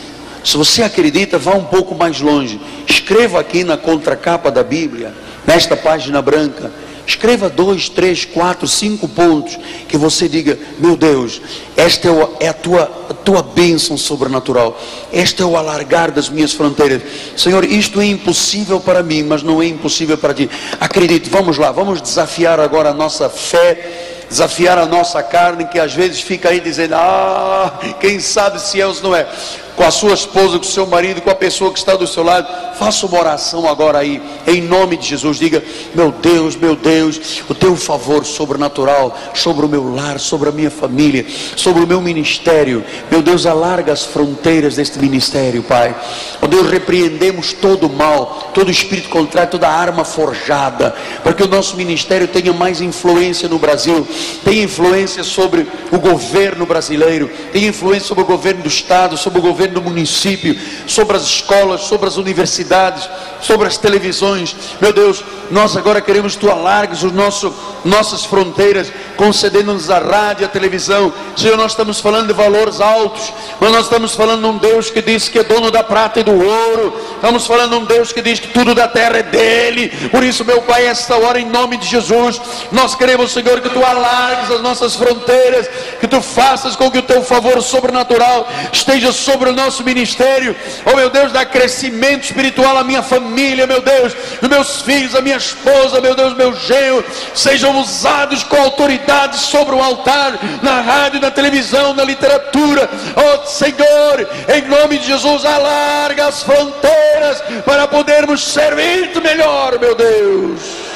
Se 0.44 0.58
você 0.58 0.82
acredita, 0.82 1.38
vá 1.38 1.54
um 1.54 1.66
pouco 1.66 1.94
mais 1.94 2.20
longe. 2.20 2.60
Escreva 2.88 3.40
aqui 3.40 3.64
na 3.64 3.78
contracapa 3.78 4.50
da 4.50 4.64
Bíblia, 4.64 5.14
nesta 5.46 5.78
página 5.78 6.20
branca, 6.20 6.72
Escreva 7.06 7.50
dois, 7.50 7.90
três, 7.90 8.26
quatro, 8.26 8.68
cinco 8.68 9.08
pontos 9.08 9.58
que 9.88 9.98
você 9.98 10.30
diga: 10.30 10.58
Meu 10.80 10.96
Deus, 10.96 11.42
esta 11.76 12.08
é, 12.08 12.12
a 12.48 12.54
tua, 12.54 12.92
a 13.10 13.14
tua 13.14 13.42
bênção 13.42 13.98
sobrenatural, 13.98 14.80
este 15.12 15.42
é 15.42 15.46
o 15.46 15.56
alargar 15.56 16.12
das 16.12 16.30
minhas 16.30 16.54
fronteiras. 16.54 17.02
Senhor, 17.38 17.64
isto 17.64 18.02
é 18.02 18.06
impossível 18.06 18.80
para 18.80 19.04
mim, 19.04 19.24
mas 19.24 19.44
não 19.44 19.62
é 19.62 19.68
impossível 19.68 20.18
para 20.18 20.34
ti. 20.34 20.50
Acredite, 20.80 21.30
vamos 21.30 21.58
lá, 21.58 21.72
vamos 21.72 22.02
desafiar 22.02 22.60
agora 22.60 22.90
a 22.90 22.94
nossa 22.94 23.30
fé 23.30 24.21
desafiar 24.32 24.78
a 24.78 24.86
nossa 24.86 25.22
carne 25.22 25.66
que 25.66 25.78
às 25.78 25.94
vezes 25.94 26.22
fica 26.22 26.50
aí 26.50 26.62
dizendo: 26.62 26.96
Ah, 26.96 27.80
quem 28.00 28.20
sabe 28.20 28.60
se 28.62 28.80
é 28.80 28.88
ou 28.88 28.94
se 28.94 29.04
não 29.04 29.14
é 29.14 29.28
com 29.76 29.84
a 29.84 29.92
sua 29.92 30.14
esposa, 30.14 30.60
com 30.60 30.66
o 30.66 30.68
seu 30.68 30.86
marido, 30.86 31.22
com 31.22 31.30
a 31.30 31.36
pessoa 31.36 31.72
que 31.72 31.80
está 31.80 31.96
do 31.96 32.06
seu 32.06 32.24
lado. 32.24 32.48
Faça 32.78 33.06
uma 33.06 33.20
oração 33.20 33.68
agora 33.68 34.00
aí, 34.00 34.22
em 34.48 34.62
nome 34.62 34.98
de 34.98 35.08
Jesus. 35.08 35.38
Diga: 35.38 35.64
Meu 35.94 36.12
Deus, 36.12 36.56
meu 36.56 36.76
Deus, 36.76 37.42
o 37.50 37.56
teu 37.56 37.76
favor 37.76 38.26
sobrenatural 38.26 39.18
sobre 39.34 39.66
o 39.66 39.70
meu 39.70 39.94
lar, 39.94 40.20
sobre 40.20 40.50
a 40.50 40.52
minha 40.52 40.72
família, 40.72 41.26
sobre 41.56 41.84
o 41.84 41.88
meu 41.88 42.02
ministério. 42.02 42.84
Meu 43.10 43.22
Deus, 43.22 43.46
alarga 43.46 43.92
as 43.92 44.04
fronteiras 44.04 44.76
deste 44.76 45.00
ministério, 45.00 45.64
Pai. 45.64 45.96
Ó 46.42 46.48
Deus, 46.48 46.70
repreendemos 46.70 47.54
todo 47.54 47.88
o 47.88 47.94
mal, 47.94 48.52
todo 48.54 48.72
espírito 48.72 49.10
contrário, 49.10 49.52
toda 49.52 49.68
arma 49.68 50.04
forjada, 50.04 50.96
para 51.24 51.34
que 51.34 51.44
o 51.44 51.48
nosso 51.48 51.76
ministério 51.76 52.28
tenha 52.28 52.54
mais 52.54 52.82
influência 52.82 53.48
no 53.48 53.60
Brasil, 53.60 54.08
tenha 54.44 54.64
influência 54.64 55.24
sobre 55.24 55.68
o 55.92 56.00
governo 56.00 56.66
brasileiro, 56.66 57.30
tenha 57.52 57.68
influência 57.68 58.08
sobre 58.08 58.24
o 58.24 58.28
governo 58.28 58.64
do 58.64 58.68
Estado, 58.68 59.18
sobre 59.18 59.40
o 59.40 59.42
governo 59.42 59.76
do 59.76 59.82
município, 59.82 60.58
sobre 60.88 61.18
as 61.18 61.24
escolas, 61.24 61.82
sobre 61.82 62.08
as 62.08 62.18
universidades, 62.18 63.10
sobre 63.42 63.68
as 63.68 63.78
televisões. 63.78 64.56
Meu 64.80 64.94
Deus, 64.94 65.24
nós 65.50 65.76
agora 65.76 66.02
queremos 66.02 66.36
que 66.36 66.42
tu 66.42 66.50
alargues 66.50 67.04
os 67.04 67.12
nosso, 67.12 67.54
nossas 67.84 68.24
fronteiras, 68.24 68.92
concedendo-nos 69.18 69.90
a 69.90 70.00
rádio, 70.00 70.46
a 70.46 70.50
televisão. 70.50 71.14
Senhor, 71.36 71.58
nós 71.58 71.72
estamos 71.72 72.00
falando 72.00 72.28
de 72.28 72.34
valores 72.34 72.80
altos, 72.80 73.34
mas 73.60 73.72
nós 73.72 73.86
estamos 73.86 74.16
falando 74.16 74.42
de 74.42 74.48
um 74.48 74.58
Deus 74.58 74.90
que 74.90 75.02
diz 75.02 75.28
que 75.28 75.40
é 75.40 75.44
dono 75.44 75.72
da 75.72 75.84
prata 75.84 76.20
e 76.20 76.24
do 76.24 76.32
ouro. 76.32 76.94
Estamos 77.16 77.46
falando 77.46 77.72
de 77.72 77.78
um 77.78 77.86
Deus 77.86 78.12
que 78.12 78.22
diz 78.22 78.40
que 78.40 78.50
tudo 78.50 78.74
da 78.74 78.88
terra 78.88 79.18
é 79.18 79.24
dele. 79.24 79.90
Por 80.10 80.24
isso, 80.24 80.46
meu 80.46 80.62
Pai, 80.62 80.86
esta 80.86 81.16
hora, 81.18 81.40
em 81.40 81.46
nome 81.46 81.78
de 81.78 81.88
Jesus, 81.88 82.42
nós 82.72 82.96
queremos, 82.96 83.32
Senhor, 83.32 83.60
que 83.62 83.70
tu 83.70 83.84
alargues 83.84 84.11
as 84.12 84.62
nossas 84.62 84.96
fronteiras, 84.96 85.68
que 86.00 86.08
tu 86.08 86.22
faças 86.22 86.76
com 86.76 86.92
que 86.92 87.00
o 87.00 87.04
teu 87.04 87.24
favor 87.24 87.62
sobrenatural 87.62 88.48
esteja 88.72 89.12
sobre 89.12 89.50
o 89.50 89.54
nosso 89.54 89.84
ministério. 89.84 90.56
Oh, 90.86 90.96
meu 90.96 91.10
Deus, 91.10 91.32
dá 91.32 91.46
crescimento 91.46 92.26
espiritual 92.26 92.78
à 92.78 92.84
minha 92.84 93.02
família, 93.02 93.66
meu 93.66 93.82
Deus, 93.82 94.14
os 94.42 94.50
meus 94.50 94.82
filhos, 94.82 95.16
a 95.16 95.22
minha 95.22 95.38
esposa, 95.38 96.02
meu 96.02 96.16
Deus, 96.16 96.34
meu 96.34 96.54
genro, 96.54 97.04
sejam 97.34 97.80
usados 97.80 98.44
com 98.44 98.58
autoridade 98.58 99.38
sobre 99.38 99.76
o 99.76 99.82
altar, 99.82 100.38
na 100.62 100.82
rádio, 100.82 101.22
na 101.22 101.32
televisão, 101.32 101.94
na 101.94 102.04
literatura. 102.04 102.90
Oh, 103.16 103.46
Senhor, 103.48 104.28
em 104.54 104.62
nome 104.68 104.98
de 104.98 105.08
Jesus, 105.08 105.46
alarga 105.46 106.28
as 106.28 106.44
fronteiras 106.44 107.42
para 107.66 107.88
podermos 107.88 108.44
servir-te 108.44 109.20
melhor, 109.20 109.80
meu 109.80 109.96
Deus. 109.96 110.91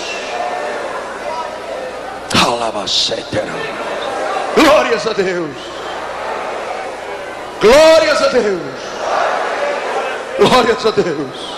Glórias 4.56 5.08
a 5.08 5.14
Deus. 5.14 5.50
Glórias 7.60 8.22
a 8.22 8.28
Deus. 8.28 8.62
Glórias 10.38 10.86
a 10.86 10.92
Deus. 10.92 11.56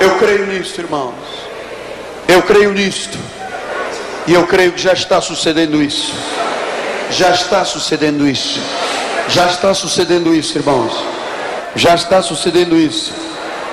Eu 0.00 0.18
creio 0.18 0.46
nisto, 0.46 0.80
irmãos. 0.80 1.14
Eu 2.26 2.42
creio 2.42 2.72
nisto. 2.72 3.16
E 4.26 4.34
eu 4.34 4.46
creio 4.46 4.72
que 4.72 4.82
já 4.82 4.94
está 4.94 5.20
sucedendo 5.20 5.80
isso. 5.80 6.12
Já 7.10 7.30
está 7.30 7.64
sucedendo 7.64 8.28
isso. 8.28 8.60
Já 9.28 9.46
está 9.46 9.72
sucedendo 9.74 10.34
isso, 10.34 10.58
irmãos. 10.58 11.04
Já 11.76 11.94
está 11.94 12.20
sucedendo 12.20 12.76
isso. 12.76 13.12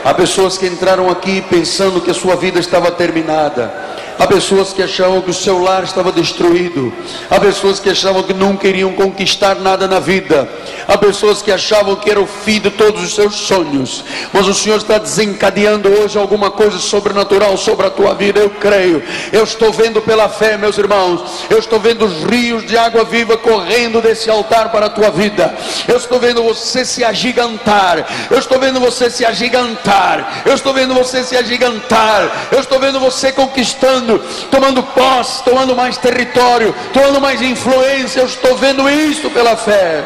Há 0.05 0.13
pessoas 0.13 0.57
que 0.57 0.67
entraram 0.67 1.09
aqui 1.09 1.41
pensando 1.41 1.99
que 1.99 2.11
a 2.11 2.13
sua 2.13 2.35
vida 2.35 2.59
estava 2.59 2.91
terminada 2.91 3.73
Há 4.19 4.25
pessoas 4.25 4.73
que 4.73 4.81
achavam 4.81 5.21
que 5.21 5.29
o 5.29 5.33
seu 5.33 5.61
lar 5.61 5.83
estava 5.83 6.11
destruído. 6.11 6.91
Há 7.29 7.39
pessoas 7.39 7.79
que 7.79 7.89
achavam 7.89 8.23
que 8.23 8.33
não 8.33 8.57
queriam 8.57 8.91
conquistar 8.93 9.55
nada 9.55 9.87
na 9.87 9.99
vida. 9.99 10.49
Há 10.87 10.97
pessoas 10.97 11.43
que 11.43 11.51
achavam 11.51 11.95
que 11.95 12.09
era 12.09 12.19
o 12.19 12.25
fim 12.25 12.59
de 12.59 12.71
todos 12.71 13.03
os 13.03 13.13
seus 13.13 13.35
sonhos. 13.35 14.03
Mas 14.33 14.47
o 14.47 14.55
Senhor 14.55 14.77
está 14.77 14.97
desencadeando 14.97 15.89
hoje 15.89 16.17
alguma 16.17 16.49
coisa 16.49 16.79
sobrenatural 16.79 17.55
sobre 17.57 17.85
a 17.85 17.91
tua 17.91 18.15
vida. 18.15 18.39
Eu 18.39 18.49
creio. 18.49 19.03
Eu 19.31 19.43
estou 19.43 19.71
vendo 19.71 20.01
pela 20.01 20.27
fé, 20.27 20.57
meus 20.57 20.79
irmãos. 20.79 21.45
Eu 21.47 21.59
estou 21.59 21.79
vendo 21.79 22.05
os 22.05 22.23
rios 22.23 22.65
de 22.65 22.75
água 22.75 23.03
viva 23.03 23.37
correndo 23.37 24.01
desse 24.01 24.31
altar 24.31 24.71
para 24.71 24.87
a 24.87 24.89
tua 24.89 25.11
vida. 25.11 25.53
Eu 25.87 25.97
estou 25.97 26.19
vendo 26.19 26.41
você 26.41 26.83
se 26.83 27.03
agigantar. 27.03 28.27
Eu 28.31 28.39
estou 28.39 28.59
vendo 28.59 28.79
você 28.79 29.11
se 29.11 29.23
agigantar. 29.23 30.41
Eu 30.43 30.55
estou 30.55 30.73
vendo 30.73 30.95
você 30.95 31.23
se 31.23 31.37
agigantar. 31.37 32.47
Eu 32.51 32.59
estou 32.59 32.79
vendo 32.79 32.99
você 32.99 33.31
conquistando 33.31 34.06
tomando, 34.07 34.23
tomando 34.49 34.83
posse, 34.83 35.43
tomando 35.43 35.75
mais 35.75 35.97
território, 35.97 36.73
tomando 36.93 37.19
mais 37.19 37.41
influência. 37.41 38.21
Eu 38.21 38.25
estou 38.25 38.55
vendo 38.55 38.89
isso 38.89 39.29
pela 39.31 39.55
fé. 39.57 40.03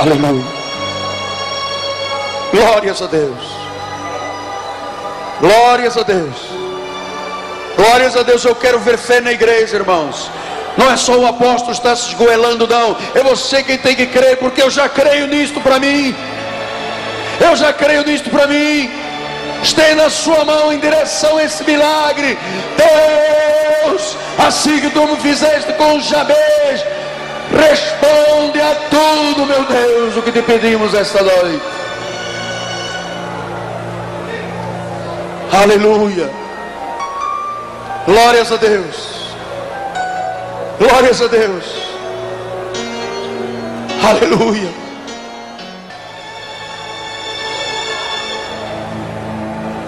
Aleluia. 0.00 0.44
Glórias 2.52 3.02
a 3.02 3.06
Deus. 3.06 3.58
Glórias 5.40 5.96
a 5.96 6.02
Deus. 6.02 6.36
Glórias 7.76 8.16
a 8.16 8.22
Deus. 8.22 8.44
Eu 8.44 8.54
quero 8.54 8.78
ver 8.78 8.96
fé 8.96 9.20
na 9.20 9.32
igreja, 9.32 9.76
irmãos. 9.76 10.30
Não 10.76 10.90
é 10.90 10.96
só 10.96 11.18
o 11.18 11.26
apóstolo 11.26 11.72
estar 11.72 11.96
se 11.96 12.08
esgoelando, 12.10 12.66
não. 12.66 12.96
É 13.14 13.22
você 13.22 13.62
quem 13.62 13.76
tem 13.78 13.96
que 13.96 14.06
crer, 14.06 14.36
porque 14.38 14.62
eu 14.62 14.70
já 14.70 14.88
creio 14.88 15.26
nisto 15.26 15.60
para 15.60 15.78
mim. 15.78 16.14
Eu 17.40 17.56
já 17.56 17.72
creio 17.72 18.04
nisto 18.04 18.30
para 18.30 18.46
mim 18.46 19.07
estenda 19.62 20.06
a 20.06 20.10
sua 20.10 20.44
mão 20.44 20.72
em 20.72 20.78
direção 20.78 21.38
a 21.38 21.44
esse 21.44 21.64
milagre. 21.64 22.38
Deus, 22.76 24.16
assim 24.38 24.80
que 24.80 24.90
tu 24.90 25.06
me 25.06 25.16
fizeste 25.16 25.72
com 25.74 26.00
Jabez, 26.00 26.84
responde 27.50 28.60
a 28.60 28.74
tudo, 28.90 29.46
meu 29.46 29.64
Deus, 29.64 30.16
o 30.16 30.22
que 30.22 30.32
te 30.32 30.42
pedimos 30.42 30.94
esta 30.94 31.22
noite. 31.22 31.62
Aleluia. 35.52 36.30
Glórias 38.06 38.52
a 38.52 38.56
Deus. 38.56 39.18
Glórias 40.78 41.20
a 41.20 41.26
Deus. 41.26 41.64
Aleluia. 44.02 44.87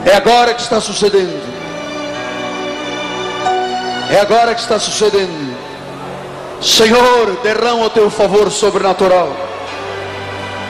É 0.04 0.16
agora 0.16 0.54
que 0.54 0.62
está 0.62 0.80
sucedendo. 0.80 1.40
É 4.10 4.20
agora 4.20 4.54
que 4.54 4.60
está 4.60 4.78
sucedendo. 4.78 5.56
Senhor, 6.60 7.38
derrama 7.42 7.86
o 7.86 7.90
teu 7.90 8.10
favor 8.10 8.50
sobrenatural. 8.50 9.28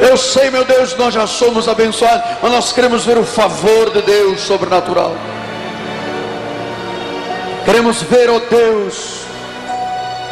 Eu 0.01 0.17
sei, 0.17 0.51
meu 0.51 0.65
Deus, 0.65 0.97
nós 0.97 1.15
já 1.15 1.27
somos 1.27 1.69
abençoados, 1.69 2.23
mas 2.43 2.53
nós 2.53 2.73
queremos 2.73 3.05
ver 3.05 3.19
o 3.19 3.25
favor 3.25 3.91
de 3.91 4.03
Deus 4.03 4.41
sobrenatural. 4.41 5.15
Queremos 7.65 8.03
ver, 8.03 8.31
ó 8.31 8.37
oh 8.37 8.41
Deus, 8.41 9.21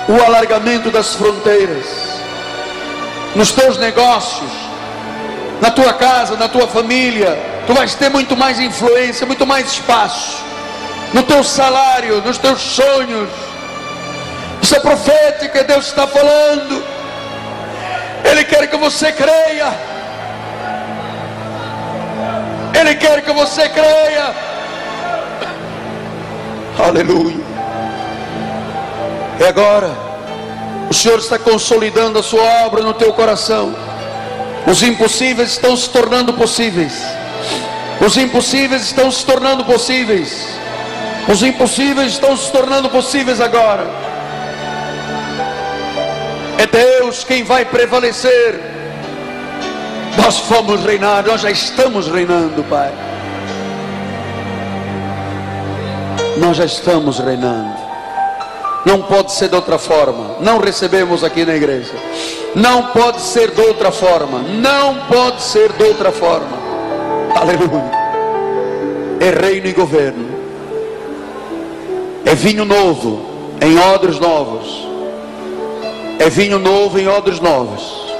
o 0.08 0.24
alargamento 0.24 0.90
das 0.90 1.14
fronteiras 1.14 1.84
nos 3.34 3.52
teus 3.52 3.76
negócios, 3.78 4.50
na 5.60 5.70
tua 5.70 5.92
casa, 5.92 6.34
na 6.36 6.48
tua 6.48 6.66
família 6.66 7.47
tu 7.68 7.74
vais 7.74 7.94
ter 7.94 8.08
muito 8.08 8.34
mais 8.34 8.58
influência, 8.58 9.26
muito 9.26 9.46
mais 9.46 9.70
espaço 9.70 10.42
no 11.12 11.22
teu 11.22 11.44
salário, 11.44 12.22
nos 12.22 12.38
teus 12.38 12.62
sonhos. 12.62 13.28
Isso 14.62 14.74
é 14.74 14.80
profético, 14.80 15.62
Deus 15.64 15.86
está 15.86 16.06
falando. 16.06 16.82
Ele 18.24 18.42
quer 18.44 18.68
que 18.68 18.76
você 18.78 19.12
creia. 19.12 19.74
Ele 22.72 22.94
quer 22.94 23.20
que 23.20 23.32
você 23.32 23.68
creia. 23.68 24.34
Aleluia. 26.78 27.44
E 29.40 29.44
agora, 29.44 29.90
o 30.88 30.94
Senhor 30.94 31.18
está 31.18 31.38
consolidando 31.38 32.18
a 32.18 32.22
sua 32.22 32.64
obra 32.64 32.82
no 32.82 32.94
teu 32.94 33.12
coração. 33.12 33.76
Os 34.66 34.82
impossíveis 34.82 35.50
estão 35.50 35.76
se 35.76 35.90
tornando 35.90 36.32
possíveis. 36.32 37.17
Os 38.04 38.16
impossíveis 38.16 38.82
estão 38.82 39.10
se 39.10 39.24
tornando 39.24 39.64
possíveis. 39.64 40.58
Os 41.28 41.42
impossíveis 41.42 42.12
estão 42.12 42.36
se 42.36 42.50
tornando 42.50 42.88
possíveis 42.88 43.40
agora. 43.40 43.86
É 46.58 46.66
Deus 46.66 47.24
quem 47.24 47.44
vai 47.44 47.64
prevalecer. 47.64 48.60
Nós 50.16 50.38
fomos 50.38 50.84
reinar, 50.84 51.24
nós 51.26 51.40
já 51.40 51.50
estamos 51.50 52.08
reinando, 52.08 52.64
Pai. 52.64 52.92
Nós 56.38 56.56
já 56.56 56.64
estamos 56.64 57.18
reinando. 57.18 57.76
Não 58.84 59.02
pode 59.02 59.32
ser 59.32 59.48
de 59.48 59.56
outra 59.56 59.78
forma. 59.78 60.36
Não 60.40 60.58
recebemos 60.58 61.22
aqui 61.24 61.44
na 61.44 61.54
igreja. 61.54 61.92
Não 62.54 62.88
pode 62.88 63.20
ser 63.20 63.50
de 63.50 63.60
outra 63.60 63.92
forma. 63.92 64.38
Não 64.38 65.06
pode 65.06 65.42
ser 65.42 65.72
de 65.72 65.84
outra 65.84 66.10
forma. 66.10 66.57
Aleluia. 67.34 67.90
É 69.20 69.30
reino 69.30 69.66
e 69.66 69.72
governo. 69.72 70.28
É 72.24 72.34
vinho 72.34 72.64
novo 72.64 73.28
em 73.60 73.78
odres 73.78 74.18
novos. 74.18 74.86
É 76.18 76.28
vinho 76.28 76.58
novo 76.58 76.98
em 76.98 77.08
odres 77.08 77.40
novos. 77.40 78.14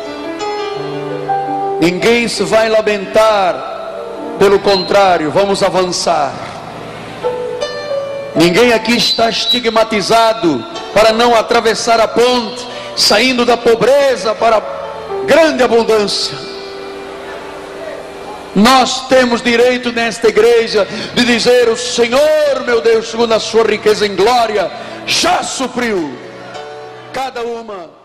Ninguém 1.81 2.29
se 2.29 2.43
vai 2.43 2.69
lamentar. 2.69 3.77
Pelo 4.39 4.59
contrário, 4.61 5.31
vamos 5.31 5.63
avançar. 5.63 6.33
Ninguém 8.37 8.73
aqui 8.73 8.97
está 8.97 9.29
estigmatizado 9.29 10.65
para 10.95 11.13
não 11.13 11.35
atravessar 11.35 11.99
a 12.01 12.07
ponte, 12.07 12.67
saindo 12.97 13.45
da 13.45 13.57
pobreza 13.57 14.35
para 14.35 14.63
grande 15.27 15.63
abundância. 15.63 16.39
Nós 18.59 19.07
temos 19.07 19.41
direito 19.41 19.93
nesta 19.93 20.29
igreja 20.29 20.87
de 21.15 21.25
dizer: 21.25 21.69
O 21.69 21.77
Senhor, 21.77 22.65
meu 22.67 22.81
Deus, 22.81 23.09
segundo 23.09 23.33
a 23.33 23.39
sua 23.39 23.65
riqueza 23.65 24.05
em 24.05 24.17
glória, 24.17 24.71
já 25.07 25.43
supriu 25.45 26.19
cada 27.13 27.43
uma 27.43 27.98